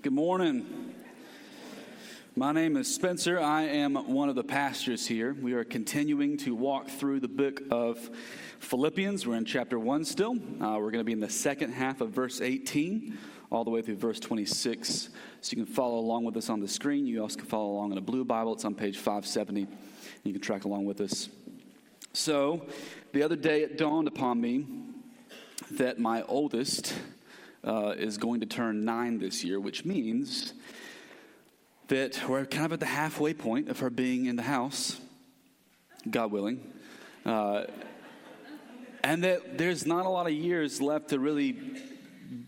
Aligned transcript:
Good 0.00 0.12
morning. 0.12 0.94
My 2.36 2.52
name 2.52 2.76
is 2.76 2.94
Spencer. 2.94 3.40
I 3.40 3.62
am 3.62 3.96
one 3.96 4.28
of 4.28 4.36
the 4.36 4.44
pastors 4.44 5.08
here. 5.08 5.34
We 5.34 5.54
are 5.54 5.64
continuing 5.64 6.36
to 6.38 6.54
walk 6.54 6.86
through 6.86 7.18
the 7.18 7.26
book 7.26 7.62
of 7.72 8.08
Philippians. 8.60 9.26
We're 9.26 9.34
in 9.34 9.44
chapter 9.44 9.76
1 9.76 10.04
still. 10.04 10.36
Uh, 10.36 10.78
we're 10.78 10.92
going 10.92 10.98
to 10.98 11.04
be 11.04 11.10
in 11.10 11.18
the 11.18 11.28
second 11.28 11.72
half 11.72 12.00
of 12.00 12.10
verse 12.10 12.40
18 12.40 13.18
all 13.50 13.64
the 13.64 13.70
way 13.70 13.82
through 13.82 13.96
verse 13.96 14.20
26. 14.20 15.08
So 15.40 15.56
you 15.56 15.64
can 15.64 15.74
follow 15.74 15.98
along 15.98 16.24
with 16.24 16.36
us 16.36 16.48
on 16.48 16.60
the 16.60 16.68
screen. 16.68 17.04
You 17.04 17.20
also 17.22 17.38
can 17.38 17.46
follow 17.46 17.72
along 17.72 17.90
in 17.90 17.98
a 17.98 18.02
blue 18.02 18.24
Bible. 18.24 18.52
It's 18.52 18.64
on 18.64 18.76
page 18.76 18.98
570. 18.98 19.66
You 20.22 20.32
can 20.32 20.40
track 20.40 20.64
along 20.64 20.84
with 20.84 21.00
us. 21.00 21.28
So 22.12 22.68
the 23.12 23.24
other 23.24 23.36
day 23.36 23.62
it 23.62 23.76
dawned 23.76 24.06
upon 24.06 24.40
me 24.40 24.64
that 25.72 25.98
my 25.98 26.22
oldest 26.22 26.94
uh, 27.68 27.94
is 27.98 28.16
going 28.16 28.40
to 28.40 28.46
turn 28.46 28.84
nine 28.84 29.18
this 29.18 29.44
year, 29.44 29.60
which 29.60 29.84
means 29.84 30.54
that 31.88 32.26
we're 32.28 32.46
kind 32.46 32.66
of 32.66 32.72
at 32.72 32.80
the 32.80 32.86
halfway 32.86 33.34
point 33.34 33.68
of 33.68 33.78
her 33.80 33.90
being 33.90 34.26
in 34.26 34.36
the 34.36 34.42
house, 34.42 34.98
God 36.10 36.32
willing. 36.32 36.72
Uh, 37.26 37.64
and 39.04 39.22
that 39.22 39.58
there's 39.58 39.86
not 39.86 40.06
a 40.06 40.08
lot 40.08 40.26
of 40.26 40.32
years 40.32 40.80
left 40.80 41.10
to 41.10 41.18
really, 41.18 41.56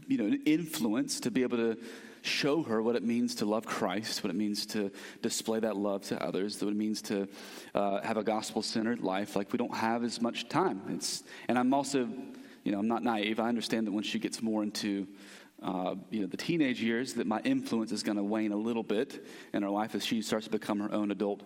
you 0.09 0.17
know, 0.17 0.37
influence 0.47 1.21
to 1.21 1.31
be 1.31 1.43
able 1.43 1.59
to 1.59 1.79
show 2.23 2.63
her 2.63 2.83
what 2.83 2.97
it 2.97 3.03
means 3.03 3.37
to 3.37 3.47
love 3.47 3.65
Christ, 3.65 4.23
what 4.25 4.31
it 4.31 4.37
means 4.37 4.67
to 4.67 4.91
display 5.23 5.61
that 5.61 5.77
love 5.77 6.03
to 6.09 6.23
others, 6.23 6.63
what 6.63 6.71
it 6.71 6.77
means 6.77 7.01
to 7.03 7.29
uh, 7.75 8.01
have 8.03 8.17
a 8.17 8.25
gospel 8.25 8.63
centered 8.63 9.01
life. 9.01 9.37
Like 9.37 9.53
we 9.53 9.59
don't 9.59 9.75
have 9.75 10.03
as 10.03 10.21
much 10.21 10.49
time. 10.49 10.83
It's, 10.89 11.23
and 11.49 11.59
I'm 11.59 11.73
also 11.73 12.09
you 12.65 12.73
know, 12.73 12.79
I'm 12.79 12.89
not 12.89 13.03
naive. 13.03 13.41
I 13.41 13.49
understand 13.49 13.87
that 13.87 13.93
when 13.93 14.05
she 14.05 14.19
gets 14.19 14.43
more 14.43 14.63
into, 14.63 15.07
uh, 15.63 15.95
you 16.11 16.21
know, 16.21 16.27
the 16.27 16.37
teenage 16.37 16.83
years, 16.83 17.15
that 17.15 17.27
my 17.27 17.41
influence 17.41 17.93
is 17.93 18.03
going 18.03 18.17
to 18.17 18.23
wane 18.23 18.53
a 18.53 18.57
little 18.57 18.83
bit 18.83 19.27
in 19.53 19.63
her 19.63 19.71
life 19.71 19.95
as 19.95 20.05
she 20.05 20.23
starts 20.23 20.47
to 20.47 20.51
become 20.51 20.81
her 20.81 20.93
own 20.93 21.11
adult 21.11 21.43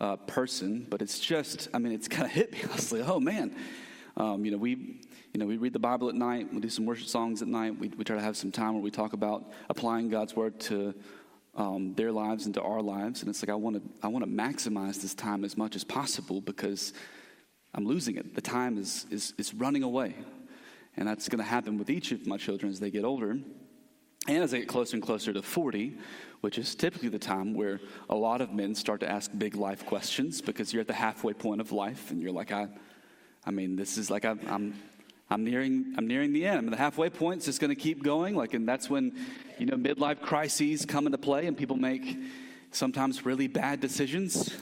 uh, 0.00 0.16
person. 0.16 0.86
But 0.88 1.02
it's 1.02 1.18
just, 1.20 1.68
I 1.74 1.78
mean, 1.78 1.92
it's 1.92 2.08
kind 2.08 2.24
of 2.24 2.30
hit 2.30 2.52
me. 2.52 2.60
I 2.62 2.74
was 2.74 2.92
like, 2.92 3.08
oh 3.08 3.20
man, 3.20 3.56
um, 4.16 4.44
you 4.44 4.50
know, 4.50 4.58
we, 4.58 5.00
you 5.32 5.40
know, 5.40 5.46
we 5.46 5.56
read 5.56 5.72
the 5.72 5.78
Bible 5.78 6.08
at 6.08 6.14
night. 6.14 6.52
We 6.52 6.60
do 6.60 6.68
some 6.68 6.84
worship 6.84 7.08
songs 7.08 7.42
at 7.42 7.48
night. 7.48 7.78
We, 7.78 7.88
we 7.88 8.04
try 8.04 8.16
to 8.16 8.22
have 8.22 8.36
some 8.36 8.52
time 8.52 8.74
where 8.74 8.82
we 8.82 8.90
talk 8.90 9.14
about 9.14 9.52
applying 9.70 10.10
God's 10.10 10.36
word 10.36 10.60
to 10.60 10.94
um, 11.54 11.94
their 11.94 12.12
lives 12.12 12.46
and 12.46 12.54
to 12.54 12.62
our 12.62 12.82
lives. 12.82 13.20
And 13.20 13.30
it's 13.30 13.42
like 13.42 13.50
I 13.50 13.54
want 13.54 13.76
to, 13.76 13.82
I 14.02 14.08
want 14.08 14.24
to 14.24 14.30
maximize 14.30 15.00
this 15.00 15.14
time 15.14 15.44
as 15.44 15.56
much 15.56 15.76
as 15.76 15.84
possible 15.84 16.40
because 16.40 16.92
I'm 17.74 17.86
losing 17.86 18.16
it. 18.16 18.34
The 18.34 18.40
time 18.40 18.76
is 18.76 19.06
is 19.10 19.34
is 19.38 19.54
running 19.54 19.82
away. 19.82 20.14
And 20.96 21.08
that's 21.08 21.28
going 21.28 21.42
to 21.42 21.48
happen 21.48 21.78
with 21.78 21.90
each 21.90 22.12
of 22.12 22.26
my 22.26 22.36
children 22.36 22.70
as 22.70 22.80
they 22.80 22.90
get 22.90 23.04
older. 23.04 23.38
And 24.28 24.42
as 24.44 24.52
they 24.52 24.60
get 24.60 24.68
closer 24.68 24.96
and 24.96 25.02
closer 25.02 25.32
to 25.32 25.42
40, 25.42 25.98
which 26.42 26.58
is 26.58 26.74
typically 26.74 27.08
the 27.08 27.18
time 27.18 27.54
where 27.54 27.80
a 28.08 28.14
lot 28.14 28.40
of 28.40 28.52
men 28.52 28.74
start 28.74 29.00
to 29.00 29.10
ask 29.10 29.30
big 29.36 29.56
life 29.56 29.84
questions 29.86 30.40
because 30.40 30.72
you're 30.72 30.80
at 30.80 30.86
the 30.86 30.92
halfway 30.92 31.32
point 31.32 31.60
of 31.60 31.72
life 31.72 32.10
and 32.10 32.22
you're 32.22 32.32
like, 32.32 32.52
I, 32.52 32.68
I 33.44 33.50
mean, 33.50 33.74
this 33.74 33.98
is 33.98 34.10
like 34.10 34.24
I'm, 34.24 34.40
I'm, 34.46 34.74
I'm 35.30 35.44
nearing, 35.44 35.94
I'm 35.96 36.06
nearing 36.06 36.32
the 36.32 36.46
end. 36.46 36.58
I 36.58 36.60
mean, 36.60 36.70
the 36.70 36.76
halfway 36.76 37.10
point 37.10 37.40
is 37.40 37.46
just 37.46 37.60
going 37.60 37.70
to 37.70 37.80
keep 37.80 38.02
going. 38.02 38.36
Like, 38.36 38.54
and 38.54 38.68
that's 38.68 38.88
when, 38.88 39.16
you 39.58 39.66
know, 39.66 39.76
midlife 39.76 40.20
crises 40.20 40.84
come 40.84 41.06
into 41.06 41.18
play 41.18 41.46
and 41.46 41.56
people 41.56 41.76
make 41.76 42.18
sometimes 42.70 43.24
really 43.24 43.48
bad 43.48 43.80
decisions. 43.80 44.54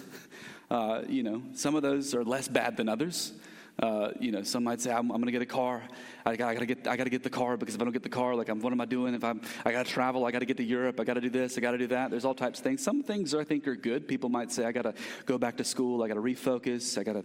Uh, 0.70 1.03
you 1.09 1.25
know, 1.25 1.42
some 1.55 1.75
of 1.75 1.83
those 1.83 2.15
are 2.15 2.22
less 2.22 2.47
bad 2.47 2.77
than 2.77 2.89
others. 2.89 3.33
Uh, 3.81 4.11
you 4.20 4.31
know, 4.31 4.42
some 4.42 4.64
might 4.64 4.78
say, 4.78 4.91
I'm, 4.91 5.11
I'm 5.11 5.17
going 5.23 5.27
to 5.27 5.33
get 5.33 5.41
a 5.41 5.47
car. 5.47 5.83
I, 6.27 6.33
I 6.33 6.36
got 6.36 6.59
to 6.59 6.67
get, 6.67 6.84
get 6.84 7.23
the 7.23 7.31
car 7.31 7.56
because 7.56 7.75
if 7.75 7.81
I 7.81 7.84
don't 7.84 7.95
get 7.95 8.03
the 8.03 8.11
car, 8.11 8.34
like, 8.34 8.50
I'm, 8.50 8.61
what 8.61 8.75
am 8.75 8.81
I 8.81 8.84
doing? 8.84 9.14
If 9.14 9.25
I'm, 9.25 9.41
I 9.64 9.72
got 9.72 9.87
to 9.87 9.92
travel, 9.92 10.27
I 10.27 10.31
got 10.31 10.41
to 10.41 10.45
get 10.45 10.59
to 10.59 10.62
Europe, 10.62 11.00
I 11.00 11.05
got 11.05 11.14
to 11.14 11.20
do 11.22 11.31
this, 11.31 11.56
I 11.56 11.62
got 11.62 11.70
to 11.70 11.78
do 11.78 11.87
that. 11.87 12.11
There's 12.11 12.27
all 12.27 12.34
types 12.34 12.59
of 12.59 12.64
things. 12.64 12.83
Some 12.83 13.03
things 13.03 13.34
I 13.34 13.42
think 13.42 13.67
are 13.67 13.77
good. 13.77 14.06
People 14.06 14.28
might 14.28 14.53
say, 14.53 14.67
I 14.67 14.72
got 14.72 14.83
to 14.83 14.95
go 15.25 15.39
back 15.39 15.56
to 15.56 15.64
school, 15.64 16.03
I 16.03 16.09
got 16.09 16.14
to 16.14 16.20
refocus, 16.20 16.99
I 16.99 17.04
got 17.04 17.15
to, 17.15 17.25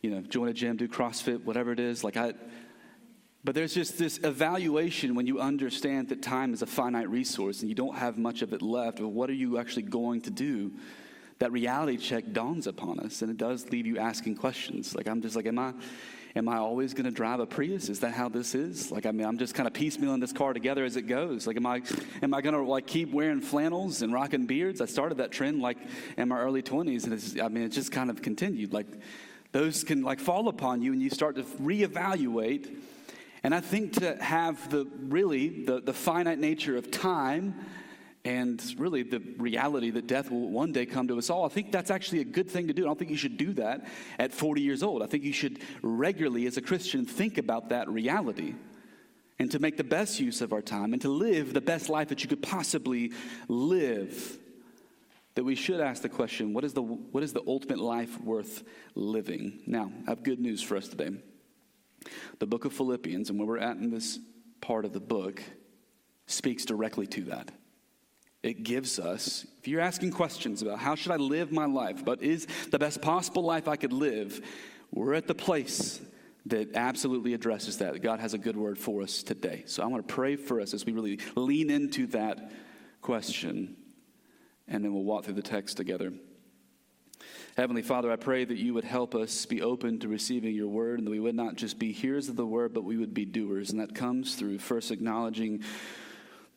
you 0.00 0.10
know, 0.10 0.22
join 0.22 0.48
a 0.48 0.54
gym, 0.54 0.78
do 0.78 0.88
CrossFit, 0.88 1.44
whatever 1.44 1.70
it 1.70 1.80
is. 1.80 2.02
Like, 2.02 2.16
I, 2.16 2.32
but 3.44 3.54
there's 3.54 3.74
just 3.74 3.98
this 3.98 4.18
evaluation 4.24 5.14
when 5.14 5.26
you 5.26 5.38
understand 5.38 6.08
that 6.08 6.22
time 6.22 6.54
is 6.54 6.62
a 6.62 6.66
finite 6.66 7.10
resource 7.10 7.60
and 7.60 7.68
you 7.68 7.74
don't 7.74 7.96
have 7.96 8.16
much 8.16 8.40
of 8.40 8.54
it 8.54 8.62
left. 8.62 9.00
What 9.00 9.28
are 9.28 9.34
you 9.34 9.58
actually 9.58 9.82
going 9.82 10.22
to 10.22 10.30
do 10.30 10.72
that 11.40 11.52
reality 11.52 11.96
check 11.96 12.32
dawns 12.32 12.66
upon 12.66 13.00
us 13.00 13.22
and 13.22 13.30
it 13.30 13.38
does 13.38 13.68
leave 13.70 13.86
you 13.86 13.98
asking 13.98 14.36
questions. 14.36 14.94
Like 14.94 15.08
i'm 15.08 15.20
just 15.20 15.34
like 15.34 15.46
am 15.46 15.58
i 15.58 15.72
am 16.36 16.48
i 16.48 16.58
always 16.58 16.92
going 16.94 17.06
to 17.06 17.10
drive 17.10 17.40
a 17.40 17.46
prius? 17.46 17.88
Is 17.88 18.00
that 18.00 18.12
how 18.12 18.28
this 18.28 18.54
is? 18.54 18.92
Like 18.92 19.06
i 19.06 19.10
mean 19.10 19.26
i'm 19.26 19.38
just 19.38 19.54
kind 19.54 19.66
of 19.66 19.72
piecemealing 19.72 20.20
this 20.20 20.32
car 20.32 20.52
together 20.52 20.84
as 20.84 20.96
it 20.96 21.02
goes. 21.02 21.46
Like 21.46 21.56
am 21.56 21.66
i 21.66 21.82
am 22.22 22.34
i 22.34 22.42
going 22.42 22.54
to 22.54 22.62
like 22.62 22.86
keep 22.86 23.10
wearing 23.10 23.40
flannels 23.40 24.02
and 24.02 24.12
rocking 24.12 24.46
beards? 24.46 24.82
I 24.82 24.86
started 24.86 25.18
that 25.18 25.32
trend 25.32 25.62
like 25.62 25.78
in 26.18 26.28
my 26.28 26.38
early 26.38 26.62
20s 26.62 27.04
and 27.04 27.14
it's 27.14 27.38
i 27.40 27.48
mean 27.48 27.64
it 27.64 27.70
just 27.70 27.90
kind 27.90 28.10
of 28.10 28.20
continued. 28.20 28.74
Like 28.74 28.86
those 29.52 29.82
can 29.82 30.02
like 30.02 30.20
fall 30.20 30.48
upon 30.48 30.82
you 30.82 30.92
and 30.92 31.02
you 31.02 31.10
start 31.10 31.36
to 31.36 31.42
reevaluate. 31.42 32.76
And 33.42 33.54
i 33.54 33.60
think 33.60 33.94
to 33.94 34.22
have 34.22 34.68
the 34.68 34.86
really 35.08 35.64
the, 35.64 35.80
the 35.80 35.94
finite 35.94 36.38
nature 36.38 36.76
of 36.76 36.90
time 36.90 37.54
and 38.24 38.62
really 38.78 39.02
the 39.02 39.20
reality 39.38 39.90
that 39.90 40.06
death 40.06 40.30
will 40.30 40.50
one 40.50 40.72
day 40.72 40.84
come 40.84 41.08
to 41.08 41.16
us 41.16 41.30
all. 41.30 41.44
I 41.46 41.48
think 41.48 41.72
that's 41.72 41.90
actually 41.90 42.20
a 42.20 42.24
good 42.24 42.50
thing 42.50 42.68
to 42.68 42.74
do. 42.74 42.82
I 42.82 42.86
don't 42.86 42.98
think 42.98 43.10
you 43.10 43.16
should 43.16 43.38
do 43.38 43.54
that 43.54 43.86
at 44.18 44.32
40 44.32 44.60
years 44.60 44.82
old. 44.82 45.02
I 45.02 45.06
think 45.06 45.24
you 45.24 45.32
should 45.32 45.60
regularly, 45.82 46.46
as 46.46 46.56
a 46.56 46.60
Christian, 46.60 47.06
think 47.06 47.38
about 47.38 47.70
that 47.70 47.88
reality 47.88 48.54
and 49.38 49.50
to 49.52 49.58
make 49.58 49.78
the 49.78 49.84
best 49.84 50.20
use 50.20 50.42
of 50.42 50.52
our 50.52 50.60
time 50.60 50.92
and 50.92 51.00
to 51.00 51.08
live 51.08 51.54
the 51.54 51.62
best 51.62 51.88
life 51.88 52.08
that 52.08 52.22
you 52.22 52.28
could 52.28 52.42
possibly 52.42 53.12
live. 53.48 54.38
That 55.34 55.44
we 55.44 55.54
should 55.54 55.80
ask 55.80 56.02
the 56.02 56.10
question 56.10 56.52
what 56.52 56.64
is 56.64 56.74
the, 56.74 56.82
what 56.82 57.22
is 57.22 57.32
the 57.32 57.42
ultimate 57.46 57.78
life 57.78 58.20
worth 58.20 58.64
living? 58.94 59.60
Now, 59.66 59.90
I 60.06 60.10
have 60.10 60.22
good 60.22 60.40
news 60.40 60.60
for 60.60 60.76
us 60.76 60.88
today. 60.88 61.10
The 62.38 62.46
book 62.46 62.66
of 62.66 62.74
Philippians, 62.74 63.30
and 63.30 63.38
where 63.38 63.48
we're 63.48 63.58
at 63.58 63.76
in 63.76 63.90
this 63.90 64.18
part 64.60 64.84
of 64.84 64.92
the 64.92 65.00
book, 65.00 65.42
speaks 66.26 66.66
directly 66.66 67.06
to 67.06 67.22
that 67.24 67.50
it 68.42 68.62
gives 68.62 68.98
us 68.98 69.46
if 69.58 69.68
you're 69.68 69.80
asking 69.80 70.10
questions 70.10 70.62
about 70.62 70.78
how 70.78 70.94
should 70.94 71.12
i 71.12 71.16
live 71.16 71.52
my 71.52 71.66
life 71.66 72.04
but 72.04 72.22
is 72.22 72.46
the 72.70 72.78
best 72.78 73.02
possible 73.02 73.42
life 73.42 73.68
i 73.68 73.76
could 73.76 73.92
live 73.92 74.40
we're 74.92 75.14
at 75.14 75.26
the 75.26 75.34
place 75.34 76.00
that 76.46 76.74
absolutely 76.74 77.34
addresses 77.34 77.78
that. 77.78 78.00
God 78.02 78.20
has 78.20 78.34
a 78.34 78.38
good 78.38 78.56
word 78.56 78.78
for 78.78 79.02
us 79.02 79.22
today. 79.22 79.64
So 79.66 79.82
i 79.82 79.86
want 79.86 80.06
to 80.06 80.14
pray 80.14 80.36
for 80.36 80.60
us 80.60 80.74
as 80.74 80.84
we 80.84 80.92
really 80.92 81.18
lean 81.34 81.70
into 81.70 82.06
that 82.08 82.50
question 83.02 83.76
and 84.68 84.84
then 84.84 84.94
we'll 84.94 85.04
walk 85.04 85.24
through 85.24 85.34
the 85.34 85.42
text 85.42 85.76
together. 85.76 86.12
Heavenly 87.56 87.82
Father, 87.82 88.12
I 88.12 88.16
pray 88.16 88.44
that 88.44 88.56
you 88.56 88.72
would 88.74 88.84
help 88.84 89.14
us 89.16 89.44
be 89.44 89.60
open 89.60 89.98
to 89.98 90.08
receiving 90.08 90.54
your 90.54 90.68
word 90.68 90.98
and 90.98 91.06
that 91.06 91.10
we 91.10 91.18
would 91.18 91.34
not 91.34 91.56
just 91.56 91.78
be 91.78 91.90
hearers 91.90 92.28
of 92.28 92.36
the 92.36 92.46
word, 92.46 92.72
but 92.72 92.84
we 92.84 92.96
would 92.96 93.12
be 93.12 93.24
doers. 93.24 93.70
And 93.70 93.80
that 93.80 93.94
comes 93.94 94.36
through 94.36 94.60
first 94.60 94.92
acknowledging 94.92 95.64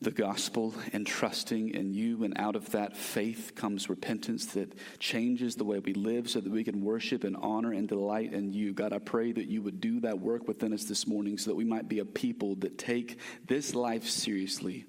the 0.04 0.12
gospel 0.12 0.74
and 0.92 1.06
trusting 1.08 1.70
in 1.70 1.94
you. 1.94 2.24
And 2.24 2.38
out 2.38 2.56
of 2.56 2.72
that 2.72 2.96
faith 2.96 3.54
comes 3.56 3.90
repentance 3.90 4.46
that 4.54 4.74
changes 5.00 5.56
the 5.56 5.64
way 5.64 5.80
we 5.80 5.94
live 5.94 6.30
so 6.30 6.40
that 6.40 6.52
we 6.52 6.64
can 6.64 6.84
worship 6.84 7.24
and 7.24 7.36
honor 7.38 7.74
and 7.74 7.88
delight 7.88 8.34
in 8.34 8.54
you. 8.54 8.74
God, 8.74 8.94
I 8.94 9.00
pray 9.00 9.32
that 9.32 9.48
you 9.48 9.62
would 9.62 9.82
do 9.82 10.02
that 10.02 10.20
work 10.20 10.48
within 10.48 10.74
us 10.74 10.84
this 10.86 11.08
morning 11.08 11.38
so 11.38 11.52
that 11.52 11.56
we 11.56 11.66
might 11.66 11.88
be 11.88 12.00
a 12.00 12.06
people 12.06 12.56
that 12.58 12.78
take 12.78 13.20
this 13.46 13.74
life 13.74 14.08
seriously. 14.08 14.86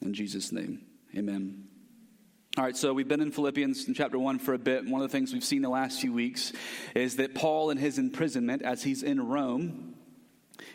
In 0.00 0.14
Jesus' 0.14 0.52
name, 0.52 0.84
amen. 1.16 1.68
All 2.58 2.64
right, 2.64 2.76
so 2.76 2.92
we've 2.92 3.08
been 3.08 3.22
in 3.22 3.32
Philippians 3.32 3.88
in 3.88 3.94
chapter 3.94 4.18
1 4.18 4.38
for 4.38 4.52
a 4.52 4.58
bit. 4.58 4.86
One 4.86 5.00
of 5.00 5.10
the 5.10 5.16
things 5.16 5.32
we've 5.32 5.42
seen 5.42 5.62
the 5.62 5.70
last 5.70 6.02
few 6.02 6.12
weeks 6.12 6.52
is 6.94 7.16
that 7.16 7.34
Paul, 7.34 7.70
in 7.70 7.78
his 7.78 7.98
imprisonment, 7.98 8.60
as 8.60 8.82
he's 8.82 9.02
in 9.02 9.26
Rome, 9.26 9.94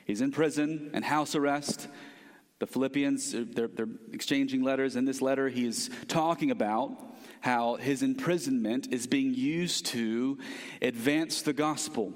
he's 0.05 0.21
in 0.21 0.31
prison 0.31 0.89
and 0.93 1.05
house 1.05 1.35
arrest 1.35 1.87
the 2.59 2.67
Philippians, 2.67 3.35
uh, 3.35 3.45
they're, 3.49 3.67
they're 3.67 3.89
exchanging 4.11 4.63
letters. 4.63 4.95
In 4.95 5.05
this 5.05 5.21
letter, 5.21 5.49
he 5.49 5.65
is 5.65 5.89
talking 6.07 6.51
about 6.51 6.97
how 7.41 7.75
his 7.75 8.01
imprisonment 8.01 8.87
is 8.91 9.07
being 9.07 9.33
used 9.33 9.85
to 9.87 10.37
advance 10.81 11.41
the 11.43 11.53
gospel. 11.53 12.13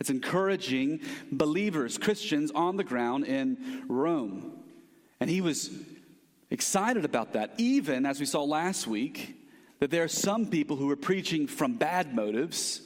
It's 0.00 0.10
encouraging 0.10 1.00
believers, 1.30 1.98
Christians 1.98 2.50
on 2.50 2.76
the 2.76 2.84
ground 2.84 3.24
in 3.24 3.84
Rome. 3.88 4.52
And 5.20 5.30
he 5.30 5.40
was 5.40 5.70
excited 6.50 7.04
about 7.04 7.32
that, 7.32 7.54
even 7.58 8.04
as 8.04 8.20
we 8.20 8.26
saw 8.26 8.42
last 8.42 8.86
week, 8.86 9.36
that 9.78 9.90
there 9.90 10.04
are 10.04 10.08
some 10.08 10.46
people 10.46 10.76
who 10.76 10.90
are 10.90 10.96
preaching 10.96 11.46
from 11.46 11.74
bad 11.74 12.14
motives 12.14 12.82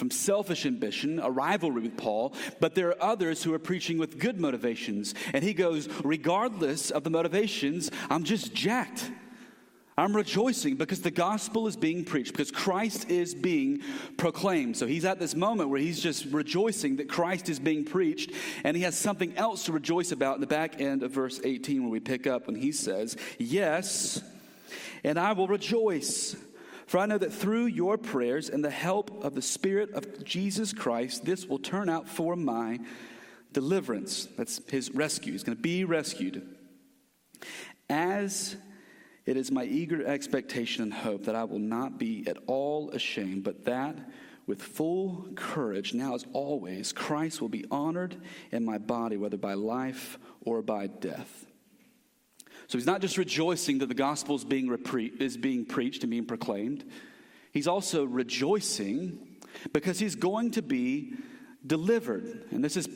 from 0.00 0.10
selfish 0.10 0.64
ambition, 0.64 1.20
a 1.20 1.30
rivalry 1.30 1.82
with 1.82 1.96
Paul, 1.98 2.32
but 2.58 2.74
there 2.74 2.88
are 2.88 3.02
others 3.02 3.42
who 3.42 3.52
are 3.52 3.58
preaching 3.58 3.98
with 3.98 4.18
good 4.18 4.40
motivations. 4.40 5.14
And 5.34 5.44
he 5.44 5.52
goes, 5.52 5.90
regardless 6.02 6.90
of 6.90 7.04
the 7.04 7.10
motivations, 7.10 7.90
I'm 8.08 8.24
just 8.24 8.54
jacked. 8.54 9.10
I'm 9.98 10.16
rejoicing 10.16 10.76
because 10.76 11.02
the 11.02 11.10
gospel 11.10 11.66
is 11.66 11.76
being 11.76 12.06
preached, 12.06 12.32
because 12.32 12.50
Christ 12.50 13.10
is 13.10 13.34
being 13.34 13.82
proclaimed. 14.16 14.78
So 14.78 14.86
he's 14.86 15.04
at 15.04 15.18
this 15.18 15.34
moment 15.34 15.68
where 15.68 15.80
he's 15.80 16.00
just 16.00 16.24
rejoicing 16.26 16.96
that 16.96 17.10
Christ 17.10 17.50
is 17.50 17.60
being 17.60 17.84
preached, 17.84 18.32
and 18.64 18.74
he 18.74 18.84
has 18.84 18.96
something 18.96 19.36
else 19.36 19.66
to 19.66 19.72
rejoice 19.72 20.12
about 20.12 20.36
in 20.36 20.40
the 20.40 20.46
back 20.46 20.80
end 20.80 21.02
of 21.02 21.10
verse 21.10 21.42
18 21.44 21.82
where 21.82 21.90
we 21.90 22.00
pick 22.00 22.26
up 22.26 22.46
when 22.46 22.56
he 22.56 22.72
says, 22.72 23.18
Yes, 23.38 24.22
and 25.04 25.18
I 25.18 25.32
will 25.32 25.48
rejoice. 25.48 26.36
For 26.90 26.98
I 26.98 27.06
know 27.06 27.18
that 27.18 27.32
through 27.32 27.66
your 27.66 27.96
prayers 27.98 28.48
and 28.48 28.64
the 28.64 28.68
help 28.68 29.22
of 29.22 29.36
the 29.36 29.42
Spirit 29.42 29.92
of 29.92 30.24
Jesus 30.24 30.72
Christ, 30.72 31.24
this 31.24 31.46
will 31.46 31.60
turn 31.60 31.88
out 31.88 32.08
for 32.08 32.34
my 32.34 32.80
deliverance. 33.52 34.26
That's 34.36 34.60
his 34.68 34.90
rescue. 34.90 35.30
He's 35.30 35.44
going 35.44 35.56
to 35.56 35.62
be 35.62 35.84
rescued. 35.84 36.44
As 37.88 38.56
it 39.24 39.36
is 39.36 39.52
my 39.52 39.62
eager 39.62 40.04
expectation 40.04 40.82
and 40.82 40.92
hope 40.92 41.26
that 41.26 41.36
I 41.36 41.44
will 41.44 41.60
not 41.60 41.96
be 41.96 42.26
at 42.26 42.38
all 42.48 42.90
ashamed, 42.90 43.44
but 43.44 43.66
that 43.66 43.96
with 44.48 44.60
full 44.60 45.28
courage, 45.36 45.94
now 45.94 46.16
as 46.16 46.26
always, 46.32 46.92
Christ 46.92 47.40
will 47.40 47.48
be 47.48 47.66
honored 47.70 48.20
in 48.50 48.64
my 48.64 48.78
body, 48.78 49.16
whether 49.16 49.36
by 49.36 49.54
life 49.54 50.18
or 50.40 50.60
by 50.60 50.88
death. 50.88 51.49
So 52.70 52.78
he's 52.78 52.86
not 52.86 53.00
just 53.00 53.18
rejoicing 53.18 53.78
that 53.78 53.88
the 53.88 53.96
gospel 53.96 54.36
is 54.36 54.44
being, 54.44 54.68
repre- 54.68 55.20
is 55.20 55.36
being 55.36 55.64
preached 55.66 56.04
and 56.04 56.10
being 56.10 56.24
proclaimed, 56.24 56.84
he's 57.50 57.66
also 57.66 58.04
rejoicing 58.04 59.18
because 59.72 59.98
he's 59.98 60.14
going 60.14 60.52
to 60.52 60.62
be 60.62 61.14
delivered. 61.66 62.44
And 62.52 62.62
this 62.62 62.76
is, 62.76 62.88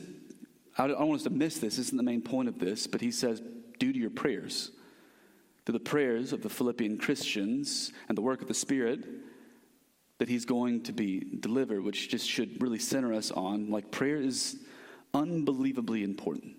I 0.77 0.87
don't 0.87 0.97
want 1.09 1.19
us 1.19 1.23
to 1.25 1.29
miss 1.29 1.55
this, 1.55 1.75
this 1.75 1.87
isn't 1.87 1.97
the 1.97 2.03
main 2.03 2.21
point 2.21 2.47
of 2.47 2.57
this, 2.57 2.87
but 2.87 3.01
he 3.01 3.11
says, 3.11 3.41
due 3.77 3.91
to 3.91 3.99
your 3.99 4.11
prayers 4.11 4.71
to 5.65 5.73
the 5.73 5.79
prayers 5.79 6.31
of 6.31 6.41
the 6.41 6.49
Philippian 6.49 6.97
Christians 6.97 7.91
and 8.07 8.17
the 8.17 8.21
work 8.21 8.41
of 8.41 8.47
the 8.47 8.53
Spirit 8.53 9.03
that 10.19 10.29
he's 10.29 10.45
going 10.45 10.83
to 10.83 10.93
be 10.93 11.19
delivered, 11.41 11.83
which 11.83 12.07
just 12.07 12.29
should 12.29 12.61
really 12.61 12.79
center 12.79 13.13
us 13.13 13.29
on 13.29 13.69
like 13.69 13.91
prayer 13.91 14.21
is 14.21 14.55
unbelievably 15.13 16.01
important. 16.01 16.55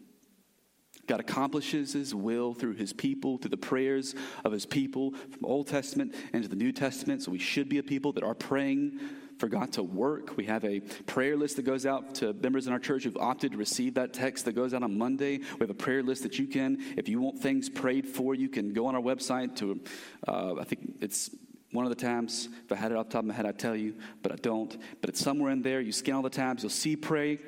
God 1.07 1.21
accomplishes 1.21 1.93
his 1.93 2.15
will 2.15 2.55
through 2.55 2.75
his 2.75 2.93
people, 2.93 3.39
through 3.39 3.51
the 3.51 3.57
prayers 3.57 4.15
of 4.45 4.53
his 4.53 4.67
people 4.67 5.13
from 5.13 5.45
Old 5.45 5.69
Testament 5.69 6.15
into 6.33 6.49
the 6.49 6.57
New 6.57 6.73
Testament. 6.73 7.23
So 7.23 7.31
we 7.31 7.39
should 7.39 7.69
be 7.69 7.79
a 7.79 7.83
people 7.83 8.13
that 8.13 8.25
are 8.25 8.35
praying 8.35 9.01
for 9.39 9.49
God 9.49 9.73
to 9.75 9.83
work. 9.83 10.37
We 10.37 10.47
have 10.47 10.65
a 10.65 10.81
prayer 10.81 11.37
list 11.37 11.57
that 11.57 11.63
goes 11.63 11.85
out 11.85 12.15
to 12.17 12.33
members 12.33 12.67
in 12.67 12.73
our 12.73 12.79
church 12.79 13.05
who've 13.05 13.17
opted 13.17 13.53
to 13.53 13.59
receive 13.59 13.95
that 13.95 14.13
text 14.13 14.47
that 14.47 14.55
goes 14.55 14.73
out 14.73 14.83
on 14.83 14.97
Monday. 14.97 15.39
We 15.39 15.61
have 15.61 15.71
a 15.71 15.75
prayer 15.75 16.03
list 16.03 16.23
that 16.23 16.39
you 16.39 16.47
can, 16.47 16.83
if 16.97 17.09
you 17.09 17.21
want 17.21 17.39
things 17.39 17.69
prayed 17.69 18.09
for, 18.09 18.35
you 18.35 18.49
can 18.49 18.73
go 18.73 18.87
on 18.87 18.95
our 18.95 19.03
website 19.03 19.55
to, 19.57 19.81
uh, 20.27 20.55
I 20.59 20.65
think 20.65 20.97
it's 21.01 21.31
one 21.73 21.85
of 21.85 21.91
the 21.91 21.97
tabs. 21.97 22.49
If 22.65 22.73
I 22.73 22.77
had 22.77 22.93
it 22.93 22.97
off 22.97 23.07
the 23.07 23.13
top 23.13 23.21
of 23.21 23.27
my 23.27 23.35
head, 23.35 23.45
I'd 23.45 23.59
tell 23.59 23.77
you, 23.77 23.95
but 24.23 24.33
I 24.33 24.37
don't. 24.37 24.75
But 25.01 25.11
it's 25.11 25.21
somewhere 25.21 25.51
in 25.51 25.61
there. 25.61 25.81
You 25.81 25.93
scan 25.93 26.15
all 26.15 26.23
the 26.23 26.31
tabs, 26.31 26.63
you'll 26.63 26.71
see 26.71 26.97
pray 26.97 27.39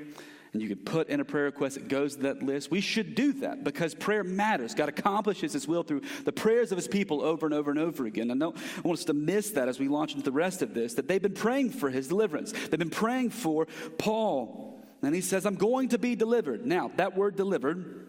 and 0.53 0.63
you 0.63 0.69
can 0.69 0.79
put 0.79 1.09
in 1.09 1.21
a 1.21 1.25
prayer 1.25 1.45
request 1.45 1.75
that 1.75 1.89
goes 1.89 2.17
to 2.17 2.23
that 2.23 2.43
list. 2.43 2.71
We 2.71 2.81
should 2.81 3.15
do 3.15 3.33
that 3.35 3.65
because 3.65 3.95
prayer 3.95 4.25
matters. 4.25 4.75
God 4.75 4.89
accomplishes 4.89 5.53
His 5.53 5.69
will 5.69 5.83
through 5.83 6.03
the 6.25 6.33
prayers 6.33 6.73
of 6.73 6.79
His 6.79 6.89
people 6.89 7.23
over 7.23 7.47
and 7.47 7.55
over 7.55 7.71
and 7.71 7.79
over 7.79 8.07
again. 8.07 8.31
And 8.31 8.43
I, 8.43 8.47
want 8.47 8.99
us 8.99 9.05
to 9.05 9.15
miss 9.15 9.51
that 9.51 9.69
as 9.69 9.79
we 9.79 9.89
launch 9.89 10.13
into 10.13 10.25
the 10.25 10.33
rest 10.33 10.63
of 10.63 10.75
this, 10.75 10.95
that 10.95 11.07
they've 11.07 11.21
been 11.21 11.35
praying 11.35 11.71
for 11.71 11.91
His 11.91 12.09
deliverance. 12.09 12.53
They've 12.53 12.79
been 12.79 12.91
praying 12.91 13.31
for 13.31 13.67
Paul. 13.99 14.81
And 15.03 15.15
he 15.15 15.21
says, 15.21 15.47
I'm 15.47 15.55
going 15.55 15.91
to 15.91 15.99
be 15.99 16.17
delivered. 16.17 16.67
Now, 16.67 16.91
that 16.97 17.17
word 17.17 17.37
delivered 17.37 18.07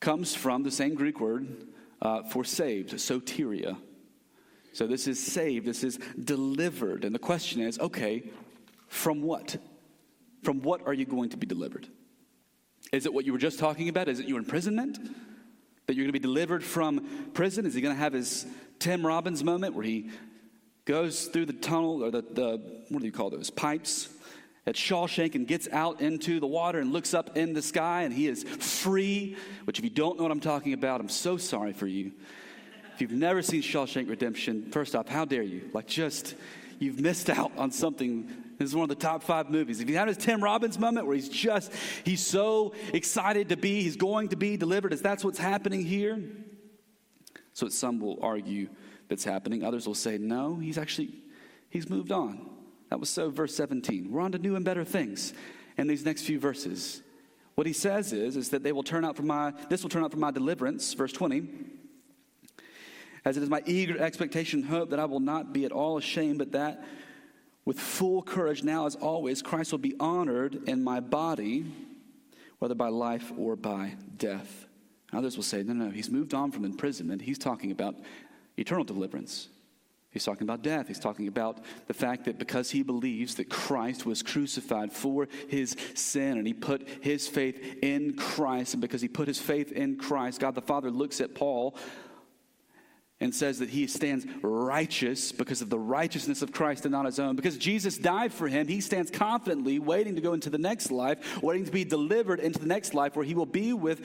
comes 0.00 0.34
from 0.34 0.64
the 0.64 0.70
same 0.70 0.94
Greek 0.94 1.20
word 1.20 1.68
uh, 2.00 2.24
for 2.24 2.44
saved, 2.44 2.90
soteria. 2.94 3.76
So 4.72 4.86
this 4.86 5.06
is 5.06 5.24
saved, 5.24 5.66
this 5.66 5.84
is 5.84 5.98
delivered. 6.22 7.04
And 7.04 7.14
the 7.14 7.20
question 7.20 7.60
is 7.60 7.78
okay, 7.78 8.30
from 8.88 9.22
what? 9.22 9.58
From 10.42 10.60
what 10.62 10.86
are 10.86 10.94
you 10.94 11.04
going 11.04 11.30
to 11.30 11.36
be 11.36 11.46
delivered? 11.46 11.88
Is 12.92 13.06
it 13.06 13.14
what 13.14 13.24
you 13.24 13.32
were 13.32 13.38
just 13.38 13.58
talking 13.58 13.88
about? 13.88 14.08
Is 14.08 14.20
it 14.20 14.28
your 14.28 14.38
imprisonment? 14.38 14.98
That 15.86 15.94
you're 15.94 16.04
going 16.04 16.12
to 16.12 16.18
be 16.18 16.18
delivered 16.18 16.64
from 16.64 17.30
prison? 17.32 17.66
Is 17.66 17.74
he 17.74 17.80
going 17.80 17.94
to 17.94 18.00
have 18.00 18.12
his 18.12 18.46
Tim 18.78 19.06
Robbins 19.06 19.42
moment 19.44 19.74
where 19.74 19.84
he 19.84 20.10
goes 20.84 21.26
through 21.26 21.46
the 21.46 21.52
tunnel 21.52 22.04
or 22.04 22.10
the, 22.10 22.22
the 22.22 22.84
what 22.88 23.00
do 23.00 23.06
you 23.06 23.12
call 23.12 23.30
those 23.30 23.50
pipes 23.50 24.08
at 24.66 24.74
Shawshank 24.74 25.34
and 25.34 25.46
gets 25.46 25.68
out 25.72 26.00
into 26.00 26.40
the 26.40 26.46
water 26.46 26.78
and 26.78 26.92
looks 26.92 27.14
up 27.14 27.36
in 27.36 27.52
the 27.52 27.62
sky 27.62 28.02
and 28.02 28.12
he 28.12 28.28
is 28.28 28.42
free? 28.44 29.36
Which, 29.64 29.78
if 29.78 29.84
you 29.84 29.90
don't 29.90 30.16
know 30.16 30.24
what 30.24 30.32
I'm 30.32 30.40
talking 30.40 30.72
about, 30.72 31.00
I'm 31.00 31.08
so 31.08 31.36
sorry 31.36 31.72
for 31.72 31.86
you. 31.86 32.12
If 32.94 33.00
you've 33.00 33.12
never 33.12 33.42
seen 33.42 33.62
Shawshank 33.62 34.08
Redemption, 34.08 34.70
first 34.70 34.94
off, 34.94 35.08
how 35.08 35.24
dare 35.24 35.42
you? 35.42 35.70
Like, 35.72 35.86
just 35.86 36.34
you've 36.78 37.00
missed 37.00 37.30
out 37.30 37.52
on 37.56 37.70
something. 37.70 38.28
This 38.62 38.70
is 38.70 38.76
one 38.76 38.84
of 38.84 38.96
the 38.96 39.02
top 39.02 39.24
five 39.24 39.50
movies. 39.50 39.80
If 39.80 39.90
you 39.90 39.96
have 39.96 40.06
his 40.06 40.16
Tim 40.16 40.40
Robbins 40.40 40.78
moment 40.78 41.06
where 41.06 41.16
he's 41.16 41.28
just, 41.28 41.72
he's 42.04 42.24
so 42.24 42.74
excited 42.92 43.48
to 43.48 43.56
be, 43.56 43.82
he's 43.82 43.96
going 43.96 44.28
to 44.28 44.36
be 44.36 44.56
delivered, 44.56 44.92
is 44.92 45.02
that's 45.02 45.24
what's 45.24 45.38
happening 45.38 45.84
here? 45.84 46.22
So 47.54 47.68
some 47.68 47.98
will 47.98 48.20
argue 48.22 48.68
that's 49.08 49.24
happening. 49.24 49.64
Others 49.64 49.88
will 49.88 49.96
say, 49.96 50.16
no, 50.16 50.54
he's 50.56 50.78
actually, 50.78 51.12
he's 51.70 51.90
moved 51.90 52.12
on. 52.12 52.50
That 52.90 53.00
was 53.00 53.10
so 53.10 53.30
verse 53.30 53.52
17. 53.56 54.12
We're 54.12 54.20
on 54.20 54.30
to 54.30 54.38
new 54.38 54.54
and 54.54 54.64
better 54.64 54.84
things 54.84 55.34
in 55.76 55.88
these 55.88 56.04
next 56.04 56.22
few 56.22 56.38
verses. 56.38 57.02
What 57.56 57.66
he 57.66 57.72
says 57.72 58.12
is, 58.12 58.36
is 58.36 58.50
that 58.50 58.62
they 58.62 58.70
will 58.70 58.84
turn 58.84 59.04
out 59.04 59.16
for 59.16 59.24
my, 59.24 59.52
this 59.70 59.82
will 59.82 59.90
turn 59.90 60.04
out 60.04 60.12
for 60.12 60.18
my 60.18 60.30
deliverance, 60.30 60.94
verse 60.94 61.12
20 61.12 61.48
as 63.24 63.36
it 63.36 63.42
is 63.42 63.48
my 63.48 63.62
eager 63.66 63.98
expectation 63.98 64.60
and 64.60 64.68
hope 64.68 64.90
that 64.90 64.98
I 64.98 65.04
will 65.04 65.20
not 65.20 65.52
be 65.52 65.64
at 65.64 65.70
all 65.72 65.96
ashamed, 65.96 66.38
but 66.38 66.52
that 66.52 66.82
with 67.64 67.78
full 67.78 68.22
courage, 68.22 68.62
now 68.62 68.86
as 68.86 68.96
always, 68.96 69.42
Christ 69.42 69.72
will 69.72 69.78
be 69.78 69.94
honored 70.00 70.68
in 70.68 70.82
my 70.82 71.00
body, 71.00 71.64
whether 72.58 72.74
by 72.74 72.88
life 72.88 73.32
or 73.36 73.56
by 73.56 73.94
death. 74.16 74.66
Others 75.12 75.36
will 75.36 75.44
say, 75.44 75.62
no, 75.62 75.72
no, 75.72 75.90
he's 75.90 76.10
moved 76.10 76.34
on 76.34 76.50
from 76.50 76.64
imprisonment. 76.64 77.22
He's 77.22 77.38
talking 77.38 77.70
about 77.70 77.94
eternal 78.56 78.84
deliverance. 78.84 79.48
He's 80.10 80.24
talking 80.24 80.42
about 80.42 80.62
death. 80.62 80.88
He's 80.88 80.98
talking 80.98 81.26
about 81.26 81.64
the 81.86 81.94
fact 81.94 82.26
that 82.26 82.38
because 82.38 82.70
he 82.70 82.82
believes 82.82 83.36
that 83.36 83.48
Christ 83.48 84.04
was 84.04 84.22
crucified 84.22 84.92
for 84.92 85.26
his 85.48 85.74
sin 85.94 86.36
and 86.36 86.46
he 86.46 86.52
put 86.52 86.86
his 87.00 87.26
faith 87.28 87.78
in 87.82 88.14
Christ, 88.14 88.74
and 88.74 88.80
because 88.82 89.00
he 89.00 89.08
put 89.08 89.26
his 89.26 89.38
faith 89.38 89.72
in 89.72 89.96
Christ, 89.96 90.40
God 90.40 90.54
the 90.54 90.60
Father 90.60 90.90
looks 90.90 91.20
at 91.20 91.34
Paul 91.34 91.76
and 93.22 93.32
says 93.32 93.60
that 93.60 93.70
he 93.70 93.86
stands 93.86 94.26
righteous 94.42 95.30
because 95.30 95.62
of 95.62 95.70
the 95.70 95.78
righteousness 95.78 96.42
of 96.42 96.50
Christ 96.50 96.84
and 96.84 96.90
not 96.90 97.06
his 97.06 97.20
own. 97.20 97.36
Because 97.36 97.56
Jesus 97.56 97.96
died 97.96 98.32
for 98.32 98.48
him, 98.48 98.66
he 98.66 98.80
stands 98.80 99.12
confidently 99.12 99.78
waiting 99.78 100.16
to 100.16 100.20
go 100.20 100.32
into 100.32 100.50
the 100.50 100.58
next 100.58 100.90
life, 100.90 101.40
waiting 101.40 101.64
to 101.64 101.70
be 101.70 101.84
delivered 101.84 102.40
into 102.40 102.58
the 102.58 102.66
next 102.66 102.94
life 102.94 103.14
where 103.14 103.24
he 103.24 103.34
will 103.34 103.46
be 103.46 103.72
with 103.72 104.04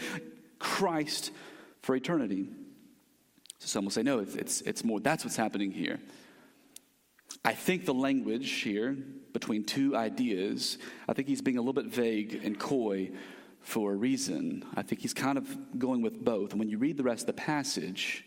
Christ 0.60 1.31
for 1.81 1.96
eternity. 1.96 2.48
So 3.58 3.65
some 3.65 3.86
will 3.86 3.91
say, 3.91 4.03
no, 4.03 4.20
it's, 4.20 4.36
it's, 4.36 4.62
it's 4.62 4.84
more. 4.84 5.00
That's 5.00 5.24
what's 5.24 5.36
happening 5.36 5.72
here. 5.72 6.00
I 7.44 7.53
think 7.53 7.86
the 7.86 7.96
language 7.96 8.51
here 8.51 8.96
between 9.34 9.63
two 9.63 9.96
ideas, 9.96 10.77
I 11.10 11.13
think 11.13 11.27
he's 11.27 11.41
being 11.41 11.58
a 11.58 11.62
little 11.62 11.74
bit 11.74 11.88
vague 11.88 12.39
and 12.44 12.60
coy 12.60 13.10
for 13.62 13.94
a 13.94 13.96
reason. 13.96 14.63
I 14.75 14.84
think 14.84 15.01
he's 15.01 15.15
kind 15.15 15.39
of 15.39 15.80
going 15.80 16.03
with 16.03 16.24
both. 16.24 16.51
And 16.51 16.60
when 16.60 16.70
you 16.70 16.77
read 16.77 16.98
the 16.98 17.03
rest 17.03 17.22
of 17.22 17.27
the 17.27 17.41
passage, 17.41 18.24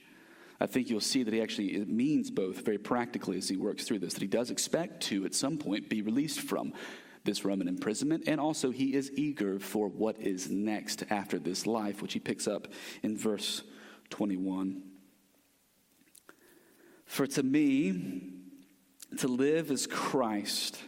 I 0.61 0.67
think 0.67 0.90
you'll 0.90 1.00
see 1.00 1.23
that 1.23 1.33
he 1.33 1.40
actually 1.40 1.85
means 1.87 2.31
both 2.31 2.64
very 2.64 2.76
practically 2.76 3.38
as 3.38 3.49
he 3.49 3.57
works 3.57 3.85
through 3.85 4.00
this, 4.00 4.12
that 4.12 4.21
he 4.21 4.29
does 4.29 4.50
expect 4.50 5.02
to, 5.05 5.25
at 5.25 5.35
some 5.35 5.57
point, 5.57 5.88
be 5.88 6.02
released 6.02 6.40
from 6.40 6.75
this 7.25 7.45
Roman 7.45 7.69
imprisonment, 7.69 8.25
and 8.26 8.40
also 8.40 8.71
he 8.71 8.95
is 8.95 9.11
eager 9.12 9.59
for 9.59 9.88
what 9.88 10.19
is 10.21 10.50
next 10.50 11.05
after 11.11 11.38
this 11.38 11.67
life, 11.67 12.02
which 12.02 12.12
he 12.12 12.21
picks 12.21 12.47
up 12.47 12.69
in 13.02 13.17
verse 13.17 13.62
21. 14.11 14.83
For 17.07 17.26
to 17.26 17.43
me, 17.43 18.23
to 19.19 19.29
live 19.29 19.71
is 19.71 19.87
Christ, 19.87 20.79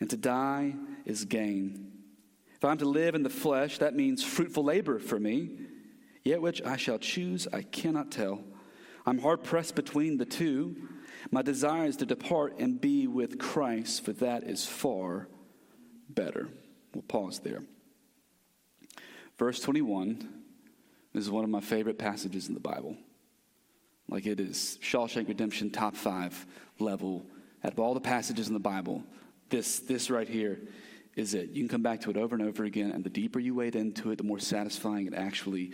and 0.00 0.10
to 0.10 0.16
die 0.16 0.74
is 1.04 1.24
gain. 1.24 1.92
If 2.54 2.64
I'm 2.64 2.78
to 2.78 2.88
live 2.88 3.14
in 3.14 3.22
the 3.22 3.30
flesh, 3.30 3.78
that 3.78 3.94
means 3.94 4.22
fruitful 4.24 4.64
labor 4.64 4.98
for 4.98 5.18
me, 5.18 5.50
yet 6.24 6.42
which 6.42 6.62
I 6.62 6.76
shall 6.76 6.98
choose, 6.98 7.46
I 7.52 7.62
cannot 7.62 8.10
tell. 8.10 8.42
I'm 9.08 9.18
hard 9.18 9.42
pressed 9.42 9.74
between 9.74 10.18
the 10.18 10.26
two. 10.26 10.76
My 11.30 11.40
desire 11.40 11.86
is 11.86 11.96
to 11.96 12.06
depart 12.06 12.58
and 12.58 12.78
be 12.78 13.06
with 13.06 13.38
Christ, 13.38 14.04
for 14.04 14.12
that 14.14 14.44
is 14.44 14.66
far 14.66 15.28
better. 16.10 16.48
We'll 16.94 17.02
pause 17.02 17.38
there. 17.38 17.62
Verse 19.38 19.60
21 19.60 20.28
is 21.14 21.30
one 21.30 21.42
of 21.42 21.48
my 21.48 21.60
favorite 21.60 21.98
passages 21.98 22.48
in 22.48 22.54
the 22.54 22.60
Bible. 22.60 22.98
Like 24.10 24.26
it 24.26 24.40
is 24.40 24.78
Shawshank 24.82 25.26
Redemption 25.26 25.70
top 25.70 25.96
five 25.96 26.46
level. 26.78 27.24
Out 27.64 27.72
of 27.72 27.80
all 27.80 27.94
the 27.94 28.00
passages 28.00 28.48
in 28.48 28.52
the 28.52 28.60
Bible, 28.60 29.02
this, 29.48 29.78
this 29.78 30.10
right 30.10 30.28
here 30.28 30.60
is 31.16 31.32
it. 31.32 31.48
You 31.50 31.62
can 31.62 31.68
come 31.68 31.82
back 31.82 32.02
to 32.02 32.10
it 32.10 32.18
over 32.18 32.34
and 32.34 32.44
over 32.44 32.64
again, 32.64 32.90
and 32.90 33.02
the 33.02 33.10
deeper 33.10 33.40
you 33.40 33.54
wade 33.54 33.74
into 33.74 34.10
it, 34.10 34.18
the 34.18 34.24
more 34.24 34.38
satisfying 34.38 35.06
it 35.06 35.14
actually 35.14 35.72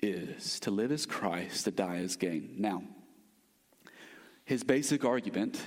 is 0.00 0.60
to 0.60 0.70
live 0.70 0.92
as 0.92 1.06
Christ, 1.06 1.64
to 1.64 1.70
die 1.70 1.98
as 1.98 2.16
gain. 2.16 2.56
Now, 2.58 2.82
his 4.44 4.62
basic 4.62 5.04
argument 5.04 5.60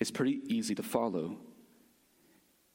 is 0.00 0.10
pretty 0.10 0.40
easy 0.46 0.74
to 0.74 0.82
follow. 0.82 1.38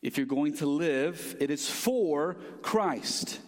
If 0.01 0.17
you're 0.17 0.25
going 0.25 0.57
to 0.57 0.65
live, 0.65 1.35
it 1.39 1.49
is 1.49 1.69
for 1.69 2.35
Christ. 2.61 3.39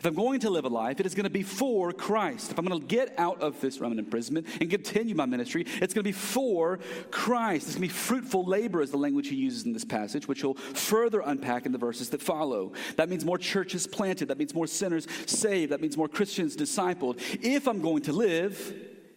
If 0.00 0.06
I'm 0.06 0.14
going 0.14 0.40
to 0.40 0.48
live 0.48 0.64
a 0.64 0.68
life, 0.68 0.98
it 0.98 1.04
is 1.04 1.14
going 1.14 1.24
to 1.24 1.30
be 1.30 1.42
for 1.42 1.92
Christ. 1.92 2.50
If 2.50 2.58
I'm 2.58 2.64
going 2.64 2.80
to 2.80 2.86
get 2.86 3.12
out 3.18 3.42
of 3.42 3.60
this 3.60 3.80
Roman 3.80 3.98
imprisonment 3.98 4.46
and 4.58 4.70
continue 4.70 5.14
my 5.14 5.26
ministry, 5.26 5.66
it's 5.66 5.92
going 5.92 6.02
to 6.04 6.08
be 6.08 6.12
for 6.12 6.78
Christ. 7.10 7.66
It's 7.66 7.76
going 7.76 7.86
to 7.86 7.92
be 7.92 7.98
fruitful 8.00 8.46
labor, 8.46 8.80
is 8.80 8.92
the 8.92 8.96
language 8.96 9.28
he 9.28 9.36
uses 9.36 9.66
in 9.66 9.74
this 9.74 9.84
passage, 9.84 10.26
which 10.26 10.40
he'll 10.40 10.54
further 10.54 11.20
unpack 11.20 11.66
in 11.66 11.72
the 11.72 11.76
verses 11.76 12.08
that 12.10 12.22
follow. 12.22 12.72
That 12.96 13.10
means 13.10 13.26
more 13.26 13.36
churches 13.36 13.86
planted. 13.86 14.28
That 14.28 14.38
means 14.38 14.54
more 14.54 14.66
sinners 14.66 15.06
saved. 15.26 15.70
That 15.70 15.82
means 15.82 15.98
more 15.98 16.08
Christians 16.08 16.56
discipled. 16.56 17.20
If 17.42 17.68
I'm 17.68 17.82
going 17.82 18.00
to 18.04 18.14
live, 18.14 18.74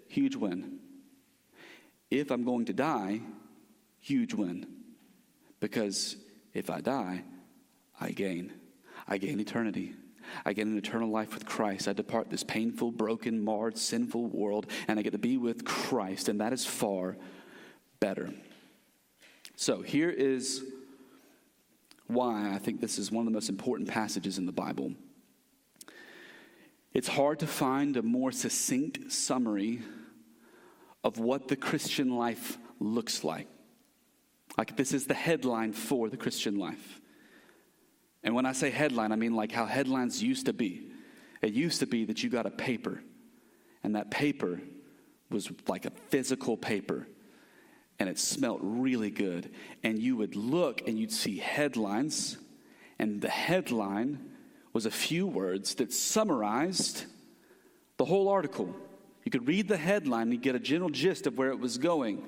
huge 0.09 0.35
win. 0.35 0.79
If 2.11 2.29
I'm 2.29 2.43
going 2.43 2.65
to 2.65 2.73
die, 2.73 3.21
huge 4.01 4.33
win. 4.33 4.67
Because 5.61 6.17
if 6.53 6.69
I 6.69 6.81
die, 6.81 7.23
I 8.01 8.11
gain. 8.11 8.51
I 9.07 9.17
gain 9.17 9.39
eternity. 9.39 9.93
I 10.45 10.53
get 10.53 10.67
an 10.67 10.77
eternal 10.77 11.09
life 11.09 11.33
with 11.33 11.45
Christ. 11.45 11.87
I 11.87 11.93
depart 11.93 12.29
this 12.29 12.43
painful, 12.43 12.91
broken, 12.91 13.43
marred, 13.43 13.77
sinful 13.77 14.27
world, 14.27 14.67
and 14.87 14.99
I 14.99 15.01
get 15.01 15.11
to 15.11 15.17
be 15.17 15.37
with 15.37 15.65
Christ, 15.65 16.29
and 16.29 16.41
that 16.41 16.53
is 16.53 16.65
far 16.65 17.17
better. 17.99 18.29
So 19.55 19.81
here 19.81 20.09
is 20.09 20.63
why 22.07 22.51
I 22.53 22.57
think 22.57 22.81
this 22.81 22.97
is 22.99 23.11
one 23.11 23.21
of 23.21 23.31
the 23.31 23.35
most 23.35 23.49
important 23.49 23.89
passages 23.89 24.37
in 24.37 24.45
the 24.45 24.51
Bible. 24.51 24.93
It's 26.93 27.07
hard 27.07 27.39
to 27.39 27.47
find 27.47 27.97
a 27.97 28.03
more 28.03 28.31
succinct 28.31 29.11
summary 29.11 29.81
of 31.03 31.17
what 31.17 31.47
the 31.47 31.55
Christian 31.55 32.15
life 32.15 32.57
looks 32.79 33.23
like. 33.23 33.47
Like, 34.57 34.77
this 34.77 34.93
is 34.93 35.07
the 35.07 35.13
headline 35.15 35.73
for 35.73 36.09
the 36.09 36.17
Christian 36.17 36.57
life. 36.57 37.01
And 38.23 38.33
when 38.33 38.45
I 38.45 38.53
say 38.53 38.69
headline, 38.69 39.11
I 39.11 39.15
mean 39.15 39.35
like 39.35 39.51
how 39.51 39.65
headlines 39.65 40.23
used 40.23 40.45
to 40.45 40.53
be. 40.53 40.89
It 41.41 41.53
used 41.53 41.79
to 41.81 41.87
be 41.87 42.05
that 42.05 42.23
you 42.23 42.29
got 42.29 42.45
a 42.45 42.51
paper, 42.51 43.03
and 43.83 43.95
that 43.95 44.09
paper 44.11 44.61
was 45.29 45.51
like 45.67 45.85
a 45.85 45.91
physical 46.09 46.55
paper, 46.55 47.07
and 47.99 48.07
it 48.07 48.17
smelled 48.17 48.61
really 48.63 49.09
good. 49.09 49.51
And 49.83 49.99
you 49.99 50.15
would 50.17 50.35
look 50.35 50.87
and 50.87 50.97
you'd 50.97 51.11
see 51.11 51.37
headlines, 51.37 52.37
and 52.97 53.21
the 53.21 53.29
headline 53.29 54.31
was 54.71 54.85
a 54.85 54.91
few 54.91 55.27
words 55.27 55.75
that 55.75 55.91
summarized 55.91 57.05
the 57.97 58.05
whole 58.05 58.29
article. 58.29 58.73
You 59.25 59.31
could 59.31 59.47
read 59.47 59.67
the 59.67 59.77
headline 59.77 60.31
and 60.31 60.41
get 60.41 60.55
a 60.55 60.59
general 60.59 60.89
gist 60.89 61.27
of 61.27 61.37
where 61.37 61.49
it 61.49 61.59
was 61.59 61.77
going. 61.77 62.23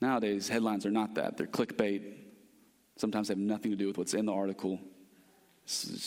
Nowadays, 0.00 0.48
headlines 0.48 0.86
are 0.86 0.90
not 0.90 1.14
that. 1.16 1.36
They're 1.36 1.46
clickbait, 1.46 2.02
sometimes 3.00 3.28
they 3.28 3.32
have 3.32 3.38
nothing 3.38 3.70
to 3.70 3.76
do 3.76 3.86
with 3.86 3.98
what's 3.98 4.14
in 4.14 4.26
the 4.26 4.32
article. 4.32 4.78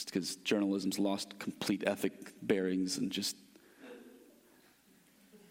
because 0.05 0.35
journalism's 0.37 0.99
lost 0.99 1.39
complete 1.39 1.83
ethic 1.87 2.33
bearings 2.41 2.97
and 2.97 3.11
just. 3.11 3.35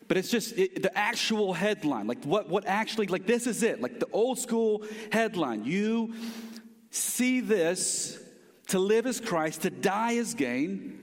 But 0.08 0.16
it's 0.16 0.30
just 0.30 0.56
it, 0.58 0.82
the 0.82 0.96
actual 0.96 1.52
headline, 1.52 2.06
like 2.06 2.22
what, 2.25 2.49
what 2.49 2.66
actually, 2.66 3.06
like 3.06 3.26
this 3.26 3.46
is 3.46 3.62
it, 3.62 3.80
like 3.80 3.99
the 3.99 4.08
old 4.12 4.38
school 4.38 4.84
headline. 5.11 5.64
You 5.64 6.14
see 6.90 7.40
this 7.40 8.18
to 8.68 8.78
live 8.78 9.06
as 9.06 9.20
Christ, 9.20 9.62
to 9.62 9.70
die 9.70 10.16
as 10.16 10.34
gain. 10.34 10.99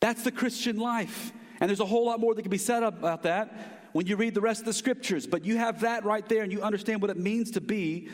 That's 0.00 0.22
the 0.22 0.32
Christian 0.32 0.78
life. 0.78 1.32
And 1.60 1.68
there's 1.68 1.80
a 1.80 1.86
whole 1.86 2.06
lot 2.06 2.20
more 2.20 2.34
that 2.34 2.42
can 2.42 2.50
be 2.50 2.58
said 2.58 2.82
about 2.82 3.24
that 3.24 3.90
when 3.92 4.06
you 4.06 4.16
read 4.16 4.34
the 4.34 4.40
rest 4.40 4.60
of 4.60 4.66
the 4.66 4.72
scriptures. 4.72 5.26
But 5.26 5.44
you 5.44 5.58
have 5.58 5.80
that 5.82 6.04
right 6.04 6.26
there 6.26 6.42
and 6.42 6.50
you 6.50 6.62
understand 6.62 7.02
what 7.02 7.10
it 7.10 7.18
means 7.18 7.50
to 7.52 7.60
be 7.60 8.08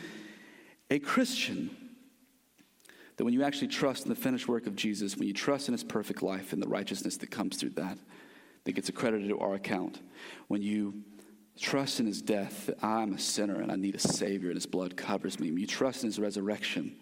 a 0.89 0.99
Christian. 0.99 1.69
That 3.17 3.25
when 3.25 3.33
you 3.33 3.43
actually 3.43 3.69
trust 3.69 4.03
in 4.03 4.09
the 4.09 4.15
finished 4.15 4.47
work 4.47 4.67
of 4.67 4.75
Jesus, 4.75 5.17
when 5.17 5.27
you 5.27 5.33
trust 5.33 5.67
in 5.67 5.73
his 5.73 5.83
perfect 5.83 6.21
life 6.21 6.53
and 6.53 6.61
the 6.61 6.67
righteousness 6.67 7.17
that 7.17 7.31
comes 7.31 7.57
through 7.57 7.71
that, 7.71 7.97
that 8.63 8.73
gets 8.73 8.89
accredited 8.89 9.29
to 9.29 9.39
our 9.39 9.55
account, 9.55 10.01
when 10.47 10.61
you 10.61 11.01
trust 11.59 11.99
in 11.99 12.05
his 12.05 12.21
death, 12.21 12.67
that 12.67 12.83
I'm 12.83 13.13
a 13.13 13.19
sinner 13.19 13.59
and 13.59 13.71
I 13.71 13.75
need 13.75 13.95
a 13.95 13.99
Savior 13.99 14.49
and 14.49 14.57
his 14.57 14.67
blood 14.67 14.95
covers 14.95 15.39
me, 15.39 15.49
when 15.51 15.59
you 15.59 15.67
trust 15.67 16.03
in 16.03 16.09
his 16.09 16.19
resurrection, 16.19 16.95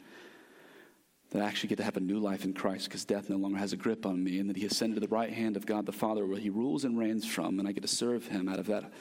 that 1.31 1.41
I 1.41 1.45
actually 1.45 1.69
get 1.69 1.79
to 1.79 1.83
have 1.83 1.97
a 1.97 2.01
new 2.01 2.19
life 2.19 2.45
in 2.45 2.53
Christ 2.53 2.85
because 2.85 3.03
death 3.03 3.29
no 3.29 3.35
longer 3.35 3.57
has 3.57 3.73
a 3.73 3.77
grip 3.77 4.05
on 4.05 4.23
me, 4.23 4.39
and 4.39 4.49
that 4.49 4.55
he 4.55 4.65
ascended 4.65 4.95
to 4.95 5.01
the 5.01 5.13
right 5.13 5.33
hand 5.33 5.57
of 5.57 5.65
God 5.65 5.85
the 5.85 5.91
Father 5.91 6.25
where 6.25 6.39
he 6.39 6.49
rules 6.49 6.85
and 6.85 6.97
reigns 6.97 7.25
from, 7.25 7.59
and 7.59 7.67
I 7.67 7.73
get 7.73 7.81
to 7.81 7.89
serve 7.89 8.27
him 8.27 8.47
out 8.47 8.59
of 8.59 8.67
that 8.67 8.93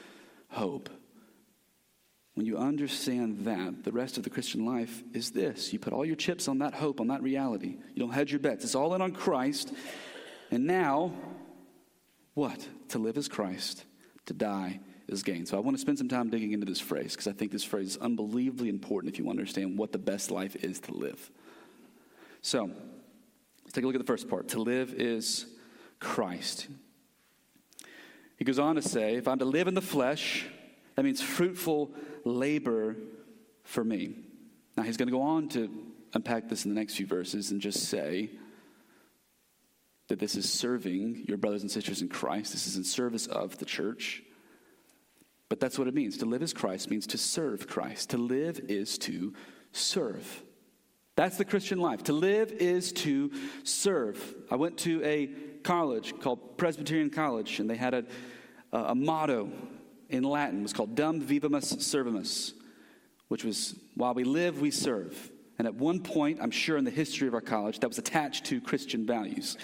hope. 0.49 0.91
When 2.35 2.47
you 2.47 2.59
understand 2.59 3.45
that, 3.47 3.85
the 3.85 3.93
rest 3.93 4.17
of 4.17 4.25
the 4.25 4.31
Christian 4.31 4.67
life 4.67 5.03
is 5.13 5.31
this. 5.31 5.73
You 5.73 5.79
put 5.79 5.93
all 5.93 6.05
your 6.05 6.17
chips 6.17 6.49
on 6.49 6.59
that 6.59 6.75
hope, 6.75 7.01
on 7.01 7.07
that 7.09 7.23
reality. 7.23 7.77
You 7.95 8.01
don't 8.01 8.11
hedge 8.11 8.33
your 8.33 8.41
bets. 8.41 8.65
It's 8.65 8.75
all 8.75 8.95
in 8.95 9.03
on 9.03 9.13
Christ. 9.13 9.73
And 10.51 10.67
now, 10.67 11.13
what? 12.35 12.69
To 12.89 12.99
live 12.99 13.17
is 13.17 13.29
Christ, 13.29 13.85
to 14.27 14.35
die 14.35 14.81
is 15.07 15.23
gain. 15.23 15.47
So 15.47 15.57
I 15.57 15.61
want 15.61 15.77
to 15.77 15.81
spend 15.81 15.99
some 15.99 16.09
time 16.09 16.29
digging 16.31 16.53
into 16.53 16.67
this 16.67 16.81
phrase 16.81 17.13
because 17.13 17.29
I 17.29 17.33
think 17.33 17.53
this 17.53 17.65
phrase 17.65 17.91
is 17.91 17.97
unbelievably 17.99 18.69
important 18.69 19.13
if 19.13 19.19
you 19.19 19.31
understand 19.31 19.79
what 19.79 19.93
the 19.93 19.99
best 19.99 20.31
life 20.31 20.57
is 20.57 20.81
to 20.81 20.93
live. 20.93 21.31
So, 22.43 22.71
let's 23.63 23.73
take 23.73 23.85
a 23.85 23.87
look 23.87 23.95
at 23.95 24.01
the 24.01 24.07
first 24.07 24.29
part. 24.29 24.49
To 24.49 24.61
live 24.61 24.93
is 24.95 25.47
Christ. 26.01 26.67
He 28.37 28.45
goes 28.45 28.59
on 28.59 28.75
to 28.75 28.83
say, 28.83 29.15
if 29.15 29.29
I'm 29.29 29.39
to 29.39 29.45
live 29.45 29.69
in 29.69 29.75
the 29.75 29.81
flesh, 29.81 30.45
that 30.97 31.05
means 31.05 31.23
fruitful 31.23 31.91
labor 32.25 32.97
for 33.63 33.85
me. 33.85 34.17
Now, 34.77 34.83
he's 34.83 34.97
going 34.97 35.09
to 35.09 35.13
go 35.13 35.23
on 35.23 35.49
to 35.51 35.71
unpack 36.15 36.49
this 36.49 36.65
in 36.65 36.75
the 36.75 36.81
next 36.81 36.97
few 36.97 37.07
verses 37.07 37.51
and 37.51 37.61
just 37.61 37.89
say 37.89 38.31
that 40.09 40.19
this 40.19 40.37
is 40.37 40.51
serving 40.51 41.25
your 41.27 41.39
brothers 41.39 41.63
and 41.63 41.71
sisters 41.71 42.03
in 42.03 42.09
Christ. 42.09 42.53
This 42.53 42.67
is 42.67 42.77
in 42.77 42.85
service 42.85 43.27
of 43.27 43.59
the 43.59 43.65
church. 43.65 44.23
But 45.49 45.61
that's 45.61 45.79
what 45.79 45.89
it 45.89 45.95
means. 45.95 46.19
To 46.19 46.27
live 46.27 46.43
as 46.43 46.53
Christ 46.53 46.91
means 46.91 47.07
to 47.09 47.19
serve 47.19 47.69
Christ. 47.69 48.11
To 48.11 48.19
live 48.19 48.61
is 48.69 48.99
to 48.99 49.35
serve. 49.73 50.43
That's 51.17 51.37
the 51.37 51.45
Christian 51.45 51.79
life. 51.79 52.03
To 52.05 52.13
live 52.13 52.51
is 52.53 52.93
to 52.93 53.31
serve. 53.63 54.35
I 54.51 54.57
went 54.57 54.79
to 54.79 55.03
a 55.05 55.29
college 55.63 56.19
called 56.21 56.59
Presbyterian 56.59 57.11
College, 57.11 57.61
and 57.61 57.71
they 57.71 57.77
had 57.77 57.95
a, 57.95 58.05
a 58.73 58.95
motto 58.95 59.51
in 60.09 60.23
Latin 60.23 60.63
was 60.63 60.73
called 60.73 60.95
Dum 60.95 61.21
Vivimus 61.21 61.73
Servimus, 61.75 62.53
which 63.29 63.45
was 63.45 63.75
while 63.95 64.15
we 64.15 64.25
live, 64.25 64.61
we 64.61 64.71
serve. 64.71 65.31
And 65.59 65.69
at 65.69 65.75
one 65.75 66.01
point, 66.01 66.39
I'm 66.41 66.51
sure 66.51 66.77
in 66.77 66.85
the 66.85 66.91
history 66.91 67.29
of 67.29 67.35
our 67.35 67.41
college, 67.41 67.81
that 67.81 67.89
was 67.89 67.99
attached 67.99 68.47
to 68.47 68.61
Christian 68.61 69.07
values. 69.07 69.57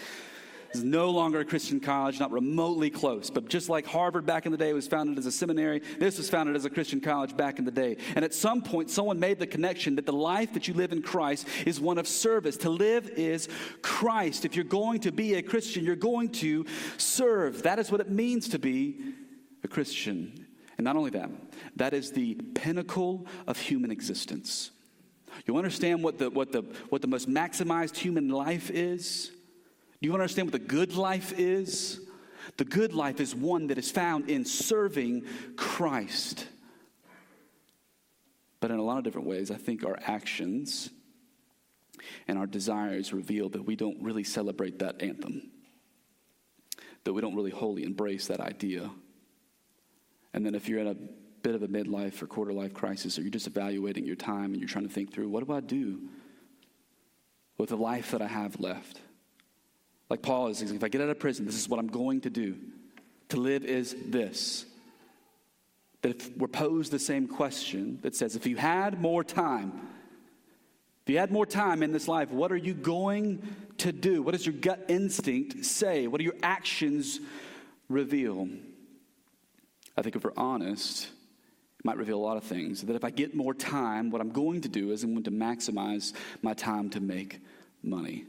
It's 0.71 0.85
no 0.85 1.11
longer 1.11 1.41
a 1.41 1.45
Christian 1.45 1.81
college, 1.81 2.21
not 2.21 2.31
remotely 2.31 2.91
close. 2.91 3.29
But 3.29 3.49
just 3.49 3.69
like 3.69 3.87
Harvard 3.87 4.25
back 4.25 4.47
in 4.47 4.53
the 4.53 4.59
day 4.59 4.73
was 4.73 4.87
founded 4.87 5.19
as 5.19 5.27
a 5.27 5.33
seminary, 5.33 5.81
this 5.99 6.17
was 6.17 6.31
founded 6.31 6.55
as 6.55 6.65
a 6.65 6.71
Christian 6.71 7.01
college 7.01 7.37
back 7.37 7.59
in 7.59 7.65
the 7.65 7.73
day. 7.73 7.97
And 8.15 8.25
at 8.25 8.33
some 8.33 8.63
point, 8.63 8.89
someone 8.89 9.19
made 9.19 9.41
the 9.41 9.49
connection 9.49 9.97
that 9.97 10.07
the 10.07 10.13
life 10.13 10.55
that 10.55 10.69
you 10.69 10.75
live 10.75 10.93
in 10.93 11.03
Christ 11.03 11.49
is 11.67 11.81
one 11.81 11.99
of 11.99 12.07
service. 12.07 12.57
To 12.59 12.71
live 12.71 13.09
is 13.09 13.49
Christ. 13.83 14.45
If 14.45 14.55
you're 14.55 14.65
going 14.65 15.01
to 15.01 15.11
be 15.11 15.35
a 15.35 15.43
Christian, 15.43 15.85
you're 15.85 15.97
going 15.97 16.29
to 16.35 16.65
serve. 16.99 17.65
That 17.65 17.81
is 17.81 17.91
what 17.91 18.01
it 18.01 18.09
means 18.09 18.49
to 18.51 18.61
be 18.61 19.15
a 19.63 19.69
Christian. 19.69 20.47
And 20.79 20.85
not 20.85 20.97
only 20.97 21.11
that, 21.11 21.31
that 21.77 21.95
is 21.95 22.13
the 22.13 22.35
pinnacle 22.55 23.27
of 23.47 23.59
human 23.59 23.91
existence. 23.91 24.71
You 25.47 25.57
understand 25.57 26.03
what 26.03 26.19
the, 26.19 26.31
what 26.31 26.53
the, 26.53 26.63
what 26.89 27.03
the 27.03 27.09
most 27.09 27.29
maximized 27.29 27.97
human 27.97 28.29
life 28.29 28.71
is? 28.71 29.31
Do 30.01 30.09
you 30.09 30.15
understand 30.15 30.51
what 30.51 30.53
the 30.53 30.67
good 30.67 30.95
life 30.95 31.39
is? 31.39 32.01
The 32.57 32.65
good 32.65 32.95
life 32.95 33.21
is 33.21 33.35
one 33.35 33.69
that 33.69 33.79
is 33.79 33.91
found 33.91 34.29
in 34.31 34.45
serving 34.45 35.25
Christ. 35.57 36.47
But 38.61 38.71
in 38.71 38.79
a 38.79 38.83
lot 38.83 38.99
of 38.99 39.05
different 39.05 39.27
ways, 39.27 39.51
I 39.51 39.57
think 39.57 39.85
our 39.85 39.99
actions 40.03 40.91
and 42.29 42.39
our 42.39 42.47
desires 42.47 43.13
reveal 43.13 43.49
that 43.51 43.65
we 43.65 43.77
don't 43.77 44.03
really 44.03 44.25
celebrate 44.25 44.79
that 44.81 45.03
anthem, 45.03 45.51
that 47.05 47.13
we 47.13 47.21
don't 47.21 47.35
really 47.35 47.51
wholly 47.51 47.85
embrace 47.85 48.27
that 48.27 48.41
idea. 48.41 48.91
And 50.33 50.45
then 50.45 50.55
if 50.55 50.69
you're 50.69 50.81
in 50.81 50.87
a 50.87 50.97
bit 51.43 51.55
of 51.55 51.63
a 51.63 51.69
midlife 51.69 52.23
or 52.23 52.27
quarter 52.27 52.53
life 52.53 52.75
crisis, 52.75 53.19
or 53.19 53.23
you're 53.23 53.31
just 53.31 53.47
evaluating 53.47 54.05
your 54.05 54.17
time 54.17 54.53
and 54.53 54.57
you're 54.57 54.69
trying 54.69 54.87
to 54.87 54.93
think 54.93 55.13
through, 55.13 55.29
what 55.29 55.47
do 55.47 55.53
I 55.53 55.61
do 55.61 56.01
with 57.59 57.71
the 57.71 57.77
life 57.77 58.13
that 58.13 58.23
I 58.23 58.27
have 58.27 58.61
left? 58.61 59.01
Like 60.09 60.23
Paul 60.23 60.49
is, 60.49 60.59
saying, 60.59 60.75
if 60.75 60.85
I 60.85 60.89
get 60.89 61.01
out 61.01 61.09
of 61.09 61.19
prison, 61.19 61.47
this 61.47 61.57
is 61.57 61.69
what 61.69 61.79
I'm 61.79 61.87
going 61.87 62.23
to 62.23 62.31
do. 62.31 62.57
To 63.31 63.37
live 63.37 63.65
is 63.65 63.95
this. 64.07 64.67
That 66.03 66.17
if 66.17 66.37
we're 66.37 66.49
posed 66.49 66.91
the 66.91 66.99
same 66.99 67.29
question 67.29 67.99
that 68.03 68.17
says, 68.17 68.35
if 68.35 68.47
you 68.47 68.57
had 68.57 69.01
more 69.01 69.23
time, 69.23 69.73
if 71.05 71.13
you 71.13 71.19
had 71.19 71.31
more 71.31 71.47
time 71.47 71.83
in 71.83 71.93
this 71.93 72.09
life, 72.09 72.31
what 72.31 72.51
are 72.51 72.57
you 72.57 72.75
going 72.75 73.43
to 73.79 73.93
do? 73.93 74.23
What 74.23 74.33
does 74.33 74.45
your 74.45 74.55
gut 74.55 74.87
instinct 74.89 75.65
say? 75.65 76.07
What 76.07 76.19
do 76.19 76.25
your 76.25 76.37
actions 76.43 77.21
reveal? 77.89 78.49
I 79.97 80.03
think 80.03 80.17
if 80.17 80.25
we're 80.25 80.33
honest, 80.37 81.09
it 81.79 81.85
might 81.85 81.97
reveal 81.97 82.19
a 82.19 82.21
lot 82.21 82.37
of 82.37 82.45
things. 82.45 82.83
That 82.83 82.97
if 82.97 83.05
I 83.05 83.11
get 83.11 83.35
more 83.35 83.55
time, 83.55 84.11
what 84.11 84.21
I'm 84.21 84.31
going 84.31 84.61
to 84.63 84.69
do 84.69 84.93
is 84.93 85.03
I'm 85.03 85.13
going 85.13 85.25
to 85.25 85.31
maximize 85.31 86.13
my 86.43 86.55
time 86.55 86.91
to 86.91 87.01
make 87.01 87.41
money. 87.83 88.27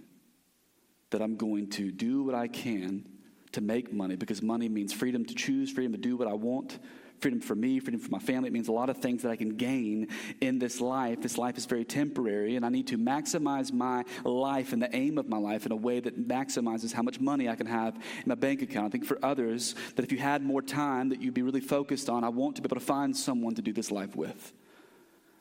That 1.11 1.21
I'm 1.21 1.35
going 1.35 1.69
to 1.71 1.91
do 1.91 2.23
what 2.23 2.35
I 2.35 2.47
can 2.47 3.05
to 3.51 3.61
make 3.61 3.91
money 3.91 4.15
because 4.15 4.41
money 4.41 4.69
means 4.69 4.93
freedom 4.93 5.25
to 5.25 5.35
choose, 5.35 5.71
freedom 5.71 5.91
to 5.91 5.97
do 5.97 6.15
what 6.15 6.27
I 6.27 6.33
want, 6.33 6.79
freedom 7.21 7.39
for 7.39 7.55
me, 7.55 7.79
freedom 7.79 7.99
for 7.99 8.09
my 8.09 8.19
family. 8.19 8.47
It 8.47 8.53
means 8.53 8.67
a 8.67 8.71
lot 8.71 8.89
of 8.89 8.97
things 8.97 9.21
that 9.21 9.29
I 9.29 9.35
can 9.35 9.55
gain 9.55 10.07
in 10.41 10.57
this 10.57 10.81
life. 10.81 11.21
This 11.21 11.37
life 11.37 11.57
is 11.57 11.65
very 11.65 11.85
temporary, 11.85 12.55
and 12.55 12.65
I 12.65 12.69
need 12.69 12.87
to 12.87 12.97
maximize 12.97 13.71
my 13.71 14.03
life 14.23 14.73
and 14.73 14.81
the 14.81 14.93
aim 14.95 15.17
of 15.17 15.29
my 15.29 15.37
life 15.37 15.65
in 15.65 15.71
a 15.71 15.75
way 15.75 15.99
that 15.99 16.27
maximizes 16.27 16.91
how 16.91 17.03
much 17.03 17.19
money 17.19 17.47
I 17.47 17.55
can 17.55 17.67
have 17.67 17.95
in 17.95 18.23
my 18.25 18.35
bank 18.35 18.61
account. 18.61 18.87
I 18.87 18.89
think 18.89 19.05
for 19.05 19.19
others, 19.23 19.75
that 19.95 20.03
if 20.03 20.11
you 20.11 20.17
had 20.17 20.43
more 20.43 20.61
time, 20.61 21.09
that 21.09 21.21
you'd 21.21 21.33
be 21.33 21.43
really 21.43 21.61
focused 21.61 22.09
on, 22.09 22.23
I 22.23 22.29
want 22.29 22.55
to 22.55 22.61
be 22.61 22.67
able 22.67 22.77
to 22.77 22.85
find 22.85 23.15
someone 23.15 23.55
to 23.55 23.61
do 23.61 23.71
this 23.71 23.91
life 23.91 24.15
with 24.15 24.53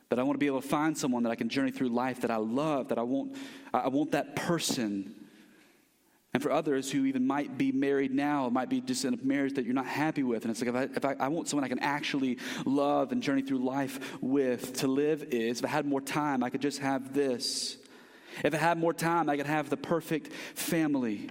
that 0.09 0.19
I 0.19 0.23
want 0.23 0.35
to 0.35 0.39
be 0.39 0.47
able 0.47 0.61
to 0.61 0.67
find 0.67 0.97
someone 0.97 1.23
that 1.23 1.29
I 1.29 1.35
can 1.35 1.47
journey 1.47 1.71
through 1.71 1.87
life 1.87 2.19
that 2.19 2.31
I 2.31 2.35
love, 2.35 2.89
that 2.89 2.97
I 2.97 3.01
want, 3.01 3.37
I 3.73 3.87
want 3.87 4.11
that 4.11 4.35
person 4.35 5.15
and 6.33 6.41
for 6.41 6.51
others 6.51 6.89
who 6.89 7.05
even 7.05 7.27
might 7.27 7.57
be 7.57 7.71
married 7.73 8.13
now, 8.13 8.47
might 8.49 8.69
be 8.69 8.79
just 8.79 9.03
in 9.03 9.13
a 9.13 9.17
marriage 9.17 9.55
that 9.55 9.65
you're 9.65 9.73
not 9.73 9.85
happy 9.85 10.23
with. 10.23 10.43
And 10.43 10.51
it's 10.51 10.61
like, 10.61 10.69
if 10.69 10.75
I, 10.75 10.83
if 10.95 11.05
I, 11.19 11.25
I 11.25 11.27
want 11.27 11.49
someone 11.49 11.65
I 11.65 11.67
can 11.67 11.79
actually 11.79 12.37
love 12.65 13.11
and 13.11 13.21
journey 13.21 13.41
through 13.41 13.65
life 13.65 14.21
with, 14.21 14.77
to 14.77 14.87
live 14.87 15.23
is, 15.23 15.59
if 15.59 15.65
I 15.65 15.67
had 15.67 15.85
more 15.85 15.99
time, 15.99 16.41
I 16.41 16.49
could 16.49 16.61
just 16.61 16.79
have 16.79 17.13
this. 17.13 17.77
If 18.45 18.53
I 18.53 18.57
had 18.57 18.77
more 18.77 18.93
time, 18.93 19.29
I 19.29 19.35
could 19.35 19.45
have 19.45 19.69
the 19.69 19.75
perfect 19.75 20.31
family, 20.55 21.29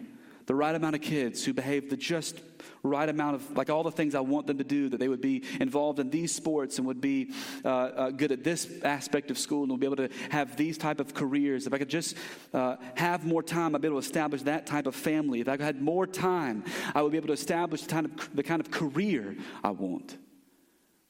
the 0.50 0.54
right 0.57 0.75
amount 0.75 0.97
of 0.97 1.00
kids 1.00 1.45
who 1.45 1.52
behave 1.52 1.90
the 1.90 1.97
just 1.97 2.40
right 2.83 3.09
amount 3.09 3.37
of, 3.37 3.57
like 3.57 3.71
all 3.71 3.85
the 3.85 3.92
things 3.92 4.16
I 4.16 4.21
want 4.21 4.49
them 4.49 4.59
to 4.59 4.64
do, 4.64 4.88
that 4.88 4.99
they 4.99 5.07
would 5.07 5.21
be 5.21 5.45
involved 5.61 6.00
in 6.00 6.11
these 6.11 6.35
sports 6.35 6.78
and 6.78 6.88
would 6.88 7.00
be 7.00 7.33
uh, 7.64 7.69
uh, 7.69 8.11
good 8.11 8.33
at 8.33 8.42
this 8.42 8.69
aspect 8.83 9.30
of 9.30 9.38
school 9.38 9.62
and 9.62 9.71
would 9.71 9.78
be 9.78 9.87
able 9.87 10.09
to 10.09 10.09
have 10.30 10.57
these 10.57 10.76
type 10.76 10.99
of 10.99 11.14
careers. 11.14 11.69
If 11.69 11.73
I 11.73 11.78
could 11.78 11.88
just 11.88 12.16
uh, 12.52 12.78
have 12.97 13.25
more 13.25 13.45
time, 13.45 13.76
I'd 13.76 13.80
be 13.80 13.87
able 13.87 14.00
to 14.00 14.04
establish 14.04 14.42
that 14.42 14.66
type 14.66 14.88
of 14.88 14.97
family. 14.97 15.40
If 15.40 15.49
I 15.49 15.57
had 15.57 15.80
more 15.80 16.04
time, 16.04 16.64
I 16.97 17.02
would 17.02 17.12
be 17.12 17.19
able 17.19 17.28
to 17.28 17.35
establish 17.35 17.83
the 17.83 17.92
kind 17.92 18.07
of, 18.07 18.35
the 18.35 18.42
kind 18.42 18.61
of 18.61 18.73
career 18.73 19.37
I 19.62 19.71
want. 19.71 20.19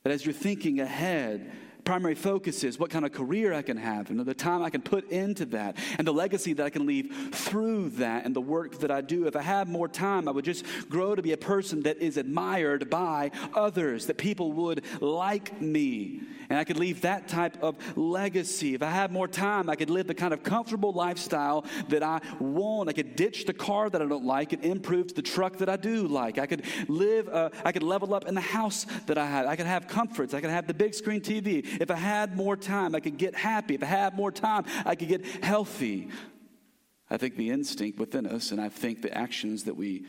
That 0.03 0.13
as 0.13 0.27
you're 0.27 0.35
thinking 0.35 0.81
ahead, 0.81 1.51
primary 1.85 2.15
focus 2.15 2.65
is 2.65 2.79
what 2.79 2.91
kind 2.91 3.05
of 3.05 3.13
career 3.13 3.53
I 3.53 3.63
can 3.63 3.77
have 3.77 4.11
and 4.11 4.21
the 4.21 4.35
time 4.35 4.63
I 4.63 4.71
can 4.71 4.83
put 4.83 5.11
into 5.11 5.45
that 5.47 5.77
and 5.99 6.07
the 6.07 6.13
legacy 6.13 6.53
that 6.55 6.65
I 6.65 6.71
can 6.71 6.87
leave 6.87 7.31
through 7.33 7.91
that 7.91 8.25
and 8.25 8.35
the 8.35 8.41
work 8.41 8.79
that 8.81 8.91
I 8.91 9.01
do. 9.01 9.27
If 9.27 9.37
I 9.37 9.43
had 9.43 9.69
more 9.69 9.89
time, 9.89 10.29
I 10.29 10.31
would 10.31 10.45
just 10.45 10.65
grow 10.89 11.15
to 11.15 11.23
be 11.23 11.33
a 11.33 11.37
person 11.37 11.83
that 11.83 11.99
is 11.99 12.17
admired 12.17 12.91
by 12.91 13.31
others, 13.55 14.07
that 14.07 14.19
people 14.19 14.53
would 14.53 14.85
like 15.01 15.61
me. 15.61 16.21
And 16.51 16.59
I 16.59 16.65
could 16.65 16.79
leave 16.79 17.03
that 17.03 17.29
type 17.29 17.63
of 17.63 17.77
legacy. 17.97 18.75
If 18.75 18.83
I 18.83 18.91
had 18.91 19.13
more 19.13 19.29
time, 19.29 19.71
I 19.71 19.77
could 19.77 19.89
live 19.89 20.09
the 20.09 20.15
kind 20.15 20.35
of 20.35 20.43
comfortable 20.43 20.93
lifestyle 20.93 21.65
that 21.89 22.03
I 22.03 22.21
want. 22.41 22.89
I 22.89 22.93
could 22.93 23.15
ditch 23.15 23.47
the 23.47 23.55
car 23.55 23.89
that 23.89 24.03
I 24.03 24.05
don't 24.05 24.25
like 24.25 24.53
and 24.53 24.65
improve 24.65 25.09
to 25.09 25.15
the 25.15 25.23
truck 25.23 25.59
that 25.59 25.69
I 25.69 25.77
do 25.77 26.09
like. 26.09 26.39
I 26.39 26.47
could 26.47 26.65
live, 26.89 27.29
uh, 27.29 27.51
I 27.65 27.71
could 27.71 27.85
level 27.85 28.15
up 28.15 28.27
in 28.27 28.35
the 28.35 28.41
house 28.41 28.85
that 29.07 29.17
I 29.17 29.27
have. 29.27 29.47
I 29.47 29.55
could 29.55 29.67
have 29.67 29.87
comforts. 29.87 30.35
I 30.35 30.41
could 30.41 30.51
have 30.51 30.67
the 30.67 30.75
big 30.75 30.93
screen 30.93 31.21
TV. 31.21 31.65
If 31.81 31.91
I 31.91 31.97
had 31.97 32.37
more 32.37 32.57
time, 32.57 32.95
I 32.95 33.01
could 33.01 33.19
get 33.19 33.35
happy. 33.35 33.75
If 33.75 33.83
I 33.83 33.87
had 33.87 34.15
more 34.15 34.33
time, 34.33 34.65
I 34.85 34.95
could 34.95 35.09
get 35.09 35.27
healthy. 35.45 36.09
I 37.11 37.17
think 37.17 37.37
the 37.37 37.51
instinct 37.51 37.99
within 37.99 38.27
us, 38.27 38.53
and 38.53 38.61
I 38.61 38.69
think 38.69 39.03
the 39.03 39.13
actions 39.17 39.65
that 39.65 39.77
we 39.77 40.05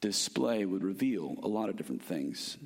display 0.00 0.64
would 0.64 0.82
reveal 0.82 1.36
a 1.42 1.48
lot 1.48 1.68
of 1.68 1.76
different 1.76 2.02
things. 2.02 2.56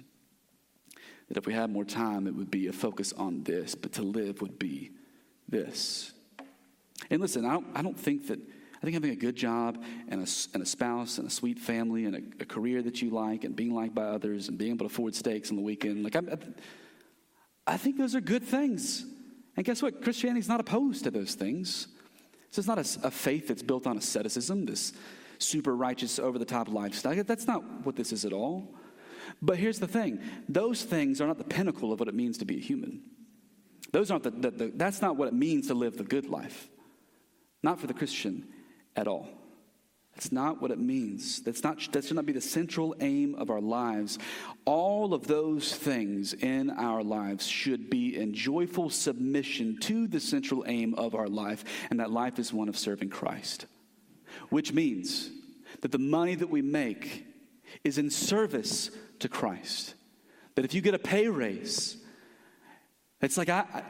That 1.29 1.37
if 1.37 1.47
we 1.47 1.55
had 1.55 1.71
more 1.71 1.85
time, 1.85 2.27
it 2.27 2.35
would 2.35 2.51
be 2.51 2.69
a 2.69 2.73
focus 2.73 3.13
on 3.13 3.43
this, 3.43 3.75
but 3.75 3.93
to 3.95 4.03
live 4.03 4.41
would 4.41 4.59
be 4.59 4.91
this. 5.49 6.13
And 7.11 7.21
listen, 7.21 7.45
I 7.45 7.55
don't, 7.55 7.67
I 7.75 7.83
don't 7.83 7.99
think 7.99 8.29
that, 8.29 8.39
I 8.39 8.81
think 8.83 8.95
having 8.95 9.11
a 9.11 9.17
good 9.17 9.37
job 9.37 9.83
and 10.09 10.21
a, 10.21 10.27
and 10.55 10.63
a 10.63 10.67
spouse 10.67 11.19
and 11.19 11.27
a 11.27 11.31
sweet 11.31 11.59
family 11.59 12.05
and 12.05 12.17
a, 12.17 12.43
a 12.43 12.45
career 12.45 12.83
that 12.83 13.01
you 13.01 13.11
like 13.11 13.45
and 13.45 13.57
being 13.57 13.75
liked 13.75 13.95
by 13.95 14.05
others 14.05 14.49
and 14.49 14.59
being 14.59 14.73
able 14.73 14.89
to 14.89 14.93
afford 14.93 15.15
steaks 15.15 15.51
on 15.51 15.57
the 15.57 15.63
weekend, 15.63 16.05
like, 16.05 16.17
I, 16.17 16.21
I 17.67 17.77
think 17.77 17.97
those 17.97 18.15
are 18.15 18.21
good 18.21 18.43
things. 18.43 19.05
And 19.57 19.65
guess 19.65 19.83
what? 19.83 20.03
Christianity 20.03 20.41
is 20.41 20.49
not 20.49 20.61
opposed 20.61 21.05
to 21.05 21.11
those 21.11 21.35
things. 21.35 21.89
So 22.51 22.61
it's 22.61 22.69
not 22.69 22.79
a, 22.79 23.07
a 23.07 23.11
faith 23.11 23.49
that's 23.49 23.63
built 23.63 23.87
on 23.87 23.97
asceticism, 23.97 24.67
this 24.67 24.93
super 25.39 25.75
righteous, 25.75 26.19
over 26.19 26.39
the 26.39 26.45
top 26.45 26.69
lifestyle. 26.69 27.23
That's 27.25 27.47
not 27.47 27.63
what 27.85 27.97
this 27.97 28.13
is 28.13 28.25
at 28.25 28.33
all. 28.33 28.75
But 29.41 29.59
here's 29.59 29.79
the 29.79 29.87
thing 29.87 30.21
those 30.49 30.83
things 30.83 31.21
are 31.21 31.27
not 31.27 31.39
the 31.39 31.45
pinnacle 31.45 31.93
of 31.93 32.01
what 32.01 32.09
it 32.09 32.15
means 32.15 32.39
to 32.39 32.45
be 32.45 32.57
a 32.57 32.61
human. 32.61 33.03
Those 33.93 34.11
aren't 34.11 34.25
the, 34.25 34.31
the, 34.31 34.51
the 34.51 34.73
that's 34.75 35.03
not 35.03 35.17
what 35.17 35.29
it 35.29 35.35
means 35.35 35.69
to 35.69 35.75
live 35.75 35.97
the 35.97 36.05
good 36.05 36.27
life. 36.27 36.69
Not 37.63 37.81
for 37.81 37.87
the 37.87 37.95
Christian 37.95 38.49
at 38.97 39.07
all. 39.07 39.29
That's 40.15 40.31
not 40.31 40.61
what 40.61 40.71
it 40.71 40.79
means. 40.79 41.41
That's 41.43 41.63
not, 41.63 41.81
that 41.93 42.05
should 42.05 42.17
not 42.17 42.27
be 42.27 42.33
the 42.33 42.41
central 42.41 42.95
aim 43.01 43.35
of 43.35 43.51
our 43.51 43.61
lives. 43.61 44.19
All 44.67 45.15
of 45.15 45.27
those 45.27 45.75
things 45.75 46.35
in 46.35 46.71
our 46.71 47.03
lives 47.03 47.47
should 47.47 47.89
be 47.89 48.17
in 48.17 48.35
joyful 48.35 48.91
submission 48.91 49.79
to 49.81 50.07
the 50.07 50.21
central 50.21 50.65
aim 50.67 50.95
of 50.95 51.15
our 51.15 51.29
life, 51.29 51.65
and 51.91 51.99
that 51.99 52.11
life 52.11 52.39
is 52.39 52.53
one 52.53 52.69
of 52.69 52.77
serving 52.77 53.09
Christ. 53.09 53.67
Which 54.51 54.73
means 54.73 55.31
that 55.81 55.93
the 55.93 55.99
money 55.99 56.35
that 56.35 56.51
we 56.51 56.63
make 56.63 57.27
is 57.83 57.97
in 57.97 58.11
service 58.11 58.91
to 59.21 59.29
Christ. 59.29 59.95
That 60.57 60.65
if 60.67 60.75
you 60.75 60.83
get 60.83 60.95
a 60.95 60.99
pay 60.99 61.29
raise, 61.29 61.97
it's 63.23 63.39
like 63.39 63.49
I, 63.49 63.83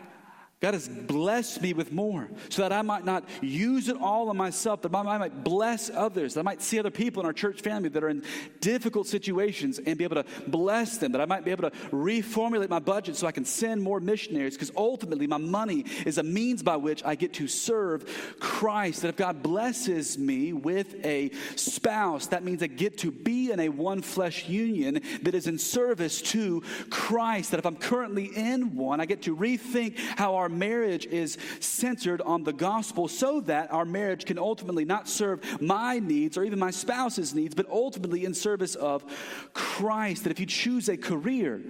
God 0.63 0.75
has 0.75 0.89
blessed 0.89 1.61
me 1.61 1.73
with 1.73 1.91
more 1.91 2.29
so 2.49 2.63
that 2.63 2.73
I 2.73 2.83
might 2.83 3.05
not 3.05 3.29
use 3.41 3.89
it 3.89 3.97
all 4.01 4.31
on 4.31 4.37
myself, 4.37 4.81
but 4.81 4.95
I 4.95 5.19
might 5.19 5.43
bless 5.43 5.91
others, 5.91 6.35
that 6.35 6.41
I 6.41 6.45
might 6.45 6.63
see 6.63 6.79
other 6.79 6.93
people 6.93 7.21
in 7.21 7.27
our 7.27 7.33
church 7.33 7.63
family 7.63 7.89
that 7.89 8.05
are 8.05 8.09
in 8.09 8.23
difficult 8.61 9.09
situations 9.09 9.81
and 9.85 9.99
be 9.99 10.05
able 10.05 10.23
to 10.23 10.25
bless 10.47 10.99
them, 10.99 11.11
that 11.13 11.21
I 11.21 11.25
might 11.25 11.45
be 11.45 11.51
able 11.51 11.69
to 11.69 11.77
reformulate 11.89 12.69
my 12.69 12.79
budget 12.79 13.17
so 13.17 13.27
I 13.27 13.33
can 13.33 13.45
send 13.45 13.83
more 13.83 13.99
missionaries, 13.99 14.55
because 14.55 14.71
ultimately 14.77 15.27
my 15.27 15.37
money 15.37 15.85
is 16.07 16.19
a 16.19 16.23
means 16.23 16.63
by 16.63 16.77
which 16.77 17.05
I 17.05 17.17
get 17.17 17.33
to 17.35 17.49
serve 17.49 18.37
Christ. 18.39 19.03
That 19.03 19.09
if 19.09 19.17
God 19.17 19.43
blesses 19.43 20.17
me 20.17 20.53
with 20.53 21.05
a 21.05 21.33
spouse, 21.57 22.29
that 22.29 22.45
means 22.45 22.63
I 22.63 22.69
get 22.69 22.99
to 22.99 23.11
be 23.11 23.51
in 23.51 23.59
a 23.59 23.69
one 23.69 24.01
flesh 24.01 24.49
union 24.49 25.03
that 25.23 25.35
is 25.35 25.49
in 25.49 25.59
service 25.59 26.23
to 26.23 26.63
Christ. 26.89 27.51
That 27.51 27.59
if 27.59 27.67
I'm 27.67 27.75
currently 27.75 28.27
in 28.27 28.77
one, 28.77 29.01
I 29.01 29.07
get 29.07 29.23
to 29.23 29.37
rethink 29.37 29.99
how 29.99 30.37
our 30.37 30.52
marriage 30.53 31.07
is 31.07 31.39
centered 31.61 32.21
on 32.21 32.45
the 32.45 32.53
gospel 32.53 33.09
so 33.09 33.41
that 33.43 33.73
our 33.73 33.85
marriage 33.85 34.25
can 34.25 34.39
ultimately 34.39 34.85
not 34.85 35.09
serve 35.09 35.61
my 35.61 35.99
needs 35.99 36.37
or 36.37 36.45
even 36.45 36.59
my 36.59 36.71
spouse's 36.71 37.35
needs, 37.35 37.55
but 37.55 37.69
ultimately 37.69 38.25
in 38.25 38.35
service 38.35 38.75
of 38.75 39.05
Christ. 39.53 40.25
That 40.25 40.31
if 40.31 40.41
you 40.41 40.47
choose 40.47 40.89
a 40.89 40.97
career 40.97 41.63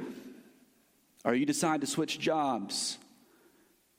or 1.25 1.35
you 1.35 1.47
decide 1.47 1.81
to 1.81 1.87
switch 1.87 2.19
jobs, 2.19 2.99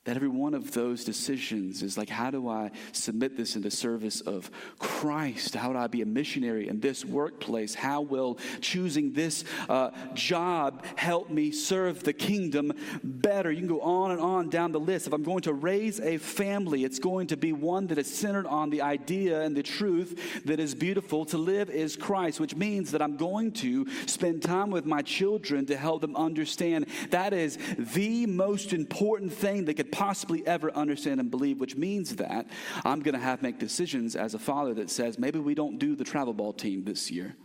that 0.04 0.16
every 0.16 0.28
one 0.28 0.52
of 0.52 0.72
those 0.72 1.02
decisions 1.02 1.82
is 1.82 1.96
like, 1.96 2.10
how 2.10 2.30
do 2.30 2.46
I 2.48 2.70
submit 2.92 3.38
this 3.38 3.56
into 3.56 3.70
service 3.70 4.20
of 4.20 4.50
Christ? 4.78 5.54
How 5.54 5.72
do 5.72 5.78
I 5.78 5.86
be 5.86 6.02
a 6.02 6.06
missionary 6.06 6.68
in 6.68 6.80
this 6.80 7.06
workplace? 7.06 7.74
How 7.74 8.02
will 8.02 8.38
choosing 8.60 9.14
this 9.14 9.44
uh, 9.68 9.90
job 10.12 10.84
help 10.96 11.30
me 11.30 11.52
serve 11.52 12.02
the 12.04 12.12
kingdom 12.12 12.72
better? 13.02 13.50
You 13.50 13.60
can 13.60 13.68
go 13.68 13.80
on 13.80 14.10
and 14.10 14.20
on 14.20 14.50
down 14.50 14.72
the 14.72 14.80
list. 14.80 15.06
If 15.06 15.14
I'm 15.14 15.22
going 15.22 15.42
to 15.42 15.54
raise 15.54 16.00
a 16.00 16.18
family, 16.18 16.84
it's 16.84 16.98
going 16.98 17.28
to 17.28 17.38
be 17.38 17.52
one 17.52 17.86
that 17.86 17.96
is 17.96 18.12
centered 18.14 18.46
on 18.46 18.68
the 18.68 18.82
idea 18.82 19.40
and 19.40 19.56
the 19.56 19.62
truth 19.62 20.42
that 20.44 20.60
is 20.60 20.74
beautiful. 20.74 21.24
To 21.26 21.38
live 21.38 21.70
is 21.70 21.96
Christ, 21.96 22.40
which 22.40 22.54
means 22.54 22.90
that 22.90 23.00
I'm 23.00 23.16
going 23.16 23.52
to 23.52 23.86
spend 24.06 24.42
time 24.42 24.70
with 24.70 24.84
my 24.84 25.00
children 25.00 25.64
to 25.66 25.76
help 25.78 26.02
them 26.02 26.14
understand 26.14 26.86
that 27.08 27.32
is 27.32 27.58
the 27.78 28.26
most 28.26 28.74
important 28.74 29.32
thing 29.32 29.64
that 29.64 29.74
could 29.74 29.93
possibly 29.94 30.44
ever 30.44 30.72
understand 30.72 31.20
and 31.20 31.30
believe, 31.30 31.60
which 31.60 31.76
means 31.76 32.16
that 32.16 32.48
I'm 32.84 33.00
going 33.00 33.14
to 33.14 33.20
have 33.20 33.38
to 33.38 33.44
make 33.44 33.60
decisions 33.60 34.16
as 34.16 34.34
a 34.34 34.40
father 34.40 34.74
that 34.74 34.90
says, 34.90 35.20
maybe 35.20 35.38
we 35.38 35.54
don't 35.54 35.78
do 35.78 35.94
the 35.94 36.02
travel 36.02 36.34
ball 36.34 36.52
team 36.52 36.82
this 36.82 37.12
year. 37.12 37.36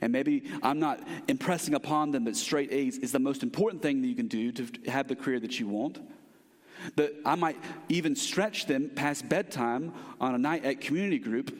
And 0.00 0.10
maybe 0.10 0.44
I'm 0.62 0.80
not 0.80 1.06
impressing 1.28 1.74
upon 1.74 2.10
them 2.10 2.24
that 2.24 2.36
straight 2.36 2.72
A's 2.72 2.96
is 2.96 3.12
the 3.12 3.18
most 3.18 3.42
important 3.42 3.82
thing 3.82 4.00
that 4.00 4.08
you 4.08 4.14
can 4.14 4.28
do 4.28 4.50
to 4.52 4.90
have 4.90 5.08
the 5.08 5.14
career 5.14 5.38
that 5.40 5.60
you 5.60 5.68
want. 5.68 6.00
That 6.96 7.12
I 7.26 7.34
might 7.34 7.58
even 7.90 8.16
stretch 8.16 8.64
them 8.64 8.90
past 8.94 9.28
bedtime 9.28 9.92
on 10.18 10.34
a 10.34 10.38
night 10.38 10.64
at 10.64 10.80
community 10.80 11.18
group 11.18 11.54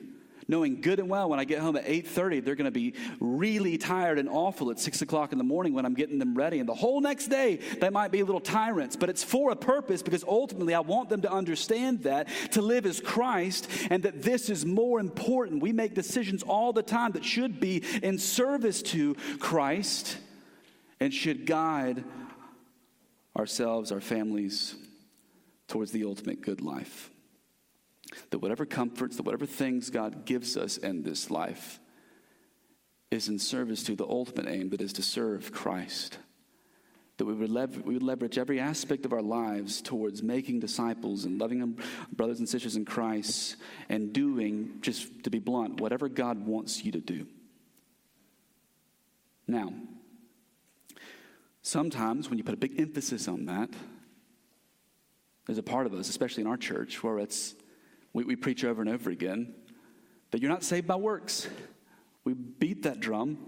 knowing 0.49 0.81
good 0.81 0.99
and 0.99 1.09
well 1.09 1.29
when 1.29 1.41
I 1.41 1.45
get 1.45 1.61
home 1.61 1.77
at 1.77 1.87
8:30, 1.87 2.45
they're 2.45 2.55
going 2.55 2.65
to 2.65 2.71
be 2.71 2.95
really 3.21 3.79
tired 3.79 4.19
and 4.19 4.29
awful 4.29 4.71
at 4.71 4.79
six 4.79 5.03
o'clock 5.03 5.33
in 5.33 5.39
the 5.39 5.45
morning 5.45 5.75
when 5.75 5.85
I'm 5.85 5.95
getting 5.95 6.19
them 6.19 6.35
ready. 6.35 6.59
And 6.59 6.69
the 6.69 6.75
whole 6.75 7.01
next 7.01 7.29
day, 7.29 7.61
they 7.81 7.91
might 7.91 8.11
be 8.11 8.23
little 8.23 8.41
tyrants, 8.41 8.97
but 8.97 9.09
it's 9.09 9.25
for 9.25 9.51
a 9.51 9.57
purpose 9.57 10.03
because 10.03 10.25
ultimately 10.25 10.75
I 10.75 10.81
want 10.81 11.09
them 11.09 11.23
to 11.23 11.33
understand 11.33 12.03
that 12.03 12.29
to 12.53 12.63
live 12.63 12.87
as 12.87 13.01
Christ 13.01 13.69
and 13.91 14.03
that 14.03 14.23
this 14.23 14.51
is 14.51 14.65
more 14.67 15.01
important. 15.01 15.63
We 15.63 15.73
make 15.73 15.95
decisions 15.95 16.43
all 16.43 16.73
the 16.73 16.83
time 16.83 17.13
that 17.13 17.25
should 17.25 17.61
be 17.61 17.83
in 18.03 18.19
service 18.19 18.83
to 18.83 19.15
Christ. 19.39 20.19
and 21.01 21.13
should 21.13 21.45
guide 21.45 22.05
ourselves, 23.37 23.93
our 23.93 24.01
families, 24.01 24.75
towards 25.69 25.93
the 25.93 26.05
ultimate 26.05 26.41
good 26.41 26.61
life. 26.61 27.11
That 28.31 28.39
whatever 28.39 28.67
comforts, 28.67 29.17
that 29.17 29.25
whatever 29.25 29.47
things 29.47 29.91
God 29.91 30.25
gives 30.25 30.57
us 30.57 30.77
in 30.77 31.03
this 31.03 31.31
life 31.31 31.81
is 33.11 33.29
in 33.29 33.39
service 33.39 33.83
to 33.85 33.97
the 33.97 34.07
ultimate 34.07 34.49
aim 34.49 34.71
that 34.71 34.81
is 34.81 34.93
to 34.95 35.03
serve 35.03 35.53
Christ. 35.53 36.19
That 37.17 37.27
we 37.27 37.35
would, 37.35 37.87
we 37.87 37.95
would 37.95 38.03
leverage 38.03 38.39
every 38.39 38.59
aspect 38.59 39.05
of 39.05 39.13
our 39.13 39.23
lives 39.23 39.81
towards 39.81 40.23
making 40.23 40.61
disciples 40.61 41.25
and 41.25 41.41
loving 41.41 41.63
our 41.63 41.69
brothers 42.13 42.41
and 42.41 42.49
sisters 42.49 42.75
in 42.75 42.85
Christ 42.85 43.57
and 43.89 44.13
doing, 44.13 44.79
just 44.81 45.23
to 45.23 45.31
be 45.31 45.39
blunt, 45.39 45.81
whatever 45.81 46.09
God 46.09 46.45
wants 46.45 46.85
you 46.85 46.91
to 46.93 47.01
do. 47.01 47.27
Now, 49.47 49.73
sometimes 51.63 52.29
when 52.29 52.39
you 52.39 52.45
put 52.45 52.55
a 52.55 52.59
big 52.59 52.81
emphasis 52.81 53.29
on 53.29 53.45
that, 53.47 53.71
there's 55.47 55.59
a 55.59 55.63
part 55.63 55.87
of 55.87 55.95
us, 55.95 56.09
especially 56.09 56.41
in 56.41 56.47
our 56.49 56.57
church, 56.57 57.03
where 57.03 57.19
it's 57.19 57.55
we, 58.15 58.25
we 58.25 58.37
preach 58.37 58.65
over 58.65 58.81
and 58.81 58.91
over 58.91 59.11
again 59.11 59.53
that 60.31 60.41
you're 60.41 60.51
not 60.51 60.65
saved 60.65 60.87
by 60.87 60.97
works. 60.97 61.47
We 62.25 62.33
beat 62.33 62.85
that 62.85 63.01
drum 63.01 63.39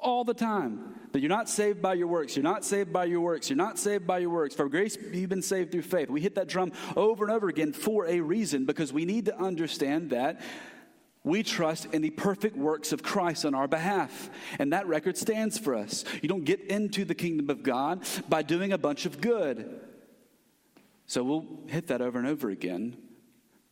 all 0.00 0.24
the 0.24 0.34
time 0.34 0.94
that 1.12 1.20
you're 1.20 1.28
not 1.28 1.48
saved 1.48 1.80
by 1.80 1.94
your 1.94 2.06
works. 2.06 2.36
You're 2.36 2.42
not 2.42 2.64
saved 2.64 2.92
by 2.92 3.04
your 3.04 3.20
works. 3.20 3.48
You're 3.48 3.56
not 3.56 3.78
saved 3.78 4.06
by 4.06 4.18
your 4.18 4.30
works. 4.30 4.54
For 4.54 4.68
grace, 4.68 4.96
you've 5.12 5.30
been 5.30 5.42
saved 5.42 5.72
through 5.72 5.82
faith. 5.82 6.10
We 6.10 6.20
hit 6.20 6.34
that 6.34 6.48
drum 6.48 6.72
over 6.96 7.24
and 7.24 7.32
over 7.32 7.48
again 7.48 7.72
for 7.72 8.06
a 8.06 8.20
reason 8.20 8.64
because 8.64 8.92
we 8.92 9.04
need 9.04 9.26
to 9.26 9.38
understand 9.38 10.10
that 10.10 10.40
we 11.24 11.42
trust 11.42 11.86
in 11.86 12.02
the 12.02 12.10
perfect 12.10 12.56
works 12.56 12.92
of 12.92 13.02
Christ 13.02 13.44
on 13.44 13.54
our 13.54 13.68
behalf. 13.68 14.30
And 14.58 14.72
that 14.72 14.86
record 14.86 15.16
stands 15.16 15.58
for 15.58 15.74
us. 15.74 16.04
You 16.22 16.28
don't 16.28 16.44
get 16.44 16.60
into 16.60 17.04
the 17.04 17.14
kingdom 17.14 17.50
of 17.50 17.62
God 17.62 18.06
by 18.28 18.42
doing 18.42 18.72
a 18.72 18.78
bunch 18.78 19.04
of 19.06 19.20
good. 19.20 19.80
So 21.06 21.24
we'll 21.24 21.46
hit 21.66 21.88
that 21.88 22.00
over 22.00 22.18
and 22.18 22.28
over 22.28 22.50
again 22.50 22.96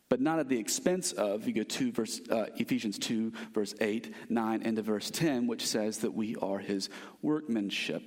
but 0.09 0.21
not 0.21 0.39
at 0.39 0.47
the 0.47 0.57
expense 0.57 1.11
of, 1.11 1.47
you 1.47 1.53
go 1.53 1.63
to 1.63 1.91
verse, 1.91 2.21
uh, 2.29 2.45
Ephesians 2.55 2.97
2, 2.99 3.31
verse 3.53 3.75
8, 3.81 4.13
9, 4.29 4.61
into 4.61 4.81
verse 4.81 5.11
10, 5.11 5.47
which 5.47 5.65
says 5.65 5.99
that 5.99 6.13
we 6.13 6.35
are 6.37 6.59
his 6.59 6.89
workmanship. 7.21 8.03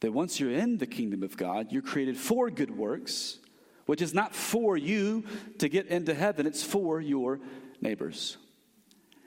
That 0.00 0.12
once 0.12 0.40
you're 0.40 0.52
in 0.52 0.78
the 0.78 0.86
kingdom 0.86 1.22
of 1.22 1.36
God, 1.36 1.70
you're 1.70 1.82
created 1.82 2.16
for 2.16 2.50
good 2.50 2.76
works, 2.76 3.38
which 3.86 4.00
is 4.00 4.14
not 4.14 4.34
for 4.34 4.76
you 4.76 5.24
to 5.58 5.68
get 5.68 5.86
into 5.88 6.14
heaven, 6.14 6.46
it's 6.46 6.62
for 6.62 7.00
your 7.00 7.40
neighbors. 7.80 8.38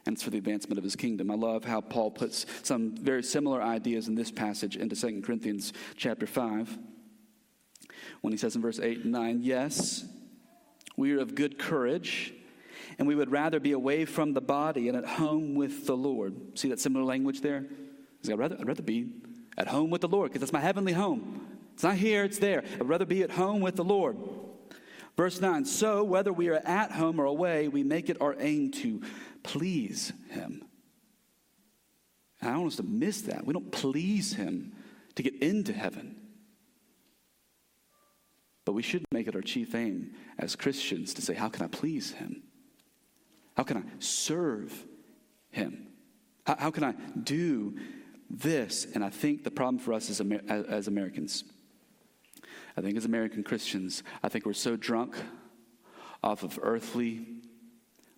And 0.08 0.16
it's 0.16 0.24
for 0.24 0.30
the 0.30 0.38
advancement 0.38 0.78
of 0.78 0.84
his 0.84 0.96
kingdom. 0.96 1.32
I 1.32 1.36
love 1.36 1.64
how 1.64 1.82
Paul 1.82 2.12
puts 2.12 2.46
some 2.64 2.96
very 2.96 3.24
similar 3.24 3.62
ideas 3.62 4.08
in 4.08 4.16
this 4.16 4.32
passage 4.32 4.76
into 4.76 4.96
2 4.96 5.22
Corinthians 5.22 5.74
chapter 5.96 6.28
5. 6.28 6.78
When 8.22 8.32
he 8.32 8.38
says 8.38 8.56
in 8.56 8.62
verse 8.62 8.80
8 8.80 9.04
and 9.04 9.12
9, 9.12 9.40
Yes, 9.42 10.06
we 10.98 11.14
are 11.14 11.20
of 11.20 11.36
good 11.36 11.58
courage, 11.58 12.34
and 12.98 13.08
we 13.08 13.16
would 13.16 13.32
rather 13.32 13.60
be 13.60 13.72
away 13.74 14.06
from 14.06 14.34
the 14.34 14.42
body 14.42 14.88
and 14.88 14.98
at 14.98 15.06
home 15.06 15.56
with 15.56 15.86
the 15.86 15.98
Lord. 15.98 16.58
See 16.58 16.70
that 16.70 16.80
similar 16.80 17.04
language 17.04 17.42
there? 17.42 17.66
I'd 18.28 18.40
rather, 18.40 18.58
I'd 18.60 18.68
rather 18.68 18.84
be 18.84 19.08
at 19.58 19.68
home 19.68 19.90
with 19.90 20.02
the 20.02 20.08
Lord 20.08 20.32
because 20.32 20.42
that's 20.42 20.54
my 20.54 20.60
heavenly 20.60 20.94
home. 20.94 21.42
It's 21.74 21.84
not 21.84 21.96
here, 21.96 22.24
it's 22.24 22.40
there. 22.40 22.64
I'd 22.76 22.88
rather 22.88 23.06
be 23.06 23.22
at 23.24 23.32
home 23.32 23.62
with 23.62 23.76
the 23.76 23.84
Lord. 23.84 24.18
Verse 25.18 25.40
9 25.40 25.66
So, 25.66 26.04
whether 26.04 26.34
we 26.34 26.50
are 26.50 26.62
at 26.66 26.92
home 26.92 27.20
or 27.20 27.26
away, 27.26 27.68
we 27.68 27.84
make 27.84 28.10
it 28.10 28.22
our 28.22 28.36
aim 28.40 28.72
to 28.72 29.02
please 29.44 30.12
Him. 30.30 30.66
And 32.42 32.50
I 32.50 32.54
don't 32.54 32.62
want 32.62 32.74
us 32.74 32.78
to 32.78 32.84
miss 32.84 33.22
that. 33.24 33.46
We 33.46 33.54
don't 33.54 33.72
please 33.72 34.34
Him 34.34 34.74
to 35.16 35.24
get 35.24 35.36
into 35.42 35.74
heaven. 35.74 36.18
But 38.66 38.74
we 38.74 38.82
should 38.82 39.06
make 39.12 39.28
it 39.28 39.36
our 39.36 39.42
chief 39.42 39.76
aim 39.76 40.14
as 40.40 40.56
Christians 40.56 41.14
to 41.14 41.22
say, 41.22 41.36
how 41.36 41.50
can 41.50 41.64
I 41.64 41.68
please 41.68 42.12
Him? 42.12 42.44
How 43.56 43.64
can 43.64 43.78
I 43.78 43.84
serve 44.00 44.86
Him? 45.52 45.88
How, 46.46 46.56
how 46.58 46.72
can 46.72 46.84
I 46.84 46.96
do 47.24 47.76
this? 48.30 48.88
And 48.94 49.06
I 49.06 49.10
think 49.10 49.44
the 49.44 49.52
problem 49.52 49.80
for 49.80 49.94
us 49.94 50.10
as, 50.10 50.20
Amer- 50.20 50.42
as 50.50 50.88
Americans, 50.88 51.44
I 52.76 52.82
think 52.82 52.98
as 52.98 53.06
American 53.06 53.44
Christians, 53.44 54.04
I 54.24 54.30
think 54.30 54.46
we're 54.46 54.54
so 54.54 54.76
drunk 54.76 55.16
off 56.24 56.42
of 56.42 56.60
earthly 56.62 57.28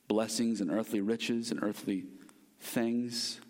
blessings 0.08 0.62
and 0.62 0.72
earthly 0.72 1.02
riches 1.02 1.52
and 1.52 1.62
earthly 1.62 2.06
things 2.62 3.42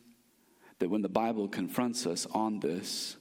that 0.80 0.90
when 0.90 1.04
the 1.04 1.10
Bible 1.10 1.48
confronts 1.48 2.08
us 2.08 2.26
on 2.34 2.60
this, 2.60 3.18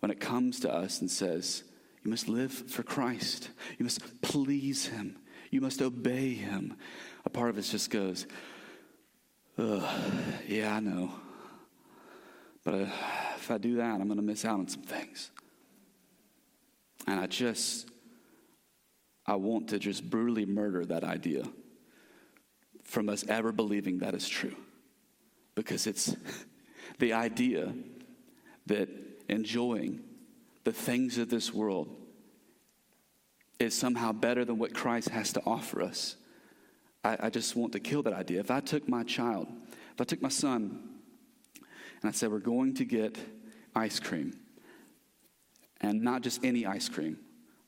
when 0.00 0.10
it 0.10 0.20
comes 0.20 0.60
to 0.60 0.72
us 0.72 1.00
and 1.00 1.10
says, 1.10 1.64
you 2.06 2.10
must 2.10 2.28
live 2.28 2.52
for 2.52 2.84
Christ. 2.84 3.50
You 3.78 3.84
must 3.84 4.22
please 4.22 4.86
Him. 4.86 5.18
You 5.50 5.60
must 5.60 5.82
obey 5.82 6.34
Him. 6.34 6.76
A 7.24 7.30
part 7.30 7.50
of 7.50 7.58
us 7.58 7.72
just 7.72 7.90
goes, 7.90 8.28
yeah, 9.58 10.76
I 10.76 10.78
know. 10.78 11.10
But 12.62 12.74
uh, 12.74 12.86
if 13.34 13.50
I 13.50 13.58
do 13.58 13.74
that, 13.78 14.00
I'm 14.00 14.06
going 14.06 14.20
to 14.20 14.22
miss 14.22 14.44
out 14.44 14.60
on 14.60 14.68
some 14.68 14.82
things. 14.82 15.32
And 17.08 17.18
I 17.18 17.26
just, 17.26 17.88
I 19.26 19.34
want 19.34 19.70
to 19.70 19.80
just 19.80 20.08
brutally 20.08 20.46
murder 20.46 20.84
that 20.84 21.02
idea 21.02 21.42
from 22.84 23.08
us 23.08 23.24
ever 23.28 23.50
believing 23.50 23.98
that 23.98 24.14
is 24.14 24.28
true. 24.28 24.54
Because 25.56 25.88
it's 25.88 26.14
the 27.00 27.14
idea 27.14 27.72
that 28.66 28.88
enjoying 29.28 30.04
the 30.66 30.72
things 30.72 31.16
of 31.16 31.30
this 31.30 31.54
world 31.54 31.88
is 33.60 33.72
somehow 33.72 34.10
better 34.10 34.44
than 34.44 34.58
what 34.58 34.74
Christ 34.74 35.10
has 35.10 35.32
to 35.34 35.42
offer 35.46 35.80
us. 35.80 36.16
I, 37.04 37.16
I, 37.20 37.30
just 37.30 37.54
want 37.54 37.74
to 37.74 37.78
kill 37.78 38.02
that 38.02 38.12
idea. 38.12 38.40
If 38.40 38.50
I 38.50 38.58
took 38.58 38.88
my 38.88 39.04
child, 39.04 39.46
if 39.94 40.00
I 40.00 40.02
took 40.02 40.20
my 40.20 40.28
son, 40.28 40.88
and 41.54 42.08
I 42.08 42.10
said, 42.10 42.32
We're 42.32 42.40
going 42.40 42.74
to 42.74 42.84
get 42.84 43.16
ice 43.76 44.00
cream, 44.00 44.36
and 45.80 46.02
not 46.02 46.22
just 46.22 46.44
any 46.44 46.66
ice 46.66 46.88
cream, 46.88 47.18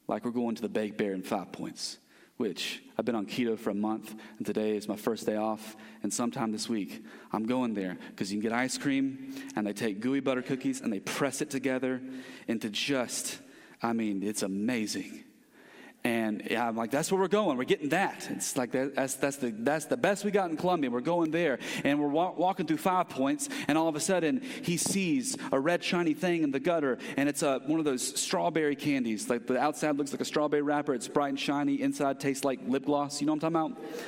like 0.09 0.25
we're 0.25 0.33
going 0.33 0.57
to 0.57 0.63
the 0.63 0.69
Baked 0.69 0.99
Bear 0.99 1.13
in 1.13 1.23
Five 1.23 1.53
Points, 1.53 1.99
which 2.39 2.83
I've 2.97 3.05
been 3.05 3.15
on 3.15 3.27
keto 3.27 3.59
for 3.59 3.71
a 3.71 3.75
month, 3.75 4.15
and 4.39 4.47
today 4.47 4.77
is 4.77 4.89
my 4.89 4.97
first 4.97 5.27
day 5.27 5.37
off. 5.37 5.77
And 6.03 6.13
sometime 6.13 6.51
this 6.51 6.69
week, 6.69 7.05
I'm 7.33 7.47
going 7.47 7.75
there 7.75 7.99
because 8.11 8.33
you 8.33 8.41
can 8.41 8.49
get 8.49 8.57
ice 8.57 8.79
cream, 8.79 9.35
and 9.55 9.67
they 9.67 9.73
take 9.73 10.01
gooey 10.01 10.21
butter 10.21 10.43
cookies 10.43 10.81
and 10.81 10.93
they 10.93 11.01
press 11.01 11.43
it 11.43 11.51
together 11.51 12.01
into 12.47 12.71
just, 12.71 13.41
I 13.83 13.93
mean, 13.93 14.23
it's 14.23 14.43
amazing. 14.43 15.25
And 16.05 16.53
I'm 16.53 16.77
like, 16.77 16.93
that's 16.93 17.11
where 17.11 17.21
we're 17.21 17.29
going. 17.29 17.59
We're 17.59 17.65
getting 17.65 17.89
that. 17.89 18.29
It's 18.31 18.57
like 18.57 18.71
that's, 18.71 19.15
that's, 19.15 19.37
the, 19.37 19.51
that's 19.51 19.87
the 19.87 19.97
best 19.97 20.25
we 20.25 20.31
got 20.31 20.49
in 20.49 20.57
Columbia. 20.57 20.91
We're 20.91 21.01
going 21.01 21.33
there. 21.33 21.59
And 21.83 21.99
we're 21.99 22.09
wa- 22.09 22.33
walking 22.37 22.67
through 22.67 22.79
five 22.79 23.09
points, 23.09 23.49
and 23.67 23.77
all 23.77 23.89
of 23.89 23.97
a 23.97 24.01
sudden, 24.01 24.41
he 24.63 24.77
sees 24.77 25.37
a 25.51 25.59
red, 25.59 25.83
shiny 25.83 26.15
thing 26.15 26.45
in 26.45 26.53
the 26.53 26.61
gutter, 26.61 26.99
and 27.17 27.29
it's 27.29 27.43
a, 27.43 27.61
one 27.67 27.81
of 27.81 27.85
those 27.85 28.21
strawberry 28.21 28.77
candies. 28.77 29.29
Like 29.29 29.47
the 29.47 29.59
outside 29.59 29.97
looks 29.97 30.13
like 30.13 30.21
a 30.21 30.25
strawberry 30.25 30.63
wrapper, 30.63 30.95
it's 30.95 31.09
bright 31.09 31.31
and 31.31 31.41
shiny. 31.41 31.83
Inside 31.83 32.21
tastes 32.21 32.45
like 32.45 32.61
lip 32.67 32.87
gloss. 32.87 33.21
You 33.21 33.27
know 33.27 33.35
what 33.35 33.45
I'm 33.45 33.53
talking 33.53 33.77
about? 33.77 33.95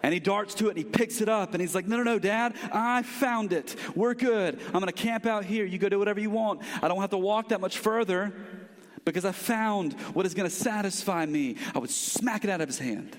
And 0.00 0.14
he 0.14 0.20
darts 0.20 0.54
to 0.54 0.68
it 0.68 0.70
and 0.70 0.78
he 0.78 0.84
picks 0.84 1.20
it 1.20 1.28
up 1.28 1.54
and 1.54 1.60
he's 1.60 1.74
like, 1.74 1.88
No, 1.88 1.96
no, 1.96 2.04
no, 2.04 2.18
Dad, 2.20 2.54
I 2.72 3.02
found 3.02 3.52
it. 3.52 3.74
We're 3.96 4.14
good. 4.14 4.60
I'm 4.66 4.74
going 4.74 4.86
to 4.86 4.92
camp 4.92 5.26
out 5.26 5.44
here. 5.44 5.64
You 5.64 5.76
go 5.76 5.88
do 5.88 5.98
whatever 5.98 6.20
you 6.20 6.30
want. 6.30 6.62
I 6.80 6.86
don't 6.86 7.00
have 7.00 7.10
to 7.10 7.18
walk 7.18 7.48
that 7.48 7.60
much 7.60 7.78
further 7.78 8.32
because 9.04 9.24
I 9.24 9.32
found 9.32 9.94
what 10.14 10.26
is 10.26 10.34
going 10.34 10.48
to 10.48 10.54
satisfy 10.54 11.26
me. 11.26 11.56
I 11.74 11.78
would 11.78 11.90
smack 11.90 12.44
it 12.44 12.50
out 12.50 12.60
of 12.60 12.68
his 12.68 12.78
hand. 12.78 13.16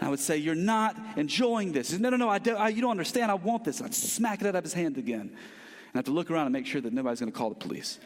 I 0.00 0.08
would 0.08 0.20
say, 0.20 0.36
You're 0.36 0.54
not 0.54 0.96
enjoying 1.16 1.72
this. 1.72 1.92
No, 1.98 2.10
no, 2.10 2.16
no, 2.16 2.28
I 2.28 2.38
don't, 2.38 2.56
I, 2.56 2.68
you 2.68 2.80
don't 2.80 2.90
understand. 2.90 3.30
I 3.30 3.34
want 3.34 3.64
this. 3.64 3.82
I'd 3.82 3.94
smack 3.94 4.40
it 4.40 4.46
out 4.46 4.54
of 4.54 4.64
his 4.64 4.72
hand 4.72 4.96
again. 4.98 5.20
And 5.20 5.94
I 5.94 5.98
have 5.98 6.04
to 6.06 6.12
look 6.12 6.30
around 6.30 6.46
and 6.46 6.52
make 6.52 6.66
sure 6.66 6.80
that 6.80 6.92
nobody's 6.92 7.20
going 7.20 7.32
to 7.32 7.36
call 7.36 7.48
the 7.48 7.56
police. 7.56 7.98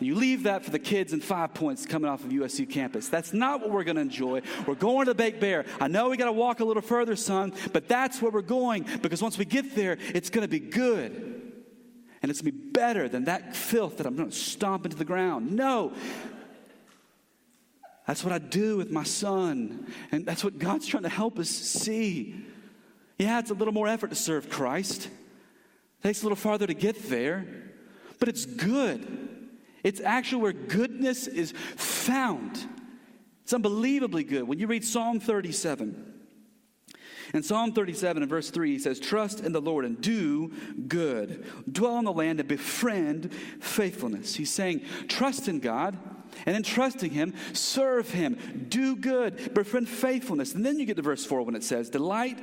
You 0.00 0.16
leave 0.16 0.42
that 0.42 0.64
for 0.64 0.70
the 0.70 0.78
kids 0.78 1.12
and 1.12 1.22
five 1.22 1.54
points 1.54 1.86
coming 1.86 2.10
off 2.10 2.24
of 2.24 2.30
USC 2.30 2.68
campus. 2.68 3.08
That's 3.08 3.32
not 3.32 3.60
what 3.60 3.70
we're 3.70 3.84
going 3.84 3.96
to 3.96 4.02
enjoy. 4.02 4.42
We're 4.66 4.74
going 4.74 5.06
to 5.06 5.12
the 5.12 5.14
Baked 5.14 5.40
Bear. 5.40 5.64
I 5.80 5.88
know 5.88 6.10
we 6.10 6.16
got 6.16 6.26
to 6.26 6.32
walk 6.32 6.60
a 6.60 6.64
little 6.64 6.82
further, 6.82 7.16
son, 7.16 7.54
but 7.72 7.88
that's 7.88 8.20
where 8.20 8.30
we're 8.30 8.42
going 8.42 8.86
because 9.02 9.22
once 9.22 9.38
we 9.38 9.44
get 9.44 9.74
there, 9.74 9.96
it's 10.12 10.30
going 10.30 10.42
to 10.42 10.48
be 10.48 10.58
good 10.58 11.33
and 12.24 12.30
it's 12.30 12.40
going 12.40 12.52
to 12.54 12.58
be 12.58 12.70
better 12.70 13.06
than 13.06 13.24
that 13.24 13.54
filth 13.54 13.98
that 13.98 14.06
I'm 14.06 14.16
going 14.16 14.30
to 14.30 14.34
stomp 14.34 14.86
into 14.86 14.96
the 14.96 15.04
ground. 15.04 15.52
No. 15.52 15.92
That's 18.06 18.24
what 18.24 18.32
I 18.32 18.38
do 18.38 18.78
with 18.78 18.90
my 18.90 19.02
son. 19.02 19.92
And 20.10 20.24
that's 20.24 20.42
what 20.42 20.58
God's 20.58 20.86
trying 20.86 21.02
to 21.02 21.10
help 21.10 21.38
us 21.38 21.50
see. 21.50 22.34
Yeah, 23.18 23.40
it's 23.40 23.50
a 23.50 23.54
little 23.54 23.74
more 23.74 23.86
effort 23.86 24.08
to 24.08 24.16
serve 24.16 24.48
Christ. 24.48 25.04
It 25.04 26.02
takes 26.02 26.22
a 26.22 26.24
little 26.24 26.36
farther 26.36 26.66
to 26.66 26.72
get 26.72 27.10
there, 27.10 27.46
but 28.18 28.30
it's 28.30 28.46
good. 28.46 29.50
It's 29.82 30.00
actually 30.00 30.40
where 30.40 30.54
goodness 30.54 31.26
is 31.26 31.52
found. 31.76 32.58
It's 33.42 33.52
unbelievably 33.52 34.24
good. 34.24 34.44
When 34.44 34.58
you 34.58 34.66
read 34.66 34.82
Psalm 34.82 35.20
37, 35.20 36.13
In 37.34 37.42
Psalm 37.42 37.72
37 37.72 38.22
and 38.22 38.30
verse 38.30 38.48
3, 38.50 38.70
he 38.70 38.78
says, 38.78 39.00
Trust 39.00 39.40
in 39.40 39.50
the 39.50 39.60
Lord 39.60 39.84
and 39.84 40.00
do 40.00 40.52
good. 40.86 41.44
Dwell 41.70 41.96
on 41.96 42.04
the 42.04 42.12
land 42.12 42.38
and 42.38 42.48
befriend 42.48 43.34
faithfulness. 43.60 44.36
He's 44.36 44.52
saying, 44.52 44.82
Trust 45.08 45.48
in 45.48 45.58
God. 45.58 45.98
And 46.46 46.56
in 46.56 46.62
trusting 46.62 47.12
Him, 47.12 47.34
serve 47.52 48.10
Him, 48.10 48.66
do 48.68 48.96
good, 48.96 49.54
befriend 49.54 49.88
faithfulness. 49.88 50.52
And 50.54 50.66
then 50.66 50.78
you 50.78 50.86
get 50.86 50.96
to 50.96 51.02
verse 51.02 51.24
4 51.24 51.42
when 51.42 51.54
it 51.54 51.62
says, 51.62 51.90
Delight 51.90 52.40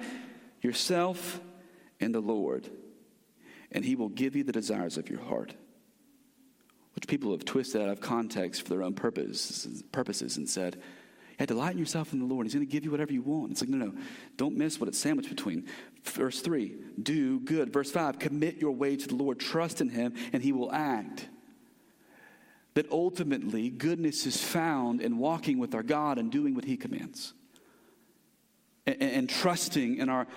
yourself 0.62 1.42
in 2.00 2.14
the 2.14 2.22
Lord, 2.22 2.70
and 3.72 3.84
He 3.84 3.96
will 3.96 4.10
give 4.10 4.36
you 4.36 4.44
the 4.46 4.54
desires 4.54 4.98
of 4.98 5.10
your 5.10 5.20
heart. 5.22 5.54
Which 6.96 7.08
people 7.08 7.32
have 7.32 7.44
twisted 7.44 7.82
out 7.82 7.90
of 7.90 8.00
context 8.00 8.62
for 8.62 8.70
their 8.70 8.84
own 8.84 8.94
purposes, 8.94 9.84
purposes 9.92 10.38
and 10.38 10.50
said, 10.50 10.82
yeah, 11.42 11.46
delight 11.48 11.72
in 11.72 11.80
yourself 11.80 12.14
in 12.14 12.20
the 12.20 12.26
Lord. 12.26 12.46
He's 12.46 12.54
going 12.54 12.68
to 12.68 12.72
give 12.72 12.86
you 12.86 12.92
whatever 12.92 13.12
you 13.12 13.24
want. 13.24 13.52
It's 13.52 13.62
like, 13.62 13.70
no, 13.70 13.84
no, 13.84 13.94
don't 14.38 14.56
miss 14.56 14.80
what 14.80 14.88
it's 14.88 15.00
sandwiched 15.00 15.30
between. 15.30 15.66
Verse 16.04 16.40
3, 16.40 16.76
do 17.02 17.40
good. 17.40 17.74
Verse 17.74 17.90
5, 17.90 18.20
commit 18.20 18.58
your 18.58 18.74
way 18.74 18.96
to 18.96 19.08
the 19.08 19.16
Lord. 19.16 19.40
Trust 19.40 19.82
in 19.82 19.90
Him, 19.90 20.14
and 20.34 20.44
He 20.44 20.52
will 20.52 20.72
act. 20.72 21.28
That 22.76 22.92
ultimately, 22.92 23.72
goodness 23.72 24.28
is 24.28 24.40
found 24.40 25.02
in 25.02 25.18
walking 25.18 25.58
with 25.58 25.74
our 25.74 25.82
God 25.82 26.20
and 26.20 26.32
doing 26.32 26.54
what 26.54 26.64
He 26.64 26.78
commands. 26.78 27.34
And, 28.86 29.02
and 29.02 29.30
trusting 29.30 29.98
in 29.98 30.10
our 30.10 30.28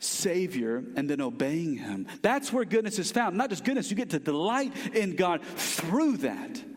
Savior 0.00 0.82
and 0.96 1.08
then 1.08 1.20
obeying 1.20 1.76
Him. 1.76 2.08
That's 2.22 2.52
where 2.52 2.64
goodness 2.64 2.98
is 2.98 3.12
found. 3.12 3.36
Not 3.36 3.50
just 3.50 3.64
goodness, 3.64 3.88
you 3.88 3.96
get 3.96 4.10
to 4.10 4.18
delight 4.18 4.72
in 4.94 5.14
God 5.14 5.44
through 5.44 6.16
that 6.18 6.73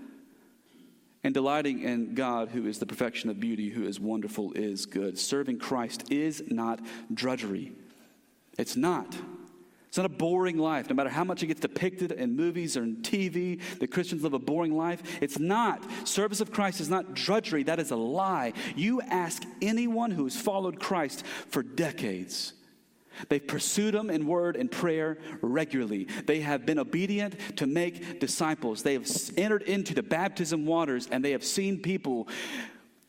and 1.28 1.34
delighting 1.34 1.84
in 1.84 2.16
God, 2.16 2.50
who 2.50 2.68
is 2.68 2.80
the 2.80 2.86
perfection 2.86 3.30
of 3.30 3.38
beauty, 3.38 3.70
who 3.70 3.86
is 3.86 4.00
wonderful, 4.00 4.54
is 4.54 4.86
good. 4.86 5.20
Serving 5.20 5.60
Christ 5.60 6.10
is 6.10 6.42
not 6.48 6.80
drudgery. 7.14 7.74
It's 8.58 8.78
not. 8.78 9.14
It's 9.90 9.98
not 9.98 10.06
a 10.06 10.10
boring 10.10 10.58
life. 10.58 10.90
No 10.90 10.96
matter 10.96 11.10
how 11.10 11.26
much 11.26 11.44
it 11.44 11.48
gets 11.48 11.60
depicted 11.60 12.14
in 12.14 12.38
movies 12.38 12.78
or 12.78 12.84
in 12.84 12.98
TV, 12.98 13.62
the 13.80 13.88
Christians 13.88 14.24
live 14.24 14.34
a 14.34 14.40
boring 14.40 14.78
life. 14.78 15.04
It's 15.22 15.38
not. 15.38 15.84
Service 16.08 16.40
of 16.40 16.54
Christ 16.54 16.80
is 16.80 16.88
not 16.88 17.14
drudgery. 17.14 17.64
That 17.64 17.80
is 17.80 17.92
a 17.92 17.98
lie. 17.98 18.54
You 18.78 19.02
ask 19.02 19.44
anyone 19.62 20.12
who 20.12 20.24
has 20.24 20.40
followed 20.40 20.80
Christ 20.80 21.26
for 21.50 21.62
decades 21.62 22.54
They've 23.30 23.46
pursued 23.46 23.96
him 23.96 24.10
in 24.10 24.28
word 24.28 24.56
and 24.56 24.72
prayer 24.72 25.18
regularly. 25.42 26.08
They 26.26 26.42
have 26.42 26.66
been 26.66 26.80
obedient 26.80 27.58
to 27.58 27.68
make 27.68 28.20
disciples. 28.20 28.84
They 28.84 28.94
have 28.94 29.08
entered 29.38 29.64
into 29.64 29.94
the 29.94 30.04
baptism 30.04 30.66
waters 30.66 31.08
and 31.12 31.24
they 31.24 31.32
have 31.32 31.44
seen 31.44 31.82
people 31.82 32.28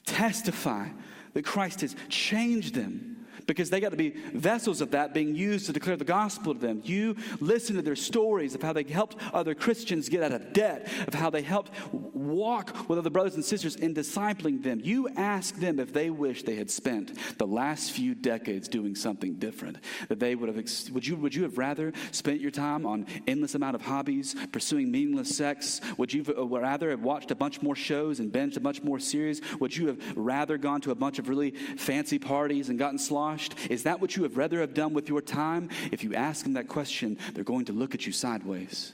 testify 0.06 0.88
that 1.34 1.44
Christ 1.44 1.82
has 1.82 1.94
changed 2.08 2.74
them 2.74 3.17
because 3.48 3.70
they 3.70 3.80
got 3.80 3.90
to 3.90 3.96
be 3.96 4.10
vessels 4.34 4.80
of 4.80 4.92
that 4.92 5.14
being 5.14 5.34
used 5.34 5.66
to 5.66 5.72
declare 5.72 5.96
the 5.96 6.04
gospel 6.04 6.54
to 6.54 6.60
them. 6.60 6.82
You 6.84 7.16
listen 7.40 7.74
to 7.76 7.82
their 7.82 7.96
stories 7.96 8.54
of 8.54 8.62
how 8.62 8.74
they 8.74 8.84
helped 8.84 9.16
other 9.32 9.54
Christians 9.54 10.08
get 10.08 10.22
out 10.22 10.32
of 10.32 10.52
debt, 10.52 10.88
of 11.08 11.14
how 11.14 11.30
they 11.30 11.40
helped 11.40 11.72
walk 11.92 12.88
with 12.88 12.98
other 12.98 13.10
brothers 13.10 13.34
and 13.34 13.44
sisters 13.44 13.74
in 13.74 13.94
discipling 13.94 14.62
them. 14.62 14.80
You 14.84 15.08
ask 15.16 15.56
them 15.56 15.80
if 15.80 15.94
they 15.94 16.10
wish 16.10 16.42
they 16.42 16.56
had 16.56 16.70
spent 16.70 17.18
the 17.38 17.46
last 17.46 17.92
few 17.92 18.14
decades 18.14 18.68
doing 18.68 18.94
something 18.94 19.34
different. 19.34 19.78
That 20.08 20.20
they 20.20 20.34
would 20.34 20.54
have, 20.54 20.92
would 20.92 21.06
you, 21.06 21.16
would 21.16 21.34
you 21.34 21.44
have 21.44 21.56
rather 21.56 21.94
spent 22.10 22.40
your 22.40 22.50
time 22.50 22.84
on 22.84 23.06
endless 23.26 23.54
amount 23.54 23.76
of 23.76 23.80
hobbies, 23.80 24.36
pursuing 24.52 24.90
meaningless 24.90 25.34
sex? 25.34 25.80
Would 25.96 26.12
you 26.12 26.22
uh, 26.36 26.44
rather 26.44 26.90
have 26.90 27.00
watched 27.00 27.30
a 27.30 27.34
bunch 27.34 27.62
more 27.62 27.74
shows 27.74 28.20
and 28.20 28.30
binged 28.30 28.58
a 28.58 28.60
bunch 28.60 28.82
more 28.82 28.98
series? 28.98 29.40
Would 29.58 29.74
you 29.74 29.86
have 29.86 30.18
rather 30.18 30.58
gone 30.58 30.82
to 30.82 30.90
a 30.90 30.94
bunch 30.94 31.18
of 31.18 31.30
really 31.30 31.52
fancy 31.52 32.18
parties 32.18 32.68
and 32.68 32.78
gotten 32.78 32.98
sloshed? 32.98 33.37
Is 33.70 33.84
that 33.84 34.00
what 34.00 34.16
you 34.16 34.22
would 34.22 34.36
rather 34.36 34.60
have 34.60 34.74
done 34.74 34.94
with 34.94 35.08
your 35.08 35.20
time? 35.20 35.70
If 35.92 36.04
you 36.04 36.14
ask 36.14 36.44
them 36.44 36.54
that 36.54 36.68
question, 36.68 37.18
they're 37.34 37.44
going 37.44 37.66
to 37.66 37.72
look 37.72 37.94
at 37.94 38.06
you 38.06 38.12
sideways. 38.12 38.92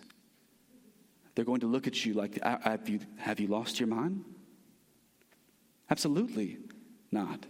They're 1.34 1.44
going 1.44 1.60
to 1.60 1.66
look 1.66 1.86
at 1.86 2.04
you 2.04 2.14
like, 2.14 2.42
have 2.42 2.88
you, 2.88 3.00
have 3.16 3.40
you 3.40 3.48
lost 3.48 3.80
your 3.80 3.88
mind? 3.88 4.24
Absolutely 5.90 6.58
not. 7.10 7.46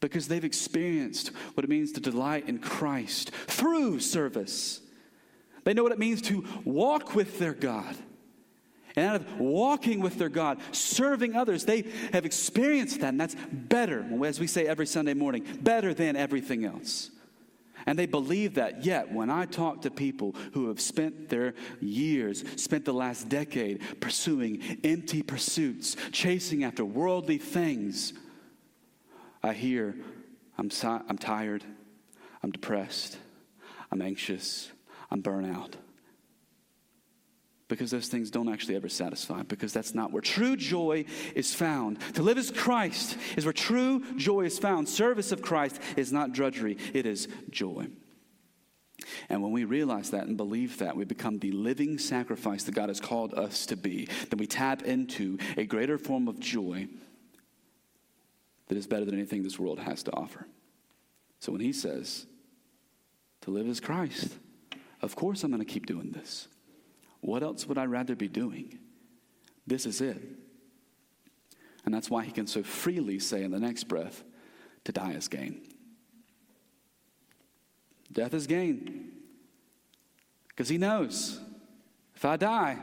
Because 0.00 0.28
they've 0.28 0.44
experienced 0.44 1.28
what 1.54 1.64
it 1.64 1.70
means 1.70 1.92
to 1.92 2.00
delight 2.00 2.48
in 2.48 2.58
Christ 2.58 3.30
through 3.30 4.00
service. 4.00 4.80
They 5.64 5.74
know 5.74 5.82
what 5.82 5.92
it 5.92 5.98
means 5.98 6.20
to 6.22 6.44
walk 6.64 7.14
with 7.14 7.38
their 7.38 7.54
God. 7.54 7.96
And 8.96 9.06
out 9.06 9.16
of 9.16 9.40
walking 9.40 10.00
with 10.00 10.18
their 10.18 10.28
God, 10.28 10.60
serving 10.70 11.34
others, 11.34 11.64
they 11.64 11.84
have 12.12 12.24
experienced 12.24 13.00
that, 13.00 13.08
and 13.08 13.20
that's 13.20 13.34
better, 13.52 14.04
as 14.24 14.38
we 14.38 14.46
say 14.46 14.66
every 14.66 14.86
Sunday 14.86 15.14
morning, 15.14 15.44
better 15.60 15.92
than 15.92 16.14
everything 16.14 16.64
else. 16.64 17.10
And 17.86 17.98
they 17.98 18.06
believe 18.06 18.54
that. 18.54 18.84
Yet, 18.84 19.12
when 19.12 19.30
I 19.30 19.46
talk 19.46 19.82
to 19.82 19.90
people 19.90 20.36
who 20.52 20.68
have 20.68 20.80
spent 20.80 21.28
their 21.28 21.54
years, 21.80 22.44
spent 22.56 22.84
the 22.84 22.94
last 22.94 23.28
decade 23.28 24.00
pursuing 24.00 24.62
empty 24.84 25.22
pursuits, 25.22 25.96
chasing 26.12 26.64
after 26.64 26.84
worldly 26.84 27.38
things, 27.38 28.14
I 29.42 29.52
hear, 29.52 29.96
I'm, 30.56 30.70
si- 30.70 30.86
I'm 30.86 31.18
tired, 31.18 31.64
I'm 32.42 32.52
depressed, 32.52 33.18
I'm 33.90 34.00
anxious, 34.00 34.70
I'm 35.10 35.20
burnt 35.20 35.54
out 35.54 35.76
because 37.68 37.90
those 37.90 38.08
things 38.08 38.30
don't 38.30 38.52
actually 38.52 38.76
ever 38.76 38.88
satisfy, 38.88 39.42
because 39.42 39.72
that's 39.72 39.94
not 39.94 40.12
where 40.12 40.20
true 40.20 40.56
joy 40.56 41.04
is 41.34 41.54
found. 41.54 41.98
To 42.14 42.22
live 42.22 42.38
as 42.38 42.50
Christ 42.50 43.16
is 43.36 43.44
where 43.44 43.52
true 43.52 44.04
joy 44.16 44.42
is 44.42 44.58
found. 44.58 44.88
Service 44.88 45.32
of 45.32 45.42
Christ 45.42 45.80
is 45.96 46.12
not 46.12 46.32
drudgery, 46.32 46.76
it 46.92 47.06
is 47.06 47.28
joy. 47.50 47.88
And 49.28 49.42
when 49.42 49.52
we 49.52 49.64
realize 49.64 50.10
that 50.10 50.26
and 50.26 50.36
believe 50.36 50.78
that, 50.78 50.96
we 50.96 51.04
become 51.04 51.38
the 51.38 51.52
living 51.52 51.98
sacrifice 51.98 52.64
that 52.64 52.74
God 52.74 52.88
has 52.88 53.00
called 53.00 53.34
us 53.34 53.66
to 53.66 53.76
be. 53.76 54.08
Then 54.30 54.38
we 54.38 54.46
tap 54.46 54.82
into 54.82 55.38
a 55.56 55.64
greater 55.64 55.98
form 55.98 56.28
of 56.28 56.38
joy 56.40 56.88
that 58.68 58.78
is 58.78 58.86
better 58.86 59.04
than 59.04 59.14
anything 59.14 59.42
this 59.42 59.58
world 59.58 59.78
has 59.80 60.02
to 60.04 60.12
offer. 60.12 60.46
So 61.40 61.52
when 61.52 61.60
He 61.60 61.72
says, 61.72 62.26
to 63.42 63.50
live 63.50 63.68
as 63.68 63.80
Christ, 63.80 64.34
of 65.02 65.16
course 65.16 65.42
I'm 65.42 65.50
going 65.50 65.64
to 65.64 65.70
keep 65.70 65.86
doing 65.86 66.12
this. 66.12 66.48
What 67.24 67.42
else 67.42 67.66
would 67.66 67.78
I 67.78 67.86
rather 67.86 68.14
be 68.14 68.28
doing? 68.28 68.78
This 69.66 69.86
is 69.86 70.02
it. 70.02 70.20
And 71.86 71.94
that's 71.94 72.10
why 72.10 72.22
he 72.22 72.30
can 72.30 72.46
so 72.46 72.62
freely 72.62 73.18
say 73.18 73.42
in 73.42 73.50
the 73.50 73.58
next 73.58 73.84
breath, 73.84 74.22
to 74.84 74.92
die 74.92 75.12
is 75.12 75.26
gain. 75.26 75.62
Death 78.12 78.34
is 78.34 78.46
gain. 78.46 79.12
Because 80.48 80.68
he 80.68 80.76
knows 80.76 81.40
if 82.14 82.26
I 82.26 82.36
die, 82.36 82.76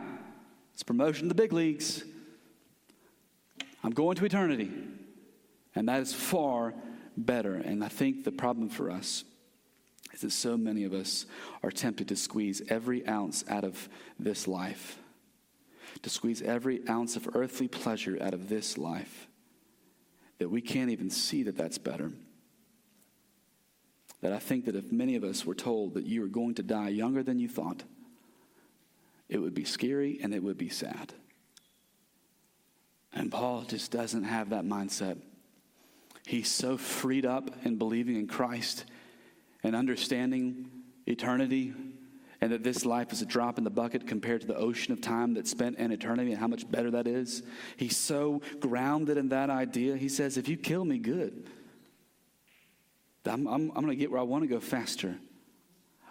it's 0.74 0.82
promotion 0.82 1.26
to 1.26 1.28
the 1.28 1.36
big 1.36 1.54
leagues. 1.54 2.04
I'm 3.84 3.92
going 3.92 4.16
to 4.16 4.26
eternity. 4.26 4.72
And 5.76 5.88
that 5.88 6.02
is 6.02 6.16
far 6.16 6.74
better. 7.16 7.58
And 7.58 7.84
I 7.84 7.90
think 7.90 8.24
the 8.24 8.32
problem 8.32 8.70
for 8.70 8.90
us 8.90 9.24
is 10.14 10.22
that 10.22 10.32
so 10.32 10.58
many 10.58 10.84
of 10.84 10.94
us 10.94 11.26
are 11.64 11.72
tempted 11.72 12.08
to 12.10 12.16
squeeze 12.16 12.62
every 12.70 13.08
ounce 13.08 13.44
out 13.48 13.64
of 13.64 13.90
this 14.20 14.48
life, 14.48 14.98
to 16.02 16.10
squeeze 16.10 16.42
every 16.42 16.82
ounce 16.90 17.16
of 17.16 17.30
earthly 17.36 17.68
pleasure 17.68 18.18
out 18.22 18.34
of 18.34 18.50
this 18.50 18.78
life, 18.78 19.28
that 20.40 20.50
we 20.50 20.62
can't 20.62 20.90
even 20.90 21.10
see 21.10 21.44
that 21.44 21.58
that's 21.58 21.78
better. 21.78 22.12
That 24.22 24.34
I 24.34 24.40
think 24.40 24.66
that 24.66 24.76
if 24.76 24.92
many 24.92 25.16
of 25.16 25.24
us 25.24 25.46
were 25.46 25.56
told 25.56 25.96
that 25.96 26.06
you 26.06 26.24
are 26.24 26.28
going 26.28 26.56
to 26.56 26.64
die 26.64 26.90
younger 26.90 27.24
than 27.24 27.40
you 27.40 27.48
thought, 27.48 27.84
it 29.30 29.40
would 29.40 29.54
be 29.54 29.64
scary 29.64 30.20
and 30.22 30.34
it 30.34 30.44
would 30.44 30.58
be 30.58 30.70
sad. 30.70 31.14
And 33.14 33.32
Paul 33.32 33.64
just 33.68 33.92
doesn't 33.92 34.24
have 34.24 34.50
that 34.50 34.66
mindset. 34.66 35.18
He's 36.26 36.50
so 36.50 36.78
freed 36.78 37.26
up 37.26 37.50
in 37.66 37.78
believing 37.78 38.16
in 38.16 38.28
Christ 38.28 38.86
and 39.64 39.76
understanding 39.76 40.70
eternity 41.06 41.74
and 42.42 42.52
that 42.52 42.64
this 42.64 42.86
life 42.86 43.14
is 43.14 43.22
a 43.22 43.26
drop 43.26 43.60
in 43.60 43.64
the 43.64 43.70
bucket 43.70 44.08
compared 44.08 44.42
to 44.42 44.48
the 44.48 44.56
ocean 44.56 44.92
of 44.92 45.00
time 45.00 45.36
that's 45.36 45.52
spent 45.52 45.78
in 45.78 45.92
eternity 45.92 46.32
and 46.32 46.40
how 46.40 46.48
much 46.48 46.70
better 46.70 46.90
that 46.90 47.06
is. 47.06 47.44
He's 47.78 47.96
so 47.96 48.42
grounded 48.60 49.18
in 49.18 49.30
that 49.30 49.52
idea. 49.52 49.96
He 49.96 50.10
says, 50.10 50.38
If 50.38 50.50
you 50.50 50.58
kill 50.58 50.84
me, 50.84 50.98
good. 50.98 51.46
I'm, 53.26 53.46
I'm, 53.48 53.70
I'm 53.76 53.86
going 53.86 53.90
to 53.90 53.96
get 53.96 54.10
where 54.10 54.20
I 54.20 54.24
want 54.24 54.44
to 54.44 54.48
go 54.48 54.60
faster, 54.60 55.16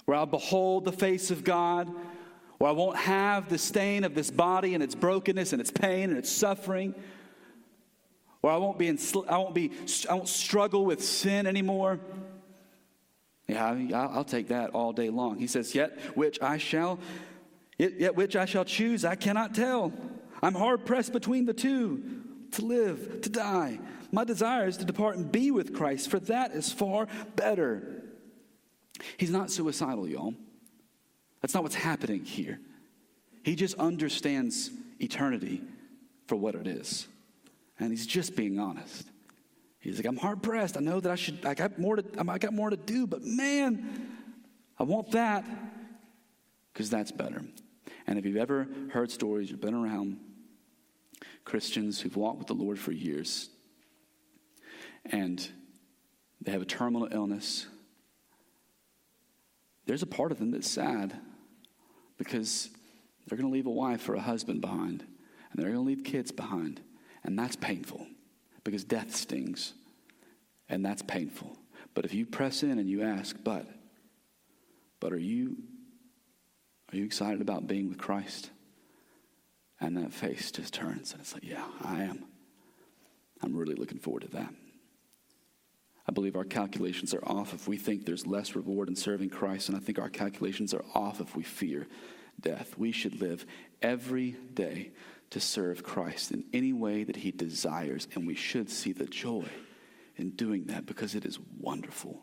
where 0.05 0.17
I'll 0.17 0.27
behold 0.27 0.85
the 0.85 0.93
face 0.93 1.33
of 1.33 1.43
God, 1.43 1.91
where 2.59 2.71
I 2.71 2.73
won't 2.73 2.97
have 2.97 3.49
the 3.49 3.59
stain 3.59 4.05
of 4.05 4.15
this 4.15 4.31
body 4.31 4.75
and 4.75 4.83
its 4.85 4.95
brokenness 4.95 5.53
and 5.53 5.61
its 5.61 5.73
pain 5.73 6.11
and 6.11 6.19
its 6.19 6.31
suffering, 6.31 6.95
where 8.41 8.53
I 8.53 8.57
won't 8.59 8.79
be, 8.79 8.87
in, 8.87 8.99
I 9.29 9.39
won't 9.39 9.55
be, 9.55 9.73
I 10.09 10.15
won't 10.15 10.29
struggle 10.29 10.85
with 10.85 11.05
sin 11.05 11.49
anymore. 11.49 11.99
Yeah, 13.51 14.09
I'll 14.13 14.25
take 14.25 14.49
that 14.49 14.71
all 14.71 14.93
day 14.93 15.11
long. 15.11 15.39
He 15.39 15.47
says, 15.47 15.75
Yet 15.75 15.99
which 16.17 16.41
I 16.41 16.59
shall, 16.59 16.99
yet 17.79 18.15
which 18.15 18.37
I 18.37 18.45
shall 18.45 18.65
choose, 18.65 19.05
I 19.05 19.17
cannot 19.17 19.55
tell. 19.55 19.93
I'm 20.43 20.55
hard 20.55 20.87
pressed 20.87 21.13
between 21.13 21.47
the 21.47 21.55
two 21.55 22.23
to 22.53 22.65
live, 22.65 23.21
to 23.23 23.29
die. 23.29 23.79
My 24.13 24.25
desire 24.25 24.67
is 24.67 24.77
to 24.79 24.85
depart 24.85 25.17
and 25.17 25.31
be 25.31 25.51
with 25.51 25.75
Christ, 25.75 26.11
for 26.11 26.19
that 26.21 26.53
is 26.53 26.73
far 26.73 27.07
better. 27.37 28.03
He's 29.17 29.31
not 29.31 29.51
suicidal, 29.51 30.09
y'all. 30.09 30.35
That's 31.41 31.55
not 31.55 31.63
what's 31.63 31.75
happening 31.75 32.25
here. 32.25 32.61
He 33.43 33.55
just 33.55 33.75
understands 33.77 34.71
eternity 34.99 35.63
for 36.27 36.37
what 36.37 36.55
it 36.55 36.67
is. 36.67 37.07
And 37.79 37.91
he's 37.91 38.07
just 38.07 38.37
being 38.37 38.59
honest. 38.59 39.10
He's 39.81 39.97
like, 39.97 40.07
I'm 40.07 40.19
hard 40.19 40.43
pressed. 40.43 40.77
I 40.77 40.81
know 40.81 41.01
that 41.01 41.11
I 41.11 41.17
should, 41.17 41.45
I 41.45 41.55
got 41.55 41.79
more 41.79 41.97
to, 41.97 42.05
I 42.19 42.39
got 42.39 42.53
more 42.53 42.69
to 42.69 42.77
do, 42.77 43.07
but 43.07 43.23
man, 43.23 44.09
I 44.79 44.85
want 44.85 45.13
that 45.13 45.45
because 46.73 46.91
that's 46.91 47.11
better. 47.11 47.43
And 48.07 48.19
if 48.19 48.27
you've 48.27 48.37
ever 48.37 48.69
heard 48.93 49.11
stories, 49.11 49.51
you've 49.51 49.61
been 49.61 49.75
around 49.75 50.19
Christians 51.45 52.01
who've 52.01 52.17
walked 52.17 52.39
with 52.39 52.47
the 52.47 52.55
Lord 52.55 52.79
for 52.79 52.93
years, 52.93 53.49
and 55.07 55.47
they 56.43 56.53
have 56.53 56.63
a 56.63 56.67
terminal 56.67 57.09
illness, 57.11 57.67
there's 59.87 60.03
a 60.03 60.07
part 60.07 60.31
of 60.31 60.39
them 60.39 60.51
that's 60.51 60.71
sad 60.71 61.19
because 62.19 62.69
they're 63.27 63.39
going 63.39 63.51
to 63.51 63.53
leave 63.53 63.67
a 63.67 63.71
wife 63.71 64.09
or 64.09 64.15
a 64.15 64.21
husband 64.21 64.61
behind, 64.61 65.03
and 65.51 65.55
they're 65.63 65.73
going 65.73 65.83
to 65.83 65.89
leave 65.89 66.05
kids 66.05 66.31
behind, 66.31 66.81
and 67.25 67.39
that's 67.39 67.57
painful 67.57 68.07
because 68.71 68.85
death 68.85 69.17
stings, 69.17 69.73
and 70.69 70.85
that's 70.85 71.03
painful. 71.03 71.59
But 71.93 72.05
if 72.05 72.15
you 72.15 72.25
press 72.25 72.63
in 72.63 72.79
and 72.79 72.89
you 72.89 73.03
ask, 73.03 73.37
but, 73.43 73.67
but 75.01 75.13
are 75.13 75.19
you, 75.19 75.57
are 76.93 76.97
you 76.97 77.05
excited 77.05 77.41
about 77.41 77.67
being 77.67 77.89
with 77.89 77.99
Christ? 77.99 78.51
And 79.81 79.97
that 79.97 80.13
face 80.13 80.53
just 80.53 80.73
turns, 80.73 81.11
and 81.11 81.21
it's 81.21 81.35
like, 81.35 81.43
yeah, 81.43 81.65
I 81.83 82.05
am. 82.05 82.25
I'm 83.43 83.57
really 83.57 83.75
looking 83.75 83.99
forward 83.99 84.23
to 84.23 84.29
that. 84.37 84.55
I 86.07 86.13
believe 86.13 86.37
our 86.37 86.45
calculations 86.45 87.13
are 87.13 87.25
off 87.27 87.53
if 87.55 87.67
we 87.67 87.77
think 87.77 88.07
there's 88.07 88.27
less 88.27 88.55
reward 88.55 88.89
in 88.89 88.95
serving 88.95 89.31
Christ, 89.31 89.69
and 89.69 89.77
I 89.77 89.81
think 89.81 89.99
our 89.99 90.11
calculations 90.11 90.73
are 90.75 90.85
off 90.95 91.21
if 91.21 91.35
we 91.35 91.43
fear 91.43 91.89
death. 92.41 92.77
We 92.77 92.93
should 92.93 93.21
live 93.21 93.47
every 93.83 94.33
day 94.55 94.91
to 95.31 95.41
serve 95.41 95.83
Christ 95.83 96.33
in 96.33 96.45
any 96.53 96.73
way 96.73 97.05
that 97.05 97.17
He 97.17 97.31
desires, 97.31 98.09
and 98.15 98.27
we 98.27 98.35
should 98.35 98.71
see 98.71 98.93
the 98.93 99.07
joy 99.07 99.49
in 100.17 100.31
doing 100.31 100.65
that 100.67 100.87
because 100.87 101.15
it 101.15 101.25
is 101.25 101.39
wonderful. 101.59 102.21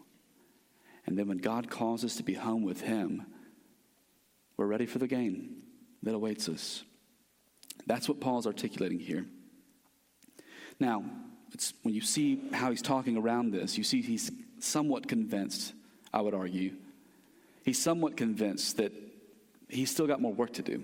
And 1.06 1.18
then 1.18 1.28
when 1.28 1.38
God 1.38 1.70
calls 1.70 2.04
us 2.04 2.18
to 2.18 2.24
be 2.24 2.34
home 2.34 2.64
with 2.64 2.82
Him, 2.82 3.26
we're 4.58 4.66
ready 4.66 4.86
for 4.86 5.00
the 5.00 5.08
game 5.08 5.64
that 6.04 6.14
awaits 6.14 6.50
us. 6.50 6.84
That's 7.86 8.10
what 8.10 8.20
Paul's 8.20 8.48
articulating 8.48 9.00
here. 9.00 9.26
Now, 10.80 11.06
when 11.84 11.94
you 11.94 12.02
see 12.02 12.42
how 12.52 12.70
he's 12.70 12.82
talking 12.82 13.18
around 13.18 13.52
this, 13.52 13.78
you 13.78 13.84
see 13.84 14.02
he's 14.02 14.32
somewhat 14.60 15.08
convinced, 15.08 15.74
I 16.14 16.22
would 16.22 16.34
argue. 16.34 16.74
He's 17.64 17.82
somewhat 17.82 18.18
convinced 18.18 18.78
that 18.78 18.92
he's 19.68 19.92
still 19.92 20.08
got 20.08 20.22
more 20.22 20.34
work 20.34 20.54
to 20.54 20.62
do. 20.62 20.84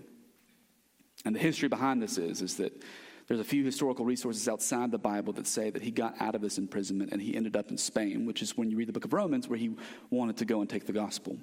And 1.26 1.36
the 1.36 1.40
history 1.40 1.70
behind 1.70 2.02
this 2.02 2.18
is, 2.18 2.42
is 2.42 2.58
that 2.58 2.84
there's 3.28 3.40
a 3.40 3.46
few 3.46 3.64
historical 3.64 4.04
resources 4.04 4.50
outside 4.50 4.92
the 4.92 4.98
Bible 4.98 5.32
that 5.34 5.48
say 5.48 5.70
that 5.70 5.82
he 5.82 5.92
got 5.92 6.20
out 6.20 6.36
of 6.36 6.42
this 6.42 6.58
imprisonment 6.58 7.12
and 7.12 7.22
he 7.22 7.36
ended 7.36 7.56
up 7.56 7.72
in 7.72 7.78
Spain, 7.78 8.26
which 8.26 8.42
is 8.42 8.58
when 8.58 8.70
you 8.70 8.78
read 8.78 8.90
the 8.90 8.94
book 8.94 9.06
of 9.06 9.14
Romans, 9.14 9.48
where 9.48 9.58
he 9.58 9.76
wanted 10.10 10.38
to 10.38 10.46
go 10.46 10.60
and 10.60 10.70
take 10.70 10.86
the 10.86 10.94
gospel. 10.94 11.38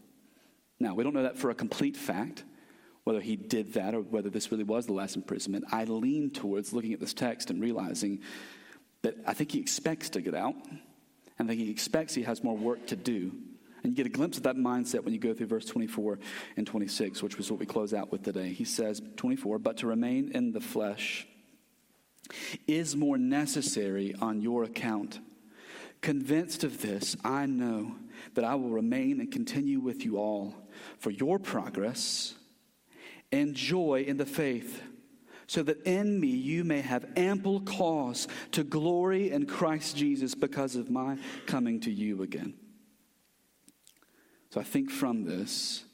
Now, 0.78 0.94
we 0.94 1.04
don't 1.04 1.14
know 1.14 1.22
that 1.22 1.38
for 1.38 1.50
a 1.50 1.54
complete 1.54 1.96
fact, 1.96 2.44
whether 3.04 3.20
he 3.20 3.36
did 3.36 3.72
that 3.74 3.94
or 3.94 4.02
whether 4.02 4.28
this 4.28 4.52
really 4.52 4.64
was 4.64 4.86
the 4.86 4.92
last 4.92 5.16
imprisonment. 5.16 5.64
I 5.72 5.84
lean 5.84 6.30
towards 6.30 6.74
looking 6.74 6.92
at 6.92 7.00
this 7.00 7.14
text 7.14 7.50
and 7.50 7.62
realizing 7.62 8.20
that 9.02 9.16
I 9.26 9.32
think 9.32 9.52
he 9.52 9.60
expects 9.60 10.10
to 10.10 10.20
get 10.20 10.34
out, 10.34 10.54
and 11.38 11.48
that 11.48 11.54
he 11.54 11.70
expects 11.70 12.14
he 12.14 12.22
has 12.24 12.44
more 12.44 12.56
work 12.56 12.86
to 12.88 12.96
do 12.96 13.32
and 13.82 13.92
you 13.92 13.96
get 13.96 14.06
a 14.06 14.10
glimpse 14.10 14.36
of 14.36 14.42
that 14.44 14.56
mindset 14.56 15.04
when 15.04 15.14
you 15.14 15.20
go 15.20 15.32
through 15.34 15.46
verse 15.46 15.64
24 15.64 16.18
and 16.56 16.66
26, 16.66 17.22
which 17.22 17.36
was 17.36 17.50
what 17.50 17.60
we 17.60 17.66
close 17.66 17.94
out 17.94 18.12
with 18.12 18.22
today. 18.22 18.52
He 18.52 18.64
says, 18.64 19.00
24, 19.16 19.58
but 19.58 19.78
to 19.78 19.86
remain 19.86 20.32
in 20.34 20.52
the 20.52 20.60
flesh 20.60 21.26
is 22.66 22.96
more 22.96 23.18
necessary 23.18 24.14
on 24.20 24.40
your 24.40 24.64
account. 24.64 25.20
Convinced 26.00 26.64
of 26.64 26.80
this, 26.80 27.16
I 27.24 27.46
know 27.46 27.96
that 28.34 28.44
I 28.44 28.54
will 28.54 28.70
remain 28.70 29.20
and 29.20 29.30
continue 29.30 29.80
with 29.80 30.04
you 30.04 30.16
all 30.18 30.54
for 30.98 31.10
your 31.10 31.38
progress 31.38 32.34
and 33.32 33.54
joy 33.54 34.04
in 34.06 34.16
the 34.16 34.26
faith, 34.26 34.82
so 35.46 35.62
that 35.62 35.82
in 35.82 36.18
me 36.18 36.28
you 36.28 36.64
may 36.64 36.80
have 36.80 37.06
ample 37.16 37.60
cause 37.60 38.28
to 38.52 38.64
glory 38.64 39.30
in 39.30 39.46
Christ 39.46 39.96
Jesus 39.96 40.34
because 40.34 40.76
of 40.76 40.90
my 40.90 41.18
coming 41.46 41.80
to 41.80 41.90
you 41.90 42.22
again. 42.22 42.54
So 44.50 44.60
I 44.60 44.64
think 44.64 44.90
from 44.90 45.24
this 45.24 45.84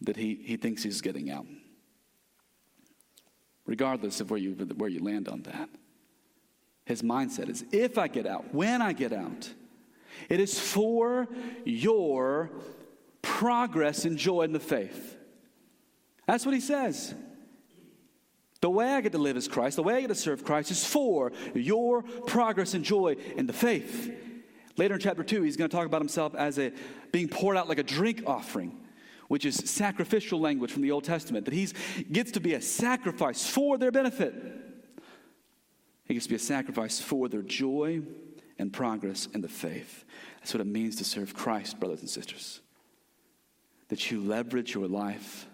that 0.00 0.16
he, 0.16 0.40
he 0.42 0.56
thinks 0.56 0.82
he's 0.82 1.00
getting 1.00 1.30
out. 1.30 1.46
Regardless 3.66 4.20
of 4.20 4.30
where 4.30 4.40
you, 4.40 4.52
where 4.76 4.90
you 4.90 5.02
land 5.02 5.28
on 5.28 5.42
that. 5.42 5.68
His 6.84 7.02
mindset 7.02 7.48
is 7.48 7.64
if 7.70 7.98
I 7.98 8.08
get 8.08 8.26
out, 8.26 8.52
when 8.52 8.82
I 8.82 8.92
get 8.92 9.12
out, 9.12 9.48
it 10.28 10.40
is 10.40 10.58
for 10.58 11.28
your 11.64 12.50
progress 13.20 14.04
and 14.04 14.18
joy 14.18 14.42
in 14.42 14.52
the 14.52 14.60
faith. 14.60 15.16
That's 16.26 16.44
what 16.44 16.54
he 16.54 16.60
says. 16.60 17.14
The 18.60 18.70
way 18.70 18.88
I 18.88 19.00
get 19.00 19.12
to 19.12 19.18
live 19.18 19.36
as 19.36 19.48
Christ, 19.48 19.76
the 19.76 19.82
way 19.82 19.94
I 19.94 20.00
get 20.00 20.08
to 20.08 20.14
serve 20.14 20.44
Christ 20.44 20.70
is 20.70 20.84
for 20.84 21.32
your 21.54 22.02
progress 22.02 22.74
and 22.74 22.84
joy 22.84 23.16
in 23.36 23.46
the 23.46 23.52
faith. 23.52 24.12
Later 24.76 24.94
in 24.94 25.00
chapter 25.00 25.22
2, 25.22 25.42
he's 25.42 25.56
going 25.56 25.68
to 25.68 25.76
talk 25.76 25.86
about 25.86 26.00
himself 26.00 26.34
as 26.34 26.58
a 26.58 26.72
being 27.10 27.28
poured 27.28 27.56
out 27.56 27.68
like 27.68 27.78
a 27.78 27.82
drink 27.82 28.22
offering, 28.26 28.80
which 29.28 29.44
is 29.44 29.56
sacrificial 29.56 30.40
language 30.40 30.72
from 30.72 30.82
the 30.82 30.90
Old 30.90 31.04
Testament, 31.04 31.44
that 31.44 31.54
he 31.54 31.68
gets 32.10 32.32
to 32.32 32.40
be 32.40 32.54
a 32.54 32.62
sacrifice 32.62 33.46
for 33.46 33.76
their 33.76 33.90
benefit. 33.90 34.34
He 36.06 36.14
gets 36.14 36.26
to 36.26 36.30
be 36.30 36.36
a 36.36 36.38
sacrifice 36.38 37.00
for 37.00 37.28
their 37.28 37.42
joy 37.42 38.02
and 38.58 38.72
progress 38.72 39.28
in 39.34 39.40
the 39.40 39.48
faith. 39.48 40.04
That's 40.40 40.54
what 40.54 40.60
it 40.60 40.66
means 40.66 40.96
to 40.96 41.04
serve 41.04 41.34
Christ, 41.34 41.78
brothers 41.78 42.00
and 42.00 42.10
sisters. 42.10 42.60
That 43.88 44.10
you 44.10 44.20
leverage 44.20 44.74
your 44.74 44.88
life 44.88 45.46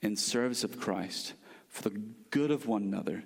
in 0.00 0.14
service 0.14 0.62
of 0.62 0.78
Christ 0.78 1.34
for 1.68 1.88
the 1.88 2.00
good 2.30 2.50
of 2.50 2.66
one 2.66 2.82
another, 2.82 3.24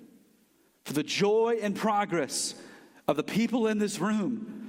for 0.85 0.93
the 0.93 1.03
joy 1.03 1.59
and 1.61 1.75
progress 1.75 2.55
of 3.07 3.15
the 3.15 3.23
people 3.23 3.67
in 3.67 3.77
this 3.77 3.99
room 3.99 4.62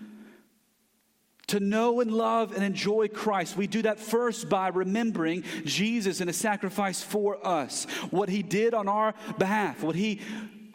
to 1.54 1.60
know 1.60 2.00
and 2.00 2.10
love 2.10 2.52
and 2.52 2.64
enjoy 2.64 3.06
Christ, 3.06 3.56
we 3.56 3.68
do 3.68 3.82
that 3.82 4.00
first 4.00 4.48
by 4.48 4.68
remembering 4.68 5.44
Jesus 5.64 6.18
and 6.18 6.28
his 6.28 6.36
sacrifice 6.36 7.00
for 7.00 7.46
us, 7.46 7.84
what 8.10 8.28
he 8.28 8.42
did 8.42 8.74
on 8.74 8.88
our 8.88 9.14
behalf, 9.38 9.84
what 9.84 9.94
he 9.94 10.20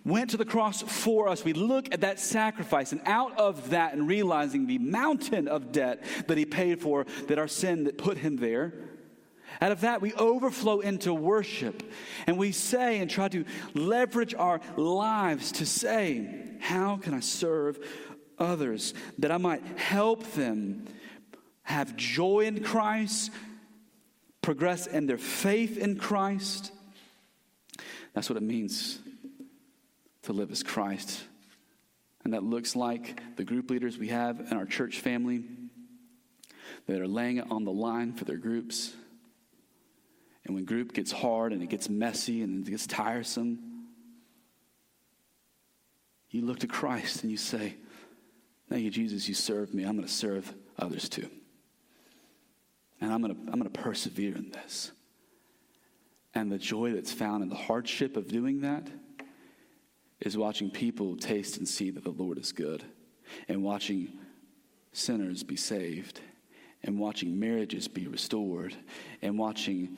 went 0.06 0.30
to 0.30 0.38
the 0.38 0.46
cross 0.46 0.82
for 0.82 1.28
us. 1.28 1.44
We 1.44 1.52
look 1.52 1.94
at 1.94 2.00
that 2.02 2.18
sacrifice, 2.18 2.94
and 2.94 3.02
out 3.04 3.38
of 3.38 3.72
that, 3.72 3.94
and 3.94 4.08
realizing 4.08 4.68
the 4.68 4.78
mountain 4.78 5.50
of 5.50 5.74
debt 5.74 6.02
that 6.28 6.38
he 6.38 6.46
paid 6.46 6.80
for, 6.80 7.06
that 7.28 7.38
our 7.38 7.50
sin 7.50 7.84
that 7.84 7.98
put 7.98 8.18
him 8.18 8.38
there. 8.38 8.74
Out 9.60 9.74
of 9.74 9.82
that, 9.82 10.02
we 10.02 10.14
overflow 10.14 10.80
into 10.80 11.14
worship 11.14 11.84
and 12.26 12.38
we 12.38 12.54
say 12.54 13.00
and 13.00 13.12
try 13.12 13.28
to 13.28 13.44
leverage 13.74 14.34
our 14.34 14.62
lives 14.78 15.52
to 15.54 15.66
say, 15.66 16.46
How 16.62 16.96
can 16.96 17.14
I 17.14 17.20
serve 17.20 17.80
others, 18.40 18.94
that 19.20 19.32
I 19.32 19.38
might 19.38 19.64
help 19.78 20.24
them 20.34 20.86
have 21.64 21.96
joy 21.96 22.42
in 22.42 22.64
Christ, 22.64 23.32
progress 24.42 24.88
in 24.88 25.06
their 25.06 25.18
faith 25.18 25.78
in 25.78 25.98
Christ. 25.98 26.72
That's 28.14 28.30
what 28.30 28.38
it 28.38 28.44
means 28.44 29.00
to 30.24 30.34
live 30.34 30.52
as 30.52 30.64
Christ. 30.64 31.24
And 32.24 32.34
that 32.34 32.44
looks 32.44 32.76
like 32.76 33.22
the 33.38 33.44
group 33.44 33.70
leaders 33.70 33.98
we 33.98 34.10
have 34.10 34.40
in 34.40 34.54
our 34.54 34.66
church 34.66 35.00
family 35.00 35.44
that 36.88 37.00
are 37.00 37.08
laying 37.08 37.38
it 37.38 37.46
on 37.50 37.66
the 37.66 37.72
line 37.72 38.14
for 38.14 38.26
their 38.26 38.38
groups. 38.38 38.94
And 40.46 40.56
when 40.56 40.66
group 40.66 40.94
gets 40.94 41.12
hard 41.12 41.54
and 41.54 41.62
it 41.62 41.70
gets 41.70 41.88
messy 41.88 42.42
and 42.42 42.68
it 42.68 42.72
gets 42.72 42.88
tiresome, 42.88 43.60
you 46.32 46.44
look 46.44 46.60
to 46.60 46.68
Christ 46.68 47.22
and 47.24 47.32
you 47.32 47.38
say, 47.38 47.76
Thank 48.70 48.84
you, 48.84 48.92
Jesus, 48.92 49.28
you 49.28 49.34
served 49.34 49.74
me. 49.74 49.84
I'm 49.84 49.96
going 49.96 50.08
to 50.08 50.14
serve 50.14 50.54
others 50.78 51.10
too. 51.10 51.28
And 53.02 53.12
I'm 53.12 53.22
going 53.22 53.34
to, 53.34 53.42
I'm 53.52 53.60
going 53.60 53.72
to 53.72 53.82
persevere 53.82 54.36
in 54.36 54.52
this. 54.52 54.92
And 56.36 56.52
the 56.52 56.60
joy 56.60 56.94
that's 56.94 57.12
found 57.12 57.42
in 57.42 57.50
the 57.50 57.56
hardship 57.56 58.16
of 58.16 58.28
doing 58.28 58.62
that 58.62 58.88
is 60.20 60.38
watching 60.38 60.70
people 60.70 61.16
taste 61.18 61.58
and 61.58 61.68
see 61.68 61.90
that 61.90 62.04
the 62.04 62.12
Lord 62.12 62.38
is 62.38 62.52
good, 62.52 62.84
and 63.48 63.64
watching 63.64 64.20
sinners 64.92 65.44
be 65.44 65.56
saved, 65.56 66.20
and 66.84 67.00
watching 67.00 67.40
marriages 67.40 67.88
be 67.88 68.08
restored, 68.08 68.76
and 69.22 69.40
watching 69.40 69.98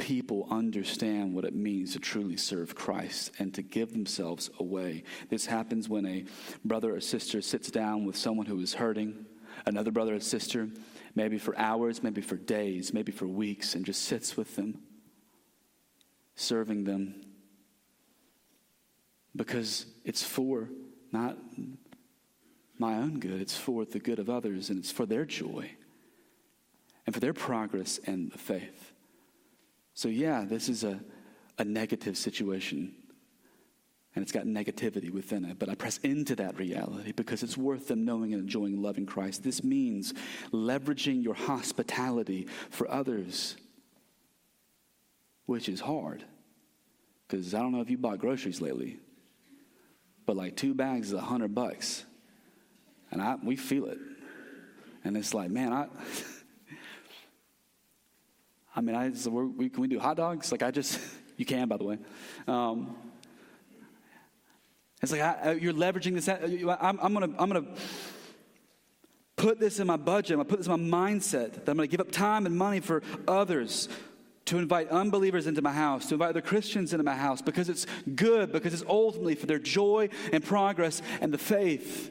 people 0.00 0.48
understand 0.50 1.34
what 1.34 1.44
it 1.44 1.54
means 1.54 1.92
to 1.92 1.98
truly 1.98 2.36
serve 2.36 2.74
Christ 2.74 3.32
and 3.38 3.52
to 3.54 3.62
give 3.62 3.92
themselves 3.92 4.48
away. 4.58 5.04
This 5.28 5.44
happens 5.44 5.90
when 5.90 6.06
a 6.06 6.24
brother 6.64 6.96
or 6.96 7.00
sister 7.00 7.42
sits 7.42 7.70
down 7.70 8.06
with 8.06 8.16
someone 8.16 8.46
who 8.46 8.58
is 8.60 8.74
hurting, 8.74 9.26
another 9.66 9.90
brother 9.90 10.14
or 10.14 10.20
sister, 10.20 10.70
maybe 11.14 11.36
for 11.36 11.56
hours, 11.58 12.02
maybe 12.02 12.22
for 12.22 12.36
days, 12.36 12.94
maybe 12.94 13.12
for 13.12 13.26
weeks, 13.26 13.74
and 13.74 13.84
just 13.84 14.02
sits 14.02 14.38
with 14.38 14.56
them, 14.56 14.80
serving 16.34 16.84
them. 16.84 17.20
Because 19.36 19.84
it's 20.04 20.24
for 20.24 20.70
not 21.12 21.36
my 22.78 22.96
own 22.96 23.20
good, 23.20 23.40
it's 23.42 23.56
for 23.56 23.84
the 23.84 23.98
good 23.98 24.18
of 24.18 24.30
others, 24.30 24.70
and 24.70 24.78
it's 24.78 24.90
for 24.90 25.04
their 25.04 25.26
joy 25.26 25.70
and 27.04 27.14
for 27.14 27.20
their 27.20 27.34
progress 27.34 27.98
in 27.98 28.30
the 28.30 28.38
faith. 28.38 28.94
So, 30.00 30.08
yeah, 30.08 30.46
this 30.48 30.70
is 30.70 30.82
a, 30.82 30.98
a 31.58 31.64
negative 31.66 32.16
situation. 32.16 32.94
And 34.14 34.22
it's 34.22 34.32
got 34.32 34.44
negativity 34.44 35.10
within 35.10 35.44
it. 35.44 35.58
But 35.58 35.68
I 35.68 35.74
press 35.74 35.98
into 35.98 36.34
that 36.36 36.58
reality 36.58 37.12
because 37.12 37.42
it's 37.42 37.54
worth 37.54 37.88
them 37.88 38.06
knowing 38.06 38.32
and 38.32 38.44
enjoying 38.44 38.80
loving 38.80 39.04
Christ. 39.04 39.42
This 39.42 39.62
means 39.62 40.14
leveraging 40.52 41.22
your 41.22 41.34
hospitality 41.34 42.48
for 42.70 42.90
others, 42.90 43.56
which 45.44 45.68
is 45.68 45.80
hard. 45.80 46.24
Because 47.28 47.54
I 47.54 47.58
don't 47.58 47.72
know 47.72 47.82
if 47.82 47.90
you 47.90 47.98
bought 47.98 48.20
groceries 48.20 48.62
lately, 48.62 48.96
but 50.24 50.34
like 50.34 50.56
two 50.56 50.72
bags 50.72 51.08
is 51.08 51.12
a 51.12 51.20
hundred 51.20 51.54
bucks. 51.54 52.06
And 53.10 53.20
I, 53.20 53.34
we 53.34 53.54
feel 53.54 53.84
it. 53.84 53.98
And 55.04 55.14
it's 55.14 55.34
like, 55.34 55.50
man, 55.50 55.74
I. 55.74 55.88
I 58.80 58.82
mean, 58.82 58.96
I, 58.96 59.12
so 59.12 59.30
we, 59.30 59.68
can 59.68 59.82
we 59.82 59.88
do 59.88 59.98
hot 59.98 60.16
dogs? 60.16 60.50
Like, 60.50 60.62
I 60.62 60.70
just, 60.70 60.98
you 61.36 61.44
can, 61.44 61.68
by 61.68 61.76
the 61.76 61.84
way. 61.84 61.98
Um, 62.48 62.96
it's 65.02 65.12
like 65.12 65.20
I, 65.20 65.52
you're 65.52 65.74
leveraging 65.74 66.14
this. 66.14 66.30
I'm, 66.30 66.98
I'm 66.98 67.12
going 67.12 67.30
to 67.30 67.42
I'm 67.42 67.50
gonna 67.50 67.66
put 69.36 69.60
this 69.60 69.80
in 69.80 69.86
my 69.86 69.98
budget. 69.98 70.30
I'm 70.30 70.36
going 70.38 70.46
to 70.46 70.50
put 70.50 70.58
this 70.60 70.66
in 70.66 70.88
my 70.88 70.98
mindset 70.98 71.52
that 71.52 71.68
I'm 71.68 71.76
going 71.76 71.90
to 71.90 71.94
give 71.94 72.00
up 72.00 72.10
time 72.10 72.46
and 72.46 72.56
money 72.56 72.80
for 72.80 73.02
others 73.28 73.90
to 74.46 74.56
invite 74.56 74.88
unbelievers 74.88 75.46
into 75.46 75.60
my 75.60 75.74
house, 75.74 76.06
to 76.06 76.14
invite 76.14 76.30
other 76.30 76.40
Christians 76.40 76.94
into 76.94 77.04
my 77.04 77.16
house 77.16 77.42
because 77.42 77.68
it's 77.68 77.86
good, 78.14 78.50
because 78.50 78.72
it's 78.72 78.84
ultimately 78.88 79.34
for 79.34 79.44
their 79.44 79.58
joy 79.58 80.08
and 80.32 80.42
progress 80.42 81.02
and 81.20 81.34
the 81.34 81.38
faith. 81.38 82.10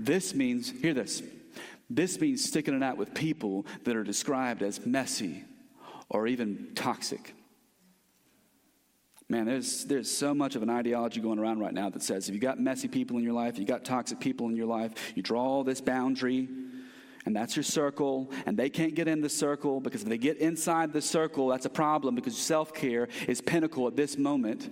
This 0.00 0.34
means, 0.34 0.72
hear 0.72 0.92
this, 0.92 1.22
this 1.88 2.20
means 2.20 2.42
sticking 2.42 2.74
it 2.74 2.82
out 2.82 2.96
with 2.96 3.14
people 3.14 3.64
that 3.84 3.94
are 3.94 4.02
described 4.02 4.60
as 4.60 4.84
messy, 4.84 5.44
or 6.14 6.28
even 6.28 6.70
toxic. 6.76 7.34
Man, 9.28 9.46
there's, 9.46 9.84
there's 9.84 10.08
so 10.08 10.32
much 10.32 10.54
of 10.54 10.62
an 10.62 10.70
ideology 10.70 11.20
going 11.20 11.40
around 11.40 11.58
right 11.58 11.74
now 11.74 11.90
that 11.90 12.02
says 12.02 12.28
if 12.28 12.34
you 12.34 12.40
got 12.40 12.60
messy 12.60 12.86
people 12.86 13.18
in 13.18 13.24
your 13.24 13.32
life, 13.32 13.58
you 13.58 13.64
got 13.64 13.84
toxic 13.84 14.20
people 14.20 14.48
in 14.48 14.54
your 14.54 14.66
life, 14.66 14.92
you 15.16 15.22
draw 15.22 15.64
this 15.64 15.80
boundary, 15.80 16.48
and 17.26 17.34
that's 17.34 17.56
your 17.56 17.64
circle, 17.64 18.30
and 18.46 18.56
they 18.56 18.70
can't 18.70 18.94
get 18.94 19.08
in 19.08 19.22
the 19.22 19.28
circle 19.28 19.80
because 19.80 20.02
if 20.02 20.08
they 20.08 20.18
get 20.18 20.36
inside 20.38 20.92
the 20.92 21.02
circle, 21.02 21.48
that's 21.48 21.66
a 21.66 21.70
problem 21.70 22.14
because 22.14 22.38
self 22.38 22.72
care 22.72 23.08
is 23.26 23.40
pinnacle 23.40 23.88
at 23.88 23.96
this 23.96 24.16
moment. 24.16 24.70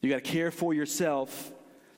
You 0.00 0.10
got 0.10 0.24
to 0.24 0.30
care 0.30 0.50
for 0.50 0.74
yourself 0.74 1.52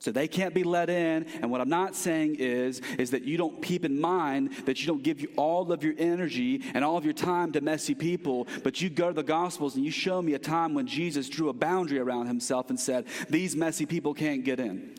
so 0.05 0.11
they 0.11 0.27
can't 0.27 0.53
be 0.53 0.63
let 0.63 0.87
in. 0.87 1.25
And 1.41 1.49
what 1.49 1.61
I'm 1.61 1.69
not 1.69 1.95
saying 1.95 2.35
is, 2.35 2.79
is 2.99 3.09
that 3.09 3.23
you 3.23 3.37
don't 3.37 3.59
keep 3.63 3.83
in 3.83 3.99
mind 3.99 4.53
that 4.65 4.79
you 4.79 4.85
don't 4.85 5.01
give 5.01 5.19
you 5.19 5.29
all 5.35 5.71
of 5.71 5.83
your 5.83 5.95
energy 5.97 6.61
and 6.75 6.85
all 6.85 6.95
of 6.95 7.05
your 7.05 7.13
time 7.15 7.51
to 7.53 7.61
messy 7.61 7.95
people, 7.95 8.47
but 8.63 8.79
you 8.79 8.91
go 8.91 9.07
to 9.07 9.15
the 9.15 9.23
Gospels 9.23 9.75
and 9.75 9.83
you 9.83 9.89
show 9.89 10.21
me 10.21 10.35
a 10.35 10.39
time 10.39 10.75
when 10.75 10.85
Jesus 10.85 11.27
drew 11.27 11.49
a 11.49 11.53
boundary 11.53 11.97
around 11.97 12.27
himself 12.27 12.69
and 12.69 12.79
said, 12.79 13.07
These 13.31 13.55
messy 13.55 13.87
people 13.87 14.13
can't 14.13 14.45
get 14.45 14.59
in. 14.59 14.93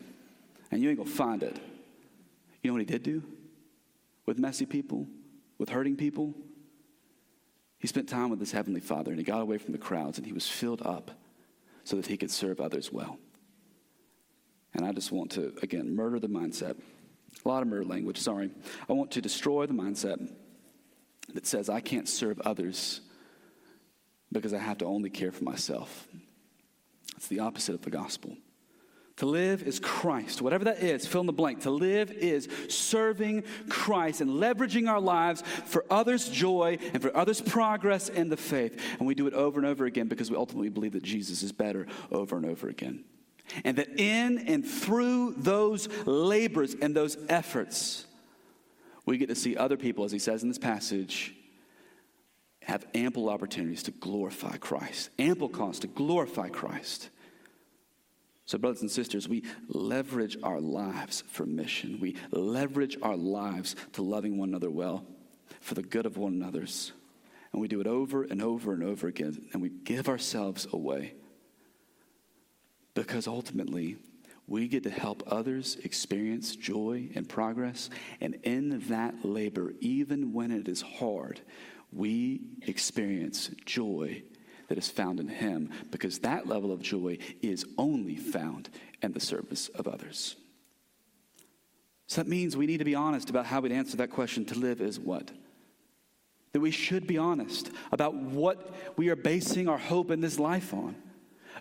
And 0.71 0.81
you 0.81 0.89
ain't 0.89 0.97
gonna 0.97 1.09
find 1.09 1.41
it. 1.41 1.55
You 2.61 2.69
know 2.69 2.73
what 2.73 2.81
he 2.81 2.85
did 2.85 3.03
do 3.03 3.23
with 4.25 4.37
messy 4.37 4.65
people, 4.65 5.07
with 5.57 5.69
hurting 5.69 5.95
people? 5.95 6.33
He 7.79 7.87
spent 7.87 8.09
time 8.09 8.29
with 8.29 8.41
his 8.41 8.51
heavenly 8.51 8.81
Father 8.81 9.11
and 9.11 9.17
he 9.17 9.23
got 9.23 9.39
away 9.39 9.57
from 9.57 9.71
the 9.71 9.77
crowds 9.77 10.17
and 10.17 10.27
he 10.27 10.33
was 10.33 10.49
filled 10.49 10.81
up 10.81 11.11
so 11.85 11.95
that 11.95 12.07
he 12.07 12.17
could 12.17 12.29
serve 12.29 12.59
others 12.59 12.91
well. 12.91 13.17
And 14.77 14.85
I 14.85 14.91
just 14.91 15.11
want 15.11 15.31
to, 15.31 15.53
again, 15.61 15.95
murder 15.95 16.19
the 16.19 16.29
mindset. 16.29 16.77
A 17.43 17.47
lot 17.47 17.63
of 17.63 17.67
murder 17.67 17.83
language, 17.83 18.19
sorry. 18.19 18.51
I 18.87 18.93
want 18.93 19.11
to 19.11 19.21
destroy 19.21 19.65
the 19.65 19.73
mindset 19.73 20.31
that 21.33 21.45
says 21.45 21.69
I 21.69 21.79
can't 21.79 22.07
serve 22.07 22.39
others 22.41 23.01
because 24.31 24.53
I 24.53 24.59
have 24.59 24.77
to 24.79 24.85
only 24.85 25.09
care 25.09 25.31
for 25.31 25.43
myself. 25.43 26.07
It's 27.15 27.27
the 27.27 27.39
opposite 27.39 27.73
of 27.73 27.81
the 27.81 27.89
gospel. 27.89 28.37
To 29.17 29.25
live 29.25 29.63
is 29.63 29.79
Christ. 29.79 30.43
Whatever 30.43 30.65
that 30.65 30.83
is, 30.83 31.07
fill 31.07 31.21
in 31.21 31.27
the 31.27 31.33
blank. 31.33 31.61
To 31.61 31.71
live 31.71 32.11
is 32.11 32.47
serving 32.69 33.45
Christ 33.67 34.21
and 34.21 34.29
leveraging 34.31 34.87
our 34.87 35.01
lives 35.01 35.41
for 35.65 35.85
others' 35.89 36.29
joy 36.29 36.77
and 36.93 37.01
for 37.01 37.15
others' 37.17 37.41
progress 37.41 38.09
in 38.09 38.29
the 38.29 38.37
faith. 38.37 38.79
And 38.99 39.07
we 39.07 39.15
do 39.15 39.25
it 39.25 39.33
over 39.33 39.59
and 39.59 39.67
over 39.67 39.85
again 39.85 40.07
because 40.07 40.29
we 40.29 40.37
ultimately 40.37 40.69
believe 40.69 40.91
that 40.91 41.01
Jesus 41.01 41.41
is 41.41 41.51
better 41.51 41.87
over 42.11 42.37
and 42.37 42.45
over 42.45 42.69
again. 42.69 43.05
And 43.63 43.77
that 43.77 43.99
in 43.99 44.39
and 44.47 44.65
through 44.65 45.35
those 45.37 45.87
labors 46.05 46.75
and 46.81 46.95
those 46.95 47.17
efforts, 47.29 48.05
we 49.05 49.17
get 49.17 49.29
to 49.29 49.35
see 49.35 49.55
other 49.55 49.77
people, 49.77 50.03
as 50.03 50.11
he 50.11 50.19
says 50.19 50.43
in 50.43 50.49
this 50.49 50.57
passage, 50.57 51.33
have 52.61 52.85
ample 52.93 53.29
opportunities 53.29 53.83
to 53.83 53.91
glorify 53.91 54.57
Christ, 54.57 55.09
ample 55.17 55.47
cause 55.47 55.79
to 55.79 55.87
glorify 55.87 56.49
Christ. 56.49 57.09
So, 58.45 58.57
brothers 58.57 58.81
and 58.81 58.91
sisters, 58.91 59.27
we 59.27 59.43
leverage 59.67 60.37
our 60.43 60.59
lives 60.59 61.23
for 61.27 61.45
mission. 61.45 61.99
We 61.99 62.15
leverage 62.31 62.97
our 63.01 63.15
lives 63.15 63.75
to 63.93 64.01
loving 64.01 64.37
one 64.37 64.49
another 64.49 64.69
well 64.69 65.05
for 65.59 65.75
the 65.75 65.83
good 65.83 66.05
of 66.05 66.17
one 66.17 66.33
another's. 66.33 66.91
And 67.51 67.61
we 67.61 67.67
do 67.67 67.81
it 67.81 67.87
over 67.87 68.23
and 68.23 68.41
over 68.41 68.73
and 68.73 68.83
over 68.83 69.07
again, 69.07 69.47
and 69.53 69.61
we 69.61 69.69
give 69.69 70.09
ourselves 70.09 70.67
away 70.71 71.13
because 72.97 73.27
ultimately, 73.27 73.95
we 74.47 74.67
get 74.67 74.81
to 74.81 74.89
help 74.89 75.21
others 75.27 75.77
experience 75.83 76.55
joy 76.55 77.07
and 77.13 77.29
progress. 77.29 77.91
And 78.19 78.39
in 78.41 78.79
that 78.87 79.23
labor, 79.23 79.73
even 79.81 80.33
when 80.33 80.49
it 80.49 80.67
is 80.67 80.81
hard, 80.81 81.39
we 81.93 82.41
experience 82.63 83.51
joy 83.65 84.23
that 84.67 84.79
is 84.79 84.89
found 84.89 85.19
in 85.19 85.27
Him 85.27 85.69
because 85.91 86.19
that 86.19 86.47
level 86.47 86.71
of 86.71 86.81
joy 86.81 87.19
is 87.43 87.65
only 87.77 88.15
found 88.15 88.69
in 89.03 89.11
the 89.11 89.19
service 89.19 89.69
of 89.69 89.87
others. 89.87 90.35
So 92.07 92.23
that 92.23 92.29
means 92.29 92.57
we 92.57 92.65
need 92.65 92.79
to 92.79 92.83
be 92.83 92.95
honest 92.95 93.29
about 93.29 93.45
how 93.45 93.59
we'd 93.59 93.71
answer 93.71 93.97
that 93.97 94.09
question 94.09 94.43
to 94.45 94.57
live 94.57 94.81
is 94.81 94.99
what? 94.99 95.29
That 96.53 96.61
we 96.61 96.71
should 96.71 97.05
be 97.05 97.19
honest 97.19 97.69
about 97.91 98.15
what 98.15 98.73
we 98.97 99.09
are 99.09 99.15
basing 99.15 99.69
our 99.69 99.77
hope 99.77 100.09
in 100.09 100.19
this 100.19 100.39
life 100.39 100.73
on 100.73 100.95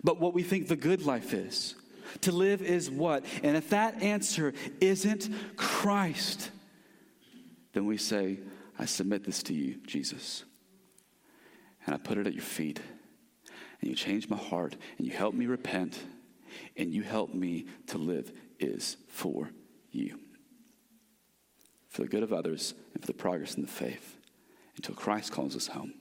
but 0.03 0.21
what 0.21 0.35
we 0.35 0.43
think 0.43 0.69
the 0.69 0.77
good 0.77 1.03
life 1.03 1.33
is. 1.35 1.75
To 2.23 2.33
live 2.33 2.63
is 2.63 2.91
what? 2.91 3.25
And 3.43 3.57
if 3.57 3.71
that 3.71 4.03
answer 4.03 4.55
isn't 4.81 5.29
Christ, 5.57 6.51
then 7.73 7.87
we 7.87 7.97
say, 7.97 8.39
I 8.79 8.85
submit 8.85 9.25
this 9.25 9.43
to 9.45 9.55
you, 9.55 9.77
Jesus. 9.87 10.45
And 11.85 11.95
I 11.95 11.99
put 11.99 12.19
it 12.19 12.27
at 12.27 12.35
your 12.35 12.43
feet. 12.43 12.81
And 13.81 13.91
you 13.91 13.97
change 13.97 14.29
my 14.29 14.37
heart. 14.37 14.77
And 14.99 15.07
you 15.07 15.13
help 15.13 15.35
me 15.35 15.47
repent. 15.47 15.99
And 16.77 16.93
you 16.93 17.03
help 17.03 17.35
me 17.35 17.67
to 17.89 17.99
live 17.99 18.33
is 18.59 18.97
for 19.09 19.51
you. 19.91 20.19
For 21.89 22.03
the 22.03 22.09
good 22.09 22.23
of 22.23 22.33
others 22.33 22.75
and 22.95 23.03
for 23.03 23.07
the 23.07 23.15
progress 23.15 23.55
in 23.55 23.63
the 23.63 23.69
faith 23.69 24.17
until 24.77 24.95
Christ 24.95 25.33
calls 25.33 25.57
us 25.57 25.69
home. 25.69 25.95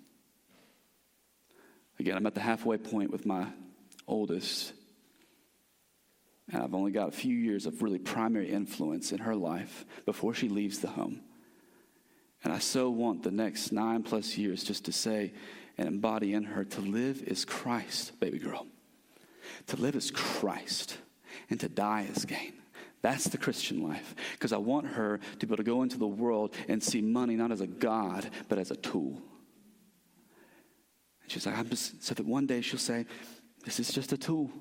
Again, 2.00 2.18
I'm 2.18 2.26
at 2.26 2.36
the 2.36 2.41
halfway 2.41 2.78
point 2.78 3.12
with 3.12 3.26
my 3.26 3.48
oldest, 4.08 4.74
and 6.51 6.62
I've 6.62 6.76
only 6.76 6.91
got 6.91 7.10
a 7.10 7.12
few 7.12 7.36
years 7.36 7.66
of 7.66 7.82
really 7.82 7.99
primary 7.99 8.51
influence 8.51 9.12
in 9.12 9.20
her 9.20 9.36
life 9.36 9.86
before 10.06 10.34
she 10.34 10.47
leaves 10.47 10.80
the 10.80 10.89
home. 10.89 11.22
And 12.43 12.53
I 12.53 12.60
so 12.60 12.89
want 12.89 13.24
the 13.24 13.32
next 13.32 13.72
nine 13.72 14.03
plus 14.03 14.38
years 14.38 14.64
just 14.64 14.86
to 14.86 14.91
say 14.91 15.34
and 15.78 15.88
embody 15.88 16.34
in 16.34 16.43
her 16.43 16.64
to 16.64 16.82
live 16.82 17.24
is 17.24 17.45
Christ, 17.45 18.20
baby 18.20 18.38
girl. 18.38 18.68
To 19.68 19.78
live 19.78 19.95
is 19.95 20.12
Christ, 20.12 20.97
and 21.49 21.60
to 21.60 21.70
die 21.70 22.08
is 22.14 22.26
gain. 22.26 22.53
That's 23.01 23.26
the 23.26 23.38
Christian 23.38 23.84
life. 23.84 24.16
Because 24.32 24.53
I 24.53 24.58
want 24.58 24.88
her 24.88 25.20
to 25.39 25.45
be 25.45 25.49
able 25.51 25.58
to 25.58 25.64
go 25.64 25.84
into 25.84 25.97
the 25.97 26.08
world 26.08 26.53
and 26.68 26.82
see 26.82 27.01
money 27.01 27.36
not 27.36 27.51
as 27.51 27.62
a 27.62 27.68
God, 27.68 28.30
but 28.47 28.58
as 28.58 28.72
a 28.72 28.76
tool. 28.76 29.22
And 31.22 31.32
she's 31.32 31.45
like, 31.45 31.58
I'm 31.58 31.70
just, 31.70 32.03
so 32.03 32.16
that 32.16 32.26
one 32.26 32.47
day 32.47 32.62
she'll 32.62 32.80
say, 32.80 33.06
this 33.66 33.80
is 33.80 33.91
just 33.91 34.13
a 34.13 34.18
tool. 34.18 34.51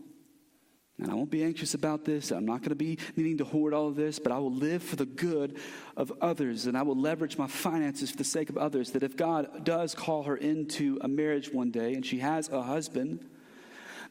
And 0.99 1.11
I 1.11 1.15
won't 1.15 1.31
be 1.31 1.43
anxious 1.43 1.75
about 1.75 2.05
this. 2.05 2.31
I'm 2.31 2.47
not 2.47 2.61
going 2.61 2.71
to 2.71 2.77
be 2.77 2.99
needing 3.17 3.39
to 3.39 3.45
hoard 3.45 3.75
all 3.75 3.89
of 3.89 3.97
this, 3.97 4.19
but 4.19 4.31
I 4.31 4.39
will 4.39 4.53
live 4.53 4.83
for 4.83 4.97
the 4.97 5.07
good 5.07 5.59
of 5.97 6.13
others. 6.21 6.67
And 6.67 6.79
I 6.79 6.83
will 6.83 6.99
leverage 6.99 7.37
my 7.37 7.49
finances 7.49 8.13
for 8.13 8.17
the 8.17 8.25
sake 8.25 8.49
of 8.49 8.57
others. 8.57 8.93
That 8.93 9.03
if 9.03 9.17
God 9.17 9.65
does 9.65 9.95
call 9.95 10.23
her 10.23 10.37
into 10.37 10.99
a 11.01 11.09
marriage 11.09 11.53
one 11.53 11.71
day 11.71 11.95
and 11.95 12.07
she 12.07 12.19
has 12.21 12.49
a 12.49 12.63
husband, 12.63 13.27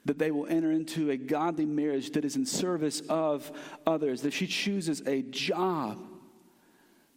that 0.06 0.20
they 0.20 0.32
will 0.32 0.46
enter 0.48 0.72
into 0.72 1.10
a 1.10 1.18
godly 1.18 1.66
marriage 1.66 2.12
that 2.12 2.26
is 2.26 2.36
in 2.36 2.46
service 2.46 3.02
of 3.08 3.50
others. 3.88 4.22
That 4.22 4.34
she 4.34 4.46
chooses 4.46 5.02
a 5.08 5.22
job 5.22 5.98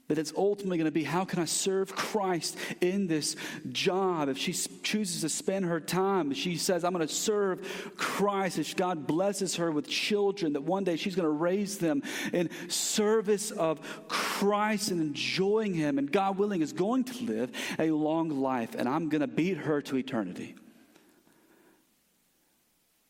that 0.09 0.19
it's 0.19 0.33
ultimately 0.37 0.79
going 0.79 0.87
to 0.87 0.93
be 0.93 1.03
how 1.03 1.25
can 1.25 1.41
I 1.41 1.47
serve 1.47 1.95
Christ 1.95 2.57
in 2.81 3.07
this 3.07 3.35
job? 3.71 4.29
If 4.29 4.39
she 4.39 4.53
chooses 4.53 5.23
to 5.23 5.29
spend 5.29 5.65
her 5.65 5.81
time, 5.81 6.33
she 6.33 6.57
says, 6.57 6.85
I'm 6.85 6.93
going 6.93 7.07
to 7.07 7.13
serve 7.13 7.95
Christ. 7.97 8.59
If 8.59 8.77
God 8.77 9.07
blesses 9.07 9.57
her 9.57 9.71
with 9.71 9.89
children, 9.89 10.53
that 10.53 10.63
one 10.63 10.85
day 10.85 10.97
she's 10.97 11.17
going 11.17 11.27
to 11.27 11.31
raise 11.31 11.79
them 11.79 12.03
in 12.33 12.51
service 12.69 13.51
of 13.51 13.81
Christ 14.09 14.91
and 14.91 15.01
enjoying 15.01 15.75
Him, 15.75 15.99
and 15.99 16.11
God 16.11 16.39
willing, 16.39 16.63
is 16.63 16.73
going 16.73 17.05
to 17.05 17.25
live 17.25 17.51
a 17.79 17.91
long 17.91 18.29
life, 18.29 18.75
and 18.77 18.89
I'm 18.89 19.09
going 19.09 19.23
to 19.23 19.27
beat 19.27 19.57
her 19.59 19.83
to 19.83 19.97
eternity. 19.97 20.55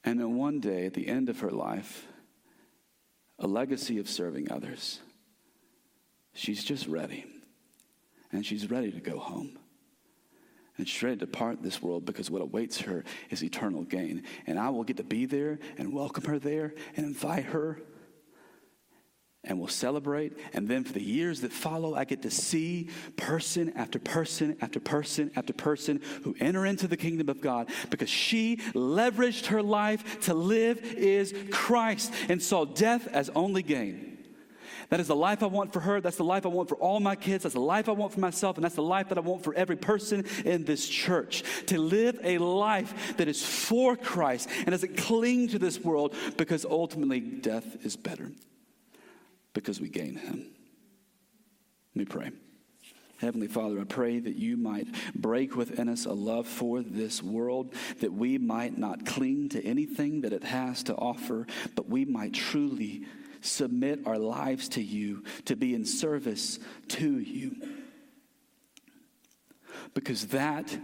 And 0.02 0.20
then 0.20 0.36
one 0.36 0.60
day, 0.60 0.86
at 0.86 0.94
the 0.94 1.08
end 1.08 1.28
of 1.28 1.40
her 1.40 1.50
life, 1.50 2.06
a 3.38 3.46
legacy 3.46 3.98
of 3.98 4.08
serving 4.08 4.50
others 4.50 5.00
She's 6.36 6.62
just 6.62 6.86
ready. 6.86 7.24
And 8.30 8.44
she's 8.44 8.70
ready 8.70 8.92
to 8.92 9.00
go 9.00 9.18
home. 9.18 9.58
And 10.76 10.86
she's 10.86 11.02
ready 11.02 11.16
to 11.16 11.24
depart 11.24 11.62
this 11.62 11.80
world 11.80 12.04
because 12.04 12.30
what 12.30 12.42
awaits 12.42 12.82
her 12.82 13.04
is 13.30 13.42
eternal 13.42 13.82
gain. 13.82 14.24
And 14.46 14.58
I 14.58 14.68
will 14.68 14.84
get 14.84 14.98
to 14.98 15.04
be 15.04 15.24
there 15.24 15.58
and 15.78 15.94
welcome 15.94 16.24
her 16.24 16.38
there 16.38 16.74
and 16.94 17.06
invite 17.06 17.46
her. 17.46 17.80
And 19.44 19.58
we'll 19.58 19.68
celebrate. 19.68 20.36
And 20.52 20.68
then 20.68 20.84
for 20.84 20.92
the 20.92 21.02
years 21.02 21.40
that 21.40 21.52
follow, 21.52 21.94
I 21.94 22.04
get 22.04 22.20
to 22.22 22.30
see 22.30 22.90
person 23.16 23.72
after 23.74 23.98
person 23.98 24.58
after 24.60 24.78
person 24.78 25.30
after 25.36 25.54
person 25.54 26.02
who 26.24 26.36
enter 26.38 26.66
into 26.66 26.86
the 26.86 26.98
kingdom 26.98 27.30
of 27.30 27.40
God 27.40 27.70
because 27.88 28.10
she 28.10 28.56
leveraged 28.74 29.46
her 29.46 29.62
life 29.62 30.20
to 30.22 30.34
live 30.34 30.82
is 30.82 31.32
Christ 31.50 32.12
and 32.28 32.42
saw 32.42 32.66
death 32.66 33.06
as 33.06 33.30
only 33.30 33.62
gain. 33.62 34.05
That 34.88 35.00
is 35.00 35.08
the 35.08 35.16
life 35.16 35.42
I 35.42 35.46
want 35.46 35.72
for 35.72 35.80
her. 35.80 36.00
That's 36.00 36.16
the 36.16 36.24
life 36.24 36.46
I 36.46 36.48
want 36.48 36.68
for 36.68 36.76
all 36.76 37.00
my 37.00 37.16
kids. 37.16 37.42
That's 37.42 37.54
the 37.54 37.60
life 37.60 37.88
I 37.88 37.92
want 37.92 38.12
for 38.12 38.20
myself. 38.20 38.56
And 38.56 38.64
that's 38.64 38.74
the 38.74 38.82
life 38.82 39.08
that 39.08 39.18
I 39.18 39.20
want 39.20 39.42
for 39.42 39.54
every 39.54 39.76
person 39.76 40.24
in 40.44 40.64
this 40.64 40.88
church. 40.88 41.42
To 41.66 41.78
live 41.78 42.18
a 42.22 42.38
life 42.38 43.16
that 43.16 43.28
is 43.28 43.44
for 43.44 43.96
Christ 43.96 44.48
and 44.58 44.68
doesn't 44.68 44.96
cling 44.96 45.48
to 45.48 45.58
this 45.58 45.80
world 45.80 46.14
because 46.36 46.64
ultimately 46.64 47.20
death 47.20 47.84
is 47.84 47.96
better 47.96 48.30
because 49.52 49.80
we 49.80 49.88
gain 49.88 50.16
Him. 50.16 50.46
Let 51.94 51.96
me 51.96 52.04
pray. 52.04 52.30
Heavenly 53.18 53.48
Father, 53.48 53.80
I 53.80 53.84
pray 53.84 54.18
that 54.18 54.36
you 54.36 54.58
might 54.58 54.88
break 55.14 55.56
within 55.56 55.88
us 55.88 56.04
a 56.04 56.12
love 56.12 56.46
for 56.46 56.82
this 56.82 57.22
world, 57.22 57.72
that 58.00 58.12
we 58.12 58.36
might 58.36 58.76
not 58.76 59.06
cling 59.06 59.48
to 59.50 59.64
anything 59.64 60.20
that 60.20 60.34
it 60.34 60.44
has 60.44 60.82
to 60.84 60.94
offer, 60.94 61.46
but 61.74 61.88
we 61.88 62.04
might 62.04 62.34
truly 62.34 63.06
submit 63.46 64.06
our 64.06 64.18
lives 64.18 64.68
to 64.70 64.82
you, 64.82 65.24
to 65.46 65.56
be 65.56 65.74
in 65.74 65.84
service 65.84 66.58
to 66.88 67.18
you. 67.18 67.56
Because 69.94 70.28
that 70.28 70.76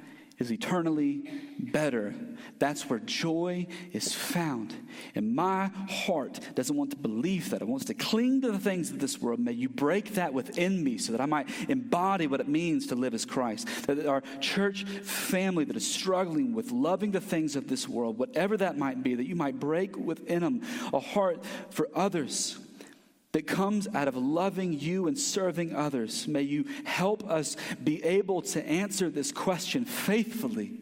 is 0.42 0.52
eternally 0.52 1.30
better. 1.58 2.14
That's 2.58 2.90
where 2.90 2.98
joy 2.98 3.66
is 3.92 4.12
found. 4.12 4.74
And 5.14 5.34
my 5.34 5.70
heart 5.88 6.40
doesn't 6.54 6.76
want 6.76 6.90
to 6.90 6.96
believe 6.96 7.50
that. 7.50 7.62
It 7.62 7.68
wants 7.68 7.86
to 7.86 7.94
cling 7.94 8.42
to 8.42 8.52
the 8.52 8.58
things 8.58 8.90
of 8.90 8.98
this 8.98 9.20
world. 9.20 9.40
May 9.40 9.52
you 9.52 9.68
break 9.68 10.14
that 10.14 10.34
within 10.34 10.84
me 10.84 10.98
so 10.98 11.12
that 11.12 11.20
I 11.20 11.26
might 11.26 11.48
embody 11.68 12.26
what 12.26 12.40
it 12.40 12.48
means 12.48 12.88
to 12.88 12.94
live 12.94 13.14
as 13.14 13.24
Christ. 13.24 13.68
That 13.86 14.04
our 14.06 14.22
church 14.40 14.84
family 14.84 15.64
that 15.64 15.76
is 15.76 15.90
struggling 15.90 16.52
with 16.52 16.70
loving 16.70 17.12
the 17.12 17.20
things 17.20 17.56
of 17.56 17.68
this 17.68 17.88
world, 17.88 18.18
whatever 18.18 18.56
that 18.58 18.76
might 18.76 19.02
be, 19.02 19.14
that 19.14 19.26
you 19.26 19.36
might 19.36 19.58
break 19.58 19.96
within 19.96 20.42
them 20.42 20.62
a 20.92 21.00
heart 21.00 21.44
for 21.70 21.88
others 21.94 22.58
that 23.32 23.46
comes 23.46 23.88
out 23.94 24.08
of 24.08 24.16
loving 24.16 24.78
you 24.78 25.06
and 25.08 25.18
serving 25.18 25.74
others. 25.74 26.28
May 26.28 26.42
you 26.42 26.66
help 26.84 27.28
us 27.28 27.56
be 27.82 28.02
able 28.04 28.42
to 28.42 28.66
answer 28.66 29.08
this 29.08 29.32
question 29.32 29.84
faithfully 29.86 30.78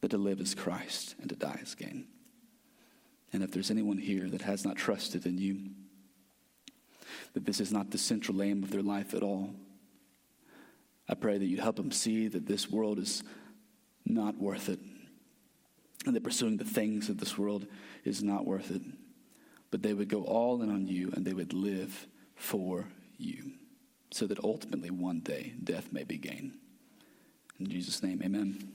that 0.00 0.12
to 0.12 0.18
live 0.18 0.40
as 0.40 0.54
Christ 0.54 1.16
and 1.20 1.28
to 1.30 1.36
die 1.36 1.58
as 1.60 1.74
gain. 1.74 2.06
And 3.32 3.42
if 3.42 3.50
there's 3.50 3.72
anyone 3.72 3.98
here 3.98 4.28
that 4.30 4.42
has 4.42 4.64
not 4.64 4.76
trusted 4.76 5.26
in 5.26 5.36
you, 5.36 5.70
that 7.34 7.44
this 7.44 7.60
is 7.60 7.72
not 7.72 7.90
the 7.90 7.98
central 7.98 8.40
aim 8.40 8.62
of 8.62 8.70
their 8.70 8.82
life 8.82 9.14
at 9.14 9.24
all, 9.24 9.50
I 11.08 11.14
pray 11.14 11.38
that 11.38 11.46
you 11.46 11.60
help 11.60 11.76
them 11.76 11.90
see 11.90 12.28
that 12.28 12.46
this 12.46 12.70
world 12.70 12.98
is 12.98 13.24
not 14.06 14.38
worth 14.38 14.68
it, 14.68 14.78
and 16.06 16.14
that 16.14 16.22
pursuing 16.22 16.56
the 16.56 16.64
things 16.64 17.08
of 17.08 17.18
this 17.18 17.36
world 17.36 17.66
is 18.04 18.22
not 18.22 18.46
worth 18.46 18.70
it 18.70 18.82
but 19.70 19.82
they 19.82 19.94
would 19.94 20.08
go 20.08 20.24
all 20.24 20.62
in 20.62 20.70
on 20.70 20.86
you 20.86 21.12
and 21.14 21.24
they 21.24 21.32
would 21.34 21.52
live 21.52 22.06
for 22.36 22.86
you 23.18 23.52
so 24.10 24.26
that 24.26 24.42
ultimately 24.42 24.90
one 24.90 25.20
day 25.20 25.52
death 25.62 25.92
may 25.92 26.04
be 26.04 26.16
gain. 26.16 26.54
In 27.60 27.68
Jesus' 27.68 28.02
name, 28.02 28.22
amen. 28.24 28.72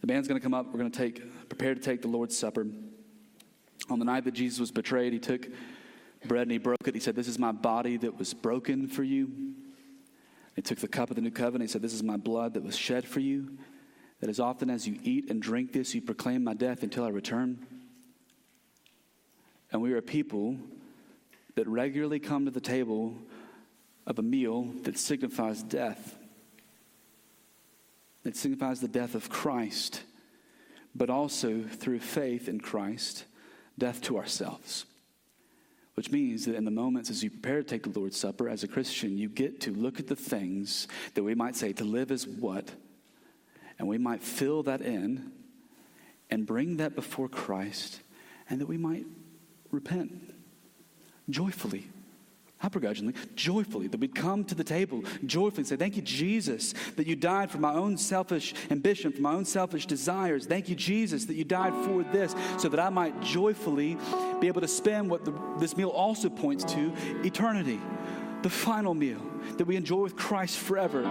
The 0.00 0.06
band's 0.06 0.28
going 0.28 0.40
to 0.40 0.42
come 0.42 0.54
up. 0.54 0.66
We're 0.66 0.78
going 0.78 0.90
to 0.90 0.98
take, 0.98 1.48
prepare 1.48 1.74
to 1.74 1.80
take 1.80 2.02
the 2.02 2.08
Lord's 2.08 2.36
Supper. 2.36 2.66
On 3.90 3.98
the 3.98 4.04
night 4.04 4.24
that 4.24 4.34
Jesus 4.34 4.58
was 4.60 4.70
betrayed, 4.70 5.12
he 5.12 5.18
took 5.18 5.48
bread 6.26 6.42
and 6.42 6.50
he 6.50 6.58
broke 6.58 6.86
it. 6.86 6.94
He 6.94 7.00
said, 7.00 7.16
This 7.16 7.28
is 7.28 7.38
my 7.38 7.52
body 7.52 7.96
that 7.98 8.18
was 8.18 8.34
broken 8.34 8.88
for 8.88 9.02
you. 9.02 9.54
He 10.56 10.62
took 10.62 10.78
the 10.78 10.88
cup 10.88 11.10
of 11.10 11.16
the 11.16 11.22
new 11.22 11.30
covenant. 11.30 11.70
He 11.70 11.72
said, 11.72 11.82
This 11.82 11.94
is 11.94 12.02
my 12.02 12.16
blood 12.16 12.54
that 12.54 12.64
was 12.64 12.76
shed 12.76 13.06
for 13.06 13.20
you. 13.20 13.58
That 14.20 14.28
as 14.28 14.40
often 14.40 14.68
as 14.68 14.86
you 14.86 14.98
eat 15.04 15.30
and 15.30 15.40
drink 15.40 15.72
this, 15.72 15.94
you 15.94 16.02
proclaim 16.02 16.42
my 16.42 16.54
death 16.54 16.82
until 16.82 17.04
I 17.04 17.08
return. 17.08 17.64
And 19.70 19.82
we 19.82 19.92
are 19.92 19.98
a 19.98 20.02
people 20.02 20.56
that 21.54 21.68
regularly 21.68 22.20
come 22.20 22.44
to 22.44 22.50
the 22.50 22.60
table 22.60 23.16
of 24.06 24.18
a 24.18 24.22
meal 24.22 24.68
that 24.84 24.96
signifies 24.96 25.62
death. 25.62 26.16
It 28.24 28.36
signifies 28.36 28.80
the 28.80 28.88
death 28.88 29.14
of 29.14 29.28
Christ, 29.28 30.02
but 30.94 31.10
also 31.10 31.62
through 31.62 32.00
faith 32.00 32.48
in 32.48 32.60
Christ, 32.60 33.24
death 33.76 34.00
to 34.02 34.16
ourselves. 34.16 34.86
Which 35.94 36.10
means 36.10 36.46
that 36.46 36.54
in 36.54 36.64
the 36.64 36.70
moments 36.70 37.10
as 37.10 37.24
you 37.24 37.30
prepare 37.30 37.62
to 37.62 37.68
take 37.68 37.82
the 37.82 37.98
Lord's 37.98 38.16
Supper 38.16 38.48
as 38.48 38.62
a 38.62 38.68
Christian, 38.68 39.18
you 39.18 39.28
get 39.28 39.60
to 39.62 39.72
look 39.72 39.98
at 39.98 40.06
the 40.06 40.16
things 40.16 40.86
that 41.14 41.24
we 41.24 41.34
might 41.34 41.56
say 41.56 41.72
to 41.74 41.84
live 41.84 42.10
as 42.10 42.26
what, 42.26 42.70
and 43.78 43.88
we 43.88 43.98
might 43.98 44.22
fill 44.22 44.62
that 44.62 44.80
in 44.80 45.32
and 46.30 46.46
bring 46.46 46.76
that 46.76 46.94
before 46.94 47.28
Christ, 47.28 48.00
and 48.48 48.60
that 48.60 48.66
we 48.66 48.76
might 48.76 49.06
repent 49.70 50.34
joyfully. 51.30 51.88
Not 52.62 52.72
begrudgingly, 52.72 53.14
joyfully, 53.36 53.86
that 53.86 54.00
we'd 54.00 54.16
come 54.16 54.42
to 54.46 54.54
the 54.54 54.64
table 54.64 55.04
joyfully 55.24 55.58
and 55.58 55.66
say, 55.68 55.76
Thank 55.76 55.94
you, 55.94 56.02
Jesus, 56.02 56.74
that 56.96 57.06
you 57.06 57.14
died 57.14 57.52
for 57.52 57.58
my 57.58 57.72
own 57.72 57.96
selfish 57.96 58.52
ambition, 58.70 59.12
for 59.12 59.22
my 59.22 59.32
own 59.32 59.44
selfish 59.44 59.86
desires. 59.86 60.44
Thank 60.44 60.68
you, 60.68 60.74
Jesus, 60.74 61.26
that 61.26 61.34
you 61.34 61.44
died 61.44 61.72
for 61.84 62.02
this, 62.02 62.34
so 62.56 62.68
that 62.68 62.80
I 62.80 62.88
might 62.88 63.20
joyfully 63.22 63.96
be 64.40 64.48
able 64.48 64.60
to 64.60 64.68
spend 64.68 65.08
what 65.08 65.24
the, 65.24 65.32
this 65.60 65.76
meal 65.76 65.90
also 65.90 66.28
points 66.28 66.64
to 66.64 66.92
eternity, 67.22 67.80
the 68.42 68.50
final 68.50 68.92
meal 68.92 69.22
that 69.56 69.66
we 69.66 69.76
enjoy 69.76 69.98
with 69.98 70.16
Christ 70.16 70.58
forever. 70.58 71.02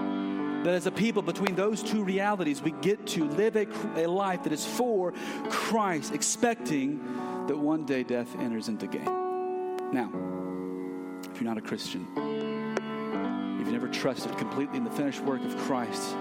That 0.64 0.74
as 0.74 0.86
a 0.86 0.91
people, 0.91 1.22
between 1.22 1.55
those 1.55 1.82
two 1.82 2.03
realities, 2.03 2.62
we 2.62 2.72
get 2.72 3.08
to 3.08 3.24
live 3.24 3.55
a, 3.55 3.68
a 3.95 4.05
life 4.05 4.43
that 4.43 4.51
is 4.51 4.66
for 4.66 5.14
Christ, 5.49 6.14
expecting 6.14 6.99
that 7.48 7.58
one 7.58 7.86
day 7.86 8.04
death 8.04 8.36
enters 8.39 8.68
into 8.68 8.88
gain. 8.88 9.06
Now, 9.93 10.12
if 11.32 11.39
you're 11.39 11.50
not 11.50 11.58
a 11.58 11.62
Christian, 11.62 12.06
if 12.16 13.60
you've 13.60 13.72
never 13.72 13.88
trusted 13.88 14.38
completely 14.38 14.78
in 14.78 14.84
the 14.84 14.91
finished 14.91 15.22
work 15.22 15.43
of 15.43 15.56
Christ, 15.58 16.16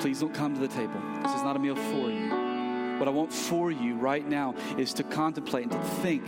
please 0.00 0.20
don't 0.20 0.34
come 0.34 0.54
to 0.54 0.60
the 0.60 0.68
table. 0.68 1.00
This 1.22 1.34
is 1.34 1.42
not 1.42 1.56
a 1.56 1.58
meal 1.58 1.76
for 1.76 2.10
you. 2.10 2.28
What 2.98 3.08
I 3.08 3.12
want 3.12 3.32
for 3.32 3.70
you 3.70 3.94
right 3.94 4.28
now 4.28 4.54
is 4.76 4.92
to 4.94 5.04
contemplate 5.04 5.64
and 5.64 5.72
to 5.72 5.88
think 6.02 6.24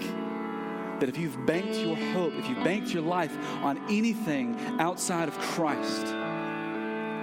that 1.01 1.09
if 1.09 1.19
you've 1.19 1.45
banked 1.45 1.75
your 1.75 1.97
hope, 1.97 2.33
if 2.35 2.49
you've 2.49 2.63
banked 2.63 2.95
your 2.95 3.03
life 3.03 3.37
on 3.63 3.77
anything 3.91 4.57
outside 4.79 5.27
of 5.27 5.37
Christ, 5.39 6.07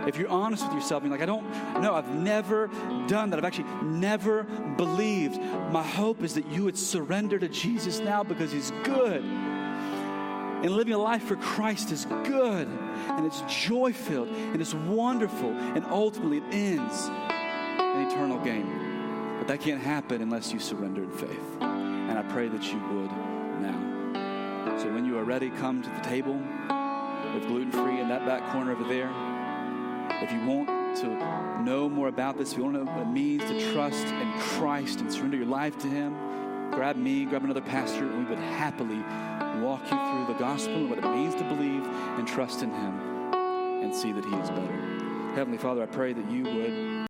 if 0.08 0.18
you're 0.18 0.30
honest 0.30 0.66
with 0.66 0.74
yourself, 0.74 1.04
you're 1.04 1.12
like, 1.12 1.22
I 1.22 1.26
don't 1.26 1.50
know, 1.82 1.96
I've 1.96 2.10
never 2.10 2.68
done 3.08 3.30
that. 3.30 3.38
I've 3.38 3.46
actually 3.46 3.70
never 3.84 4.44
believed. 4.44 5.40
My 5.72 5.84
hope 5.84 6.24
is 6.24 6.34
that 6.36 6.48
you 6.48 6.64
would 6.64 6.78
surrender 6.78 7.40
to 7.40 7.48
Jesus 7.48 8.00
now 8.00 8.24
because 8.24 8.52
He's 8.52 8.72
good. 8.84 9.24
And 9.24 10.72
living 10.72 10.94
a 10.94 10.98
life 10.98 11.24
for 11.24 11.38
Christ 11.38 11.92
is 11.92 12.06
good, 12.06 12.68
and 12.68 13.26
it's 13.26 13.42
joy 13.48 13.94
filled, 13.94 14.28
and 14.28 14.62
it's 14.62 14.74
wonderful, 14.74 15.52
and 15.52 15.86
ultimately 15.86 16.40
it 16.40 16.44
ends 16.52 17.08
in 17.08 18.08
eternal 18.08 18.40
gain. 18.40 19.38
But 19.38 19.48
that 19.48 19.62
can't 19.62 19.82
happen 19.82 20.22
unless 20.22 20.52
you 20.52 20.60
surrender 20.60 21.04
in 21.04 21.12
faith. 21.12 21.62
And 21.62 22.12
I 22.18 22.24
pray 22.24 22.50
that 22.50 22.64
you 22.74 22.80
would 22.80 23.12
now. 23.62 24.78
So 24.80 24.92
when 24.94 25.06
you 25.06 25.18
are 25.18 25.24
ready, 25.24 25.50
come 25.50 25.82
to 25.82 25.90
the 25.90 26.02
table 26.02 26.34
with 27.34 27.48
gluten 27.48 27.72
free 27.72 28.00
in 28.00 28.10
that 28.10 28.26
back 28.26 28.52
corner 28.52 28.74
over 28.74 28.84
there. 28.84 29.10
If 30.22 30.32
you 30.32 30.46
want 30.46 30.68
to 30.98 31.62
know 31.64 31.90
more 31.90 32.08
about 32.08 32.38
this, 32.38 32.52
if 32.52 32.58
you 32.58 32.64
want 32.64 32.76
to 32.76 32.84
know 32.84 32.92
what 32.92 33.02
it 33.02 33.10
means 33.10 33.44
to 33.44 33.74
trust 33.74 34.06
in 34.06 34.34
Christ 34.40 35.00
and 35.02 35.12
surrender 35.12 35.38
your 35.38 35.46
life 35.46 35.78
to 35.80 35.88
Him, 35.88 36.14
grab 36.72 36.96
me, 36.96 37.26
grab 37.26 37.44
another 37.44 37.62
pastor, 37.62 38.04
and 38.04 38.26
we 38.26 38.30
would 38.30 38.40
happily 38.40 39.00
walk 39.62 39.82
you 39.84 39.98
through 39.98 40.34
the 40.34 40.40
gospel 40.40 40.76
and 40.76 40.90
what 40.90 41.00
it 41.00 41.06
means 41.06 41.36
to 41.36 41.44
believe 41.44 41.86
and 42.18 42.28
trust 42.28 42.64
in 42.64 42.72
Him 42.72 43.34
and 43.84 43.96
see 43.96 44.12
that 44.12 44.26
He 44.26 44.36
is 44.36 44.50
better. 44.50 45.34
Heavenly 45.36 45.58
Father, 45.58 45.84
I 45.84 45.86
pray 45.86 46.14
that 46.14 46.30
you 46.30 46.44
would 46.44 47.08